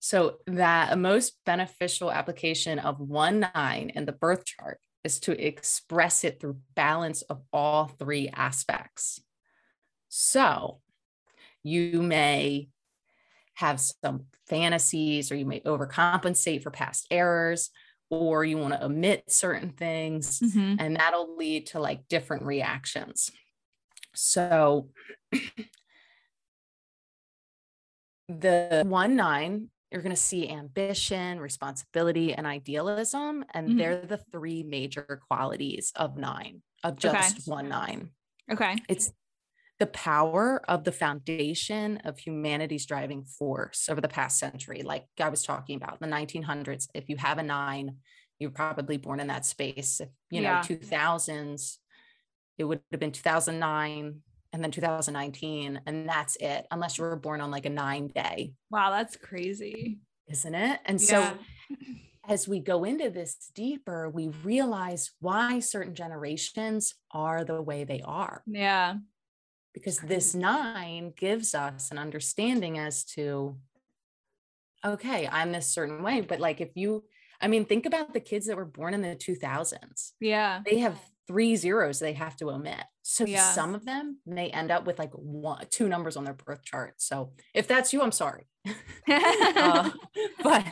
So 0.00 0.38
that 0.46 0.98
most 0.98 1.38
beneficial 1.46 2.10
application 2.10 2.78
of 2.78 3.00
one 3.00 3.48
nine 3.54 3.90
in 3.94 4.04
the 4.04 4.12
birth 4.12 4.44
chart 4.44 4.80
is 5.04 5.20
to 5.20 5.46
express 5.46 6.24
it 6.24 6.40
through 6.40 6.58
balance 6.74 7.22
of 7.22 7.40
all 7.52 7.86
three 7.86 8.28
aspects. 8.28 9.20
So 10.08 10.80
you 11.62 12.02
may 12.02 12.68
have 13.54 13.80
some 13.80 14.24
fantasies 14.48 15.30
or 15.30 15.36
you 15.36 15.46
may 15.46 15.60
overcompensate 15.60 16.62
for 16.62 16.70
past 16.70 17.06
errors 17.10 17.70
or 18.10 18.44
you 18.44 18.58
want 18.58 18.74
to 18.74 18.84
omit 18.84 19.24
certain 19.28 19.70
things 19.70 20.40
mm-hmm. 20.40 20.76
and 20.78 20.96
that'll 20.96 21.36
lead 21.36 21.66
to 21.66 21.78
like 21.80 22.06
different 22.08 22.44
reactions. 22.44 23.30
So 24.14 24.88
the 28.28 28.84
one 28.86 29.16
nine 29.16 29.70
you're 29.92 30.02
going 30.02 30.14
to 30.14 30.20
see 30.20 30.48
ambition, 30.48 31.38
responsibility, 31.38 32.32
and 32.32 32.46
idealism. 32.46 33.44
And 33.52 33.68
mm-hmm. 33.68 33.78
they're 33.78 34.06
the 34.06 34.16
three 34.16 34.62
major 34.62 35.20
qualities 35.28 35.92
of 35.94 36.16
nine, 36.16 36.62
of 36.82 36.98
just 36.98 37.32
okay. 37.32 37.42
one 37.44 37.68
nine. 37.68 38.10
Okay. 38.50 38.78
It's 38.88 39.12
the 39.82 39.86
power 39.88 40.62
of 40.68 40.84
the 40.84 40.92
foundation 40.92 41.96
of 42.04 42.16
humanity's 42.16 42.86
driving 42.86 43.24
force 43.24 43.88
over 43.88 44.00
the 44.00 44.06
past 44.06 44.38
century. 44.38 44.82
Like 44.84 45.06
I 45.20 45.28
was 45.28 45.42
talking 45.42 45.74
about 45.74 45.98
the 45.98 46.06
1900s, 46.06 46.86
if 46.94 47.08
you 47.08 47.16
have 47.16 47.38
a 47.38 47.42
nine, 47.42 47.96
you're 48.38 48.52
probably 48.52 48.96
born 48.96 49.18
in 49.18 49.26
that 49.26 49.44
space. 49.44 49.98
If, 49.98 50.08
you 50.30 50.40
know, 50.40 50.50
yeah. 50.50 50.62
2000s, 50.62 51.78
it 52.58 52.62
would 52.62 52.78
have 52.92 53.00
been 53.00 53.10
2009, 53.10 54.20
and 54.52 54.62
then 54.62 54.70
2019 54.70 55.80
and 55.84 56.08
that's 56.08 56.36
it 56.36 56.64
unless 56.70 56.96
you 56.96 57.02
were 57.02 57.16
born 57.16 57.40
on 57.40 57.50
like 57.50 57.66
a 57.66 57.70
9 57.70 58.06
day. 58.14 58.52
Wow, 58.70 58.90
that's 58.90 59.16
crazy. 59.16 59.98
Isn't 60.28 60.54
it? 60.54 60.78
And 60.84 61.00
yeah. 61.00 61.06
so 61.06 61.38
as 62.28 62.46
we 62.46 62.60
go 62.60 62.84
into 62.84 63.10
this 63.10 63.50
deeper, 63.52 64.08
we 64.08 64.28
realize 64.28 65.10
why 65.18 65.58
certain 65.58 65.96
generations 65.96 66.94
are 67.10 67.42
the 67.42 67.60
way 67.60 67.82
they 67.82 68.00
are. 68.04 68.44
Yeah. 68.46 68.94
Because 69.74 69.98
this 69.98 70.34
9 70.34 71.14
gives 71.16 71.54
us 71.54 71.90
an 71.90 71.98
understanding 71.98 72.78
as 72.78 73.04
to 73.04 73.56
okay, 74.84 75.28
I'm 75.30 75.52
this 75.52 75.68
certain 75.68 76.02
way, 76.02 76.20
but 76.20 76.40
like 76.40 76.60
if 76.60 76.70
you 76.74 77.04
I 77.40 77.48
mean, 77.48 77.64
think 77.64 77.86
about 77.86 78.14
the 78.14 78.20
kids 78.20 78.46
that 78.46 78.56
were 78.56 78.64
born 78.64 78.94
in 78.94 79.02
the 79.02 79.16
2000s. 79.16 80.12
Yeah. 80.20 80.60
They 80.64 80.78
have 80.78 80.96
three 81.26 81.56
zeros 81.56 81.98
they 81.98 82.12
have 82.12 82.36
to 82.36 82.50
omit. 82.50 82.84
So 83.02 83.24
yeah. 83.24 83.50
some 83.50 83.74
of 83.74 83.84
them 83.84 84.18
may 84.24 84.48
end 84.50 84.70
up 84.70 84.86
with 84.86 84.98
like 84.98 85.12
one, 85.12 85.66
two 85.70 85.88
numbers 85.88 86.16
on 86.16 86.24
their 86.24 86.34
birth 86.34 86.62
chart. 86.62 86.94
So 86.98 87.32
if 87.52 87.66
that's 87.66 87.92
you, 87.92 88.00
I'm 88.00 88.12
sorry. 88.12 88.46
uh, 89.08 89.90
but 90.42 90.66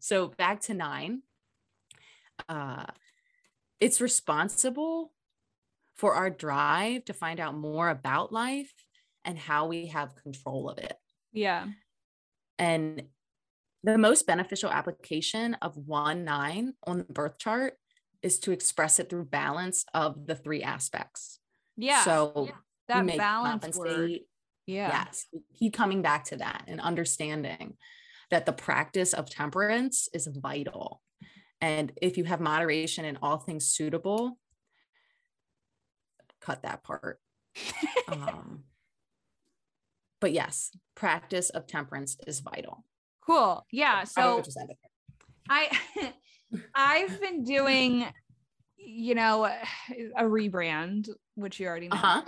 so 0.00 0.28
back 0.28 0.60
to 0.62 0.74
nine. 0.74 1.22
Uh, 2.48 2.86
it's 3.78 4.00
responsible 4.00 5.12
for 6.00 6.14
our 6.14 6.30
drive 6.30 7.04
to 7.04 7.12
find 7.12 7.38
out 7.38 7.54
more 7.54 7.90
about 7.90 8.32
life 8.32 8.72
and 9.26 9.38
how 9.38 9.66
we 9.66 9.88
have 9.88 10.16
control 10.16 10.70
of 10.70 10.78
it. 10.78 10.96
Yeah. 11.30 11.66
And 12.58 13.02
the 13.84 13.98
most 13.98 14.26
beneficial 14.26 14.70
application 14.70 15.58
of 15.60 15.76
one 15.76 16.24
nine 16.24 16.72
on 16.86 16.98
the 16.98 17.04
birth 17.04 17.38
chart 17.38 17.74
is 18.22 18.38
to 18.40 18.50
express 18.50 18.98
it 18.98 19.10
through 19.10 19.26
balance 19.26 19.84
of 19.92 20.26
the 20.26 20.34
three 20.34 20.62
aspects. 20.62 21.38
Yeah. 21.76 22.02
So 22.02 22.46
yeah. 22.48 22.54
that 22.88 23.16
balance 23.18 23.76
word. 23.76 24.20
Yeah. 24.66 25.04
Yes. 25.04 25.26
Keep 25.58 25.74
coming 25.74 26.00
back 26.00 26.24
to 26.26 26.36
that 26.36 26.64
and 26.66 26.80
understanding 26.80 27.76
that 28.30 28.46
the 28.46 28.52
practice 28.54 29.12
of 29.12 29.28
temperance 29.28 30.08
is 30.14 30.26
vital. 30.32 31.02
And 31.60 31.92
if 32.00 32.16
you 32.16 32.24
have 32.24 32.40
moderation 32.40 33.04
in 33.04 33.18
all 33.20 33.36
things 33.36 33.66
suitable, 33.66 34.38
cut 36.40 36.62
that 36.62 36.82
part. 36.82 37.20
um, 38.08 38.64
but 40.20 40.32
yes, 40.32 40.70
practice 40.94 41.50
of 41.50 41.66
temperance 41.66 42.16
is 42.26 42.40
vital. 42.40 42.84
Cool. 43.26 43.66
Yeah. 43.70 44.04
So 44.04 44.42
I 45.48 45.70
I've 46.74 47.20
been 47.20 47.44
doing, 47.44 48.06
you 48.76 49.14
know, 49.14 49.44
a 49.44 50.24
rebrand, 50.24 51.08
which 51.34 51.60
you 51.60 51.66
already 51.66 51.88
know. 51.88 51.96
Uh-huh. 51.96 52.22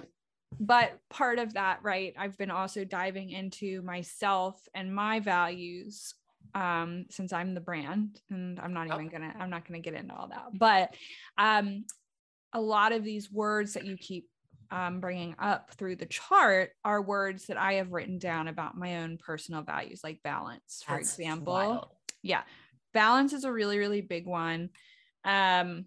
But 0.60 0.98
part 1.10 1.38
of 1.38 1.54
that, 1.54 1.80
right? 1.82 2.14
I've 2.18 2.36
been 2.38 2.50
also 2.50 2.84
diving 2.84 3.30
into 3.30 3.82
myself 3.82 4.60
and 4.74 4.94
my 4.94 5.20
values 5.20 6.14
um 6.54 7.06
since 7.08 7.32
I'm 7.32 7.54
the 7.54 7.60
brand 7.60 8.20
and 8.28 8.60
I'm 8.60 8.74
not 8.74 8.86
even 8.88 9.08
going 9.08 9.22
to 9.22 9.32
I'm 9.38 9.48
not 9.48 9.64
to 9.80 9.90
get 9.90 9.98
into 9.98 10.14
all 10.14 10.28
that. 10.28 10.46
But 10.52 10.94
um 11.38 11.84
a 12.52 12.60
lot 12.60 12.92
of 12.92 13.04
these 13.04 13.30
words 13.30 13.74
that 13.74 13.86
you 13.86 13.96
keep 13.96 14.28
um, 14.70 15.00
bringing 15.00 15.34
up 15.38 15.74
through 15.74 15.96
the 15.96 16.06
chart 16.06 16.70
are 16.84 17.02
words 17.02 17.46
that 17.46 17.58
I 17.58 17.74
have 17.74 17.92
written 17.92 18.18
down 18.18 18.48
about 18.48 18.76
my 18.76 18.98
own 18.98 19.18
personal 19.18 19.62
values, 19.62 20.00
like 20.02 20.22
balance, 20.22 20.82
for 20.86 20.96
That's 20.96 21.10
example. 21.18 21.52
Wild. 21.52 21.88
Yeah 22.22 22.42
balance 22.92 23.32
is 23.32 23.44
a 23.44 23.52
really 23.52 23.78
really 23.78 24.00
big 24.00 24.26
one 24.26 24.70
um 25.24 25.86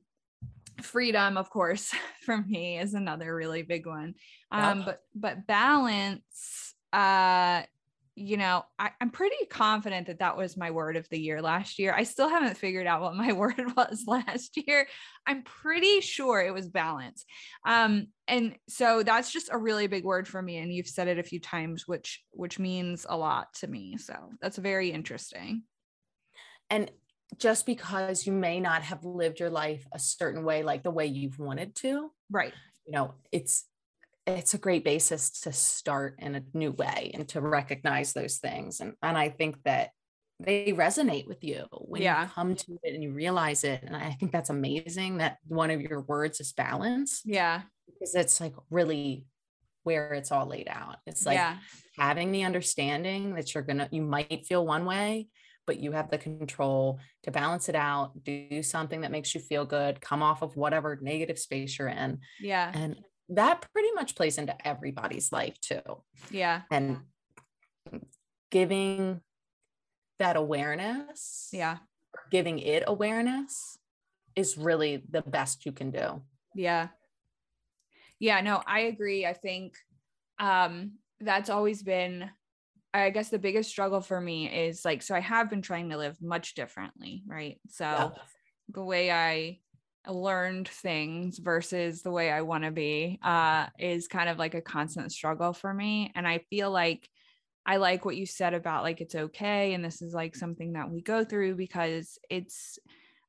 freedom 0.82 1.38
of 1.38 1.50
course 1.50 1.94
for 2.22 2.38
me 2.42 2.80
is 2.80 2.94
another 2.94 3.34
really 3.34 3.62
big 3.62 3.86
one 3.86 4.16
um 4.52 4.80
yep. 4.80 4.86
but 4.86 5.02
but 5.16 5.48
balance 5.48 6.74
uh 6.94 7.64
you 8.16 8.38
know 8.38 8.64
I, 8.80 8.92
i'm 9.02 9.10
pretty 9.10 9.46
confident 9.50 10.08
that 10.08 10.20
that 10.20 10.38
was 10.38 10.56
my 10.56 10.72
word 10.72 10.96
of 10.96 11.08
the 11.10 11.20
year 11.20 11.42
last 11.42 11.78
year. 11.78 11.94
I 11.94 12.04
still 12.04 12.30
haven't 12.30 12.58
figured 12.58 12.88
out 12.88 13.02
what 13.02 13.16
my 13.16 13.34
word 13.34 13.62
was 13.76 14.04
last 14.08 14.58
year. 14.66 14.88
I'm 15.28 15.44
pretty 15.44 16.02
sure 16.02 16.42
it 16.42 16.54
was 16.54 16.68
balance. 16.68 17.26
Um 17.66 18.08
and 18.28 18.56
so 18.68 19.04
that's 19.04 19.32
just 19.32 19.50
a 19.52 19.58
really 19.58 19.88
big 19.88 20.06
word 20.06 20.28
for 20.28 20.42
me 20.42 20.58
and 20.58 20.74
you've 20.74 20.88
said 20.88 21.08
it 21.08 21.20
a 21.20 21.24
few 21.24 21.40
times 21.40 21.88
which 21.88 22.24
which 22.32 22.58
means 22.58 23.06
a 23.08 23.18
lot 23.18 23.54
to 23.56 23.68
me. 23.68 23.98
So 23.98 24.16
that's 24.42 24.58
very 24.58 24.92
interesting. 24.92 25.64
And 26.70 26.90
just 27.38 27.66
because 27.66 28.26
you 28.26 28.32
may 28.32 28.60
not 28.60 28.82
have 28.84 29.04
lived 29.04 29.40
your 29.40 29.50
life 29.50 29.86
a 29.94 30.00
certain 30.00 30.44
way, 30.44 30.64
like 30.64 30.84
the 30.84 30.92
way 30.92 31.06
you've 31.06 31.40
wanted 31.40 31.76
to, 31.76 32.12
right? 32.32 32.54
You 32.86 32.94
know, 32.94 33.14
it's 33.32 33.66
it's 34.28 34.54
a 34.54 34.60
great 34.60 34.84
basis 34.84 35.42
to 35.42 35.54
start 35.54 36.16
in 36.20 36.36
a 36.36 36.44
new 36.54 36.72
way 36.72 37.12
and 37.14 37.28
to 37.30 37.42
recognize 37.42 38.14
those 38.14 38.38
things. 38.38 38.80
And 38.80 38.94
and 39.02 39.18
I 39.18 39.30
think 39.30 39.62
that 39.64 39.92
they 40.40 40.74
resonate 40.74 41.28
with 41.28 41.44
you 41.44 41.66
when 41.72 42.02
yeah. 42.02 42.24
you 42.24 42.30
come 42.30 42.56
to 42.56 42.78
it 42.84 42.94
and 42.94 43.04
you 43.04 43.14
realize 43.14 43.64
it. 43.64 43.84
And 43.84 43.96
I 43.96 44.12
think 44.12 44.32
that's 44.32 44.50
amazing 44.50 45.18
that 45.18 45.38
one 45.48 45.72
of 45.72 45.82
your 45.82 46.02
words 46.02 46.42
is 46.42 46.52
balance. 46.52 47.22
Yeah. 47.24 47.62
Because 47.88 48.16
it's 48.16 48.42
like 48.42 48.54
really 48.70 49.26
where 49.84 50.14
it's 50.14 50.32
all 50.32 50.46
laid 50.46 50.68
out. 50.70 50.98
It's 51.06 51.26
like 51.26 51.38
yeah. 51.38 51.58
having 51.98 52.32
the 52.32 52.44
understanding 52.44 53.36
that 53.36 53.54
you're 53.54 53.64
gonna 53.64 53.88
you 53.92 54.02
might 54.02 54.46
feel 54.46 54.66
one 54.66 54.86
way 54.86 55.30
but 55.66 55.80
you 55.80 55.92
have 55.92 56.10
the 56.10 56.18
control 56.18 57.00
to 57.24 57.32
balance 57.32 57.70
it 57.70 57.76
out, 57.76 58.12
do 58.24 58.62
something 58.62 59.02
that 59.02 59.12
makes 59.12 59.34
you 59.34 59.42
feel 59.42 59.66
good, 59.66 60.00
come 60.00 60.22
off 60.22 60.42
of 60.42 60.56
whatever 60.56 61.00
negative 61.02 61.40
space 61.40 61.78
you're 61.78 61.88
in. 61.88 62.20
Yeah. 62.40 62.72
And 62.74 62.98
that 63.30 63.66
pretty 63.74 63.92
much 63.94 64.16
plays 64.16 64.38
into 64.38 64.56
everybody's 64.68 65.32
life 65.32 65.60
too. 65.60 65.82
Yeah. 66.30 66.62
And 66.72 67.00
giving 68.52 69.22
that 70.20 70.36
awareness. 70.36 71.50
Yeah. 71.52 71.78
Giving 72.32 72.60
it 72.60 72.84
awareness 72.88 73.78
is 74.36 74.58
really 74.58 75.04
the 75.10 75.22
best 75.22 75.66
you 75.66 75.72
can 75.72 75.92
do. 75.92 76.22
Yeah. 76.54 76.90
Yeah, 78.20 78.42
no, 78.42 78.62
I 78.66 78.82
agree. 78.82 79.26
I 79.26 79.34
think 79.34 79.76
um 80.40 80.94
that's 81.20 81.50
always 81.50 81.82
been 81.82 82.30
I 82.94 83.10
guess 83.10 83.30
the 83.30 83.40
biggest 83.40 83.70
struggle 83.70 84.00
for 84.00 84.22
me 84.22 84.48
is 84.48 84.86
like, 84.86 85.02
so 85.02 85.14
I 85.16 85.20
have 85.20 85.50
been 85.50 85.62
trying 85.62 85.90
to 85.90 85.98
live 85.98 86.22
much 86.22 86.56
differently, 86.56 87.24
right? 87.28 87.60
So 87.68 87.84
yeah. 87.84 88.10
the 88.70 88.84
way 88.86 89.12
I 89.12 89.60
learned 90.08 90.68
things 90.68 91.40
versus 91.40 92.02
the 92.02 92.12
way 92.12 92.32
I 92.32 92.42
want 92.42 92.64
to 92.64 92.72
be 92.72 93.20
uh, 93.24 93.68
is 93.80 94.08
kind 94.08 94.30
of 94.30 94.38
like 94.38 94.54
a 94.54 94.62
constant 94.62 95.12
struggle 95.12 95.54
for 95.54 95.74
me. 95.74 96.12
And 96.16 96.28
I 96.28 96.40
feel 96.50 96.72
like 96.72 97.08
I 97.66 97.78
like 97.78 98.06
what 98.06 98.16
you 98.16 98.26
said 98.26 98.54
about 98.54 98.84
like 98.84 99.02
it's 99.02 99.16
okay. 99.16 99.74
And 99.74 99.84
this 99.84 100.02
is 100.02 100.14
like 100.14 100.36
something 100.36 100.74
that 100.74 100.90
we 100.90 101.02
go 101.02 101.24
through 101.24 101.56
because 101.56 102.18
it's 102.30 102.78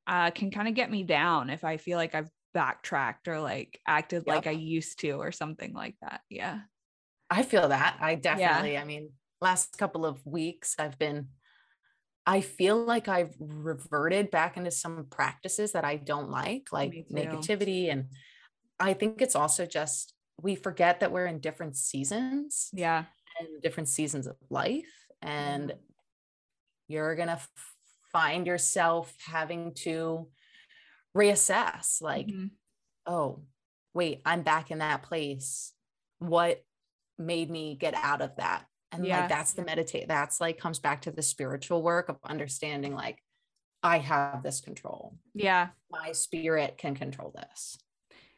uh, 0.06 0.30
can 0.30 0.50
kind 0.50 0.68
of 0.68 0.74
get 0.74 0.90
me 0.90 1.02
down 1.02 1.50
if 1.50 1.64
I 1.64 1.78
feel 1.78 1.98
like 1.98 2.14
I've 2.14 2.30
backtracked 2.54 3.28
or 3.28 3.40
like 3.40 3.80
acted 3.86 4.24
yep. 4.26 4.34
like 4.34 4.46
I 4.46 4.52
used 4.52 5.00
to 5.00 5.12
or 5.12 5.32
something 5.32 5.72
like 5.72 5.96
that. 6.00 6.20
Yeah. 6.28 6.60
I 7.28 7.42
feel 7.42 7.68
that. 7.68 7.96
I 8.00 8.14
definitely, 8.14 8.74
yeah. 8.74 8.82
I 8.82 8.84
mean, 8.84 9.10
last 9.40 9.76
couple 9.78 10.06
of 10.06 10.24
weeks 10.24 10.76
I've 10.78 10.98
been 10.98 11.28
I 12.26 12.40
feel 12.40 12.84
like 12.84 13.06
I've 13.06 13.34
reverted 13.38 14.32
back 14.32 14.56
into 14.56 14.72
some 14.72 15.06
practices 15.08 15.72
that 15.72 15.84
I 15.84 15.96
don't 15.96 16.28
like, 16.28 16.72
like 16.72 17.06
negativity. 17.12 17.90
And 17.90 18.06
I 18.80 18.94
think 18.94 19.22
it's 19.22 19.36
also 19.36 19.64
just 19.64 20.12
we 20.42 20.56
forget 20.56 21.00
that 21.00 21.12
we're 21.12 21.26
in 21.26 21.38
different 21.38 21.76
seasons. 21.76 22.68
Yeah. 22.72 23.04
And 23.38 23.62
different 23.62 23.88
seasons 23.88 24.26
of 24.26 24.36
life. 24.50 24.84
And 25.22 25.74
you're 26.88 27.14
going 27.14 27.28
to 27.28 27.40
find 28.12 28.46
yourself 28.46 29.14
having 29.24 29.74
to 29.74 30.28
reassess 31.16 32.02
like, 32.02 32.26
mm-hmm. 32.26 32.46
oh, 33.06 33.44
wait, 33.94 34.20
I'm 34.24 34.42
back 34.42 34.70
in 34.70 34.78
that 34.78 35.02
place. 35.02 35.72
What 36.18 36.64
made 37.18 37.50
me 37.50 37.76
get 37.76 37.94
out 37.94 38.20
of 38.20 38.36
that? 38.36 38.64
And 38.92 39.06
yeah. 39.06 39.20
like 39.20 39.28
that's 39.28 39.52
the 39.52 39.64
meditate 39.64 40.08
that's 40.08 40.40
like 40.40 40.58
comes 40.58 40.78
back 40.78 41.02
to 41.02 41.10
the 41.10 41.22
spiritual 41.22 41.82
work 41.82 42.08
of 42.08 42.16
understanding 42.24 42.94
like 42.94 43.18
i 43.82 43.98
have 43.98 44.42
this 44.42 44.60
control. 44.60 45.14
Yeah. 45.34 45.68
My 45.90 46.12
spirit 46.12 46.76
can 46.78 46.94
control 46.94 47.32
this. 47.34 47.78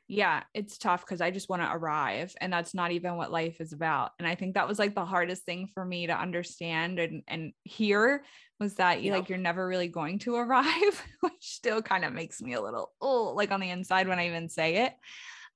Yeah 0.06 0.42
it's 0.54 0.78
tough 0.78 1.02
because 1.02 1.20
i 1.20 1.30
just 1.30 1.48
want 1.48 1.62
to 1.62 1.70
arrive 1.70 2.34
and 2.40 2.52
that's 2.52 2.74
not 2.74 2.92
even 2.92 3.16
what 3.16 3.30
life 3.30 3.60
is 3.60 3.72
about. 3.72 4.12
And 4.18 4.26
i 4.26 4.34
think 4.34 4.54
that 4.54 4.68
was 4.68 4.78
like 4.78 4.94
the 4.94 5.04
hardest 5.04 5.44
thing 5.44 5.68
for 5.72 5.84
me 5.84 6.06
to 6.06 6.18
understand 6.18 6.98
and 6.98 7.22
and 7.28 7.52
hear 7.62 8.24
was 8.58 8.74
that 8.74 9.02
you 9.02 9.12
like 9.12 9.28
you're 9.28 9.38
never 9.38 9.66
really 9.66 9.88
going 9.88 10.18
to 10.20 10.36
arrive 10.44 11.04
which 11.20 11.32
still 11.40 11.82
kind 11.82 12.04
of 12.04 12.12
makes 12.12 12.40
me 12.40 12.54
a 12.54 12.60
little 12.60 12.92
oh 13.00 13.32
like 13.34 13.50
on 13.50 13.60
the 13.60 13.70
inside 13.70 14.08
when 14.08 14.18
i 14.18 14.26
even 14.26 14.48
say 14.48 14.86
it. 14.86 14.94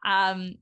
Um 0.04 0.56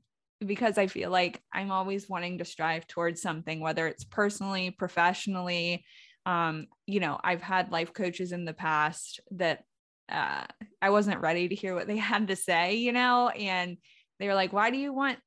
because 0.44 0.78
I 0.78 0.86
feel 0.86 1.10
like 1.10 1.42
I'm 1.52 1.70
always 1.70 2.08
wanting 2.08 2.38
to 2.38 2.44
strive 2.44 2.86
towards 2.86 3.20
something, 3.20 3.60
whether 3.60 3.86
it's 3.86 4.04
personally, 4.04 4.70
professionally. 4.70 5.84
Um, 6.26 6.66
you 6.86 7.00
know, 7.00 7.18
I've 7.22 7.42
had 7.42 7.72
life 7.72 7.92
coaches 7.92 8.32
in 8.32 8.44
the 8.44 8.54
past 8.54 9.20
that 9.32 9.64
uh, 10.10 10.44
I 10.82 10.90
wasn't 10.90 11.20
ready 11.20 11.48
to 11.48 11.54
hear 11.54 11.74
what 11.74 11.86
they 11.86 11.96
had 11.98 12.28
to 12.28 12.36
say, 12.36 12.76
you 12.76 12.92
know, 12.92 13.28
and 13.28 13.76
they 14.18 14.26
were 14.26 14.34
like, 14.34 14.52
why 14.52 14.70
do 14.70 14.78
you 14.78 14.92
want 14.92 15.18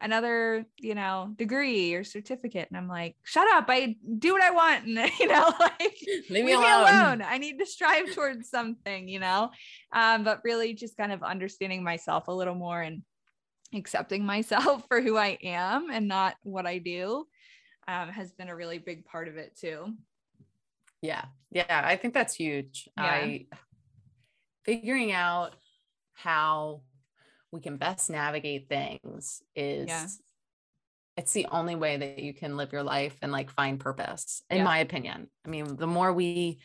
another, 0.00 0.66
you 0.78 0.94
know, 0.94 1.32
degree 1.36 1.94
or 1.94 2.04
certificate? 2.04 2.68
And 2.70 2.76
I'm 2.76 2.88
like, 2.88 3.16
shut 3.22 3.46
up. 3.54 3.66
I 3.68 3.96
do 4.18 4.32
what 4.32 4.42
I 4.42 4.50
want. 4.50 4.84
And, 4.86 5.10
you 5.18 5.28
know, 5.28 5.52
like, 5.60 5.96
leave, 6.06 6.30
leave 6.30 6.44
me, 6.44 6.52
alone. 6.52 6.64
me 6.64 6.90
alone. 6.90 7.22
I 7.22 7.38
need 7.38 7.58
to 7.58 7.66
strive 7.66 8.14
towards 8.14 8.50
something, 8.50 9.08
you 9.08 9.20
know, 9.20 9.50
um, 9.92 10.24
but 10.24 10.40
really 10.44 10.74
just 10.74 10.96
kind 10.96 11.12
of 11.12 11.22
understanding 11.22 11.82
myself 11.82 12.28
a 12.28 12.32
little 12.32 12.54
more 12.54 12.80
and 12.80 13.02
accepting 13.76 14.24
myself 14.24 14.84
for 14.88 15.00
who 15.00 15.16
I 15.16 15.38
am 15.42 15.90
and 15.90 16.08
not 16.08 16.36
what 16.42 16.66
I 16.66 16.78
do 16.78 17.26
um, 17.88 18.08
has 18.08 18.32
been 18.32 18.48
a 18.48 18.56
really 18.56 18.78
big 18.78 19.04
part 19.04 19.28
of 19.28 19.36
it 19.36 19.56
too. 19.56 19.92
Yeah. 21.02 21.24
Yeah. 21.50 21.82
I 21.84 21.96
think 21.96 22.14
that's 22.14 22.34
huge. 22.34 22.88
Yeah. 22.96 23.04
I 23.04 23.46
figuring 24.64 25.12
out 25.12 25.54
how 26.14 26.80
we 27.50 27.60
can 27.60 27.76
best 27.76 28.10
navigate 28.10 28.68
things 28.68 29.42
is 29.54 29.88
yeah. 29.88 30.06
it's 31.16 31.32
the 31.32 31.46
only 31.50 31.76
way 31.76 31.96
that 31.96 32.18
you 32.18 32.34
can 32.34 32.56
live 32.56 32.72
your 32.72 32.82
life 32.82 33.16
and 33.22 33.30
like 33.30 33.50
find 33.50 33.78
purpose 33.78 34.42
in 34.50 34.58
yeah. 34.58 34.64
my 34.64 34.78
opinion 34.78 35.28
i 35.46 35.48
mean 35.48 35.76
the 35.76 35.86
more 35.86 36.12
we 36.12 36.58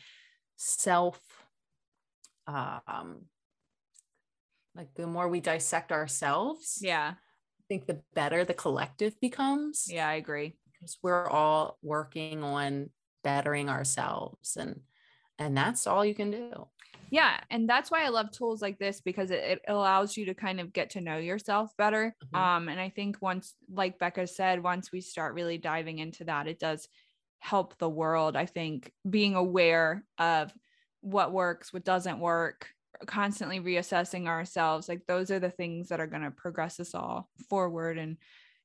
self 0.56 1.20
um 2.46 3.22
like 4.74 4.94
the 4.94 5.06
more 5.06 5.28
we 5.28 5.40
dissect 5.40 5.92
ourselves 5.92 6.78
yeah. 6.80 7.14
I 7.14 7.62
think 7.68 7.86
the 7.86 8.00
better 8.14 8.44
the 8.44 8.54
collective 8.54 9.18
becomes. 9.20 9.86
Yeah 9.88 10.08
i 10.08 10.14
agree. 10.14 10.56
Because 10.72 10.98
we're 11.02 11.28
all 11.28 11.78
working 11.82 12.42
on 12.42 12.90
bettering 13.22 13.68
ourselves 13.68 14.56
and 14.56 14.80
and 15.38 15.56
that's 15.56 15.86
all 15.86 16.04
you 16.04 16.14
can 16.14 16.30
do. 16.30 16.66
Yeah 17.10 17.38
and 17.50 17.68
that's 17.68 17.90
why 17.90 18.04
i 18.04 18.08
love 18.08 18.30
tools 18.30 18.62
like 18.62 18.78
this 18.78 19.00
because 19.00 19.30
it, 19.30 19.42
it 19.42 19.60
allows 19.68 20.16
you 20.16 20.26
to 20.26 20.34
kind 20.34 20.60
of 20.60 20.72
get 20.72 20.90
to 20.90 21.00
know 21.00 21.18
yourself 21.18 21.76
better. 21.76 22.14
Mm-hmm. 22.24 22.36
um 22.36 22.68
and 22.68 22.80
i 22.80 22.88
think 22.88 23.18
once 23.20 23.54
like 23.72 23.98
becca 23.98 24.26
said 24.26 24.62
once 24.62 24.92
we 24.92 25.00
start 25.00 25.34
really 25.34 25.58
diving 25.58 25.98
into 25.98 26.24
that 26.24 26.46
it 26.46 26.58
does 26.58 26.88
help 27.40 27.76
the 27.78 27.88
world 27.88 28.36
i 28.36 28.46
think 28.46 28.92
being 29.08 29.34
aware 29.34 30.04
of 30.18 30.52
what 31.00 31.32
works 31.32 31.72
what 31.72 31.84
doesn't 31.84 32.20
work 32.20 32.68
constantly 33.06 33.60
reassessing 33.60 34.26
ourselves 34.26 34.88
like 34.88 35.06
those 35.06 35.30
are 35.30 35.38
the 35.38 35.50
things 35.50 35.88
that 35.88 36.00
are 36.00 36.06
going 36.06 36.22
to 36.22 36.30
progress 36.30 36.80
us 36.80 36.94
all 36.94 37.28
forward 37.48 37.98
and 37.98 38.16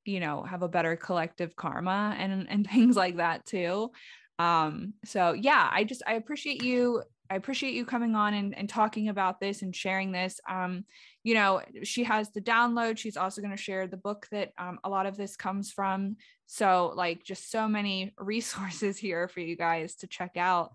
you 0.06 0.20
know 0.20 0.44
have 0.44 0.62
a 0.62 0.68
better 0.68 0.96
collective 0.96 1.56
karma 1.56 2.16
and 2.18 2.48
and 2.50 2.68
things 2.72 2.96
like 2.96 3.18
that 3.18 3.46
too. 3.46 3.92
Um 4.38 4.94
so 5.06 5.34
yeah 5.34 5.70
i 5.72 5.84
just 5.84 6.04
i 6.06 6.14
appreciate 6.14 6.62
you 6.62 7.02
i 7.30 7.36
appreciate 7.36 7.74
you 7.74 7.86
coming 7.86 8.16
on 8.16 8.34
and, 8.34 8.56
and 8.56 8.68
talking 8.68 9.08
about 9.08 9.40
this 9.40 9.62
and 9.62 9.76
sharing 9.76 10.12
this. 10.12 10.40
Um 10.50 10.86
you 11.24 11.34
know 11.34 11.62
she 11.84 12.04
has 12.04 12.30
the 12.30 12.42
download. 12.42 12.98
She's 12.98 13.18
also 13.18 13.42
going 13.42 13.56
to 13.56 13.62
share 13.62 13.88
the 13.88 13.98
book 13.98 14.28
that 14.32 14.52
um, 14.60 14.80
a 14.84 14.90
lot 14.90 15.08
of 15.08 15.18
this 15.18 15.36
comes 15.36 15.72
from. 15.72 16.18
So 16.46 16.94
like 16.96 17.24
just 17.24 17.50
so 17.50 17.68
many 17.68 18.14
resources 18.20 18.98
here 18.98 19.28
for 19.28 19.40
you 19.40 19.56
guys 19.56 19.96
to 19.96 20.08
check 20.08 20.38
out 20.38 20.74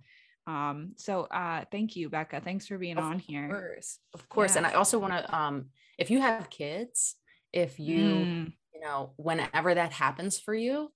um, 0.50 0.92
so 0.96 1.22
uh, 1.42 1.64
thank 1.70 1.96
you, 1.96 2.08
Becca. 2.08 2.40
Thanks 2.40 2.66
for 2.66 2.76
being 2.78 2.98
of 2.98 3.04
on 3.04 3.18
here. 3.18 3.44
Of 3.44 3.50
course, 3.50 3.98
of 4.14 4.28
course. 4.28 4.52
Yeah. 4.52 4.58
And 4.58 4.66
I 4.66 4.72
also 4.72 4.98
want 4.98 5.12
to, 5.12 5.36
um, 5.36 5.66
if 5.98 6.10
you 6.10 6.20
have 6.20 6.50
kids, 6.50 7.16
if 7.52 7.78
you, 7.78 8.00
mm. 8.00 8.52
you 8.74 8.80
know, 8.80 9.12
whenever 9.16 9.74
that 9.74 9.92
happens 9.92 10.38
for 10.38 10.54
you, 10.54 10.92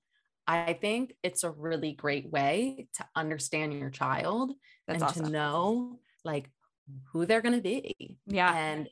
I 0.47 0.75
think 0.75 1.15
it's 1.23 1.45
a 1.45 1.51
really 1.51 1.93
great 1.93 2.31
way 2.31 2.89
to 2.97 3.07
understand 3.15 3.73
your 3.73 3.91
child 3.91 4.53
That's 4.87 5.03
and 5.03 5.11
awesome. 5.11 5.25
to 5.27 5.31
know 5.31 5.99
like 6.25 6.51
who 7.13 7.27
they're 7.27 7.43
going 7.43 7.55
to 7.55 7.63
be. 7.63 8.19
Yeah. 8.27 8.55
And, 8.55 8.89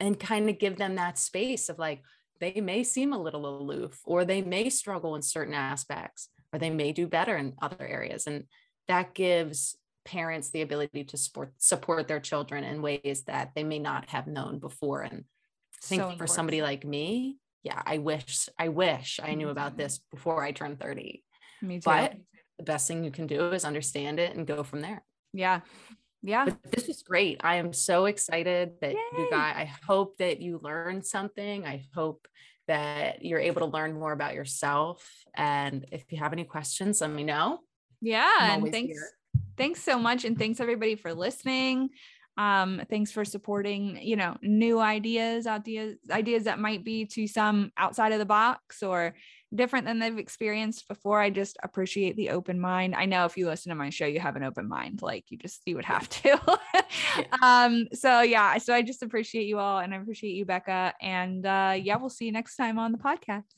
and 0.00 0.20
kind 0.20 0.48
of 0.50 0.58
give 0.58 0.76
them 0.76 0.96
that 0.96 1.18
space 1.18 1.68
of 1.68 1.78
like, 1.78 2.02
they 2.40 2.60
may 2.60 2.84
seem 2.84 3.12
a 3.12 3.22
little 3.26 3.44
aloof 3.46 4.00
or 4.04 4.24
they 4.24 4.42
may 4.42 4.70
struggle 4.70 5.16
in 5.16 5.22
certain 5.22 5.54
aspects 5.54 6.28
or 6.52 6.58
they 6.58 6.70
may 6.70 6.92
do 6.92 7.06
better 7.08 7.36
in 7.36 7.54
other 7.60 7.84
areas. 7.84 8.28
And 8.28 8.44
that 8.88 9.14
gives 9.14 9.76
parents 10.04 10.50
the 10.50 10.62
ability 10.62 11.04
to 11.04 11.16
support 11.16 11.52
support 11.58 12.08
their 12.08 12.20
children 12.20 12.64
in 12.64 12.82
ways 12.82 13.24
that 13.26 13.52
they 13.54 13.64
may 13.64 13.78
not 13.78 14.08
have 14.08 14.26
known 14.26 14.58
before. 14.58 15.02
And 15.02 15.24
i 15.74 15.86
think 15.86 16.02
so 16.02 16.16
for 16.16 16.26
somebody 16.26 16.60
like 16.60 16.84
me 16.84 17.38
yeah 17.62 17.80
i 17.86 17.98
wish 17.98 18.48
i 18.58 18.68
wish 18.68 19.20
i 19.22 19.34
knew 19.34 19.48
about 19.48 19.72
mm-hmm. 19.72 19.82
this 19.82 20.00
before 20.10 20.42
i 20.42 20.50
turned 20.50 20.80
30 20.80 21.22
me 21.62 21.76
too. 21.76 21.82
but 21.84 22.14
the 22.58 22.64
best 22.64 22.88
thing 22.88 23.04
you 23.04 23.10
can 23.10 23.26
do 23.26 23.52
is 23.52 23.64
understand 23.64 24.18
it 24.18 24.36
and 24.36 24.46
go 24.46 24.62
from 24.62 24.80
there. 24.80 25.04
Yeah. 25.32 25.60
Yeah. 26.22 26.46
But 26.46 26.72
this 26.72 26.88
is 26.88 27.02
great. 27.02 27.40
I 27.44 27.56
am 27.56 27.72
so 27.72 28.06
excited 28.06 28.72
that 28.80 28.92
Yay. 28.92 28.98
you 29.16 29.28
guys 29.30 29.54
i 29.56 29.72
hope 29.86 30.18
that 30.18 30.40
you 30.40 30.58
learned 30.62 31.06
something. 31.06 31.64
I 31.64 31.86
hope 31.94 32.26
that 32.66 33.24
you're 33.24 33.38
able 33.38 33.60
to 33.60 33.72
learn 33.72 33.94
more 33.94 34.12
about 34.12 34.34
yourself. 34.34 35.08
And 35.34 35.86
if 35.92 36.10
you 36.10 36.18
have 36.18 36.32
any 36.32 36.44
questions 36.44 37.00
let 37.00 37.10
me 37.10 37.24
know 37.24 37.60
yeah. 38.00 38.54
And 38.54 38.70
thanks. 38.70 38.92
Here. 38.92 39.10
Thanks 39.56 39.82
so 39.82 39.98
much. 39.98 40.24
And 40.24 40.38
thanks 40.38 40.60
everybody 40.60 40.94
for 40.94 41.12
listening. 41.12 41.90
Um, 42.38 42.82
thanks 42.88 43.10
for 43.10 43.24
supporting, 43.24 43.98
you 44.00 44.14
know, 44.14 44.36
new 44.42 44.78
ideas, 44.78 45.48
ideas, 45.48 45.96
ideas 46.08 46.44
that 46.44 46.60
might 46.60 46.84
be 46.84 47.04
to 47.06 47.26
some 47.26 47.72
outside 47.76 48.12
of 48.12 48.20
the 48.20 48.24
box 48.24 48.80
or 48.80 49.16
different 49.52 49.86
than 49.86 49.98
they've 49.98 50.18
experienced 50.18 50.86
before. 50.86 51.20
I 51.20 51.30
just 51.30 51.56
appreciate 51.64 52.14
the 52.14 52.30
open 52.30 52.60
mind. 52.60 52.94
I 52.94 53.06
know 53.06 53.24
if 53.24 53.36
you 53.36 53.46
listen 53.46 53.70
to 53.70 53.74
my 53.74 53.90
show, 53.90 54.06
you 54.06 54.20
have 54.20 54.36
an 54.36 54.44
open 54.44 54.68
mind, 54.68 55.02
like 55.02 55.24
you 55.30 55.38
just 55.38 55.62
you 55.66 55.74
would 55.74 55.84
have 55.84 56.08
to. 56.08 56.40
yeah. 57.16 57.24
Um, 57.42 57.88
so 57.92 58.20
yeah, 58.20 58.58
so 58.58 58.72
I 58.72 58.82
just 58.82 59.02
appreciate 59.02 59.46
you 59.46 59.58
all 59.58 59.80
and 59.80 59.92
I 59.92 59.96
appreciate 59.96 60.34
you, 60.34 60.44
Becca. 60.44 60.94
And 61.00 61.44
uh 61.44 61.74
yeah, 61.76 61.96
we'll 61.96 62.10
see 62.10 62.26
you 62.26 62.32
next 62.32 62.54
time 62.54 62.78
on 62.78 62.92
the 62.92 62.98
podcast. 62.98 63.57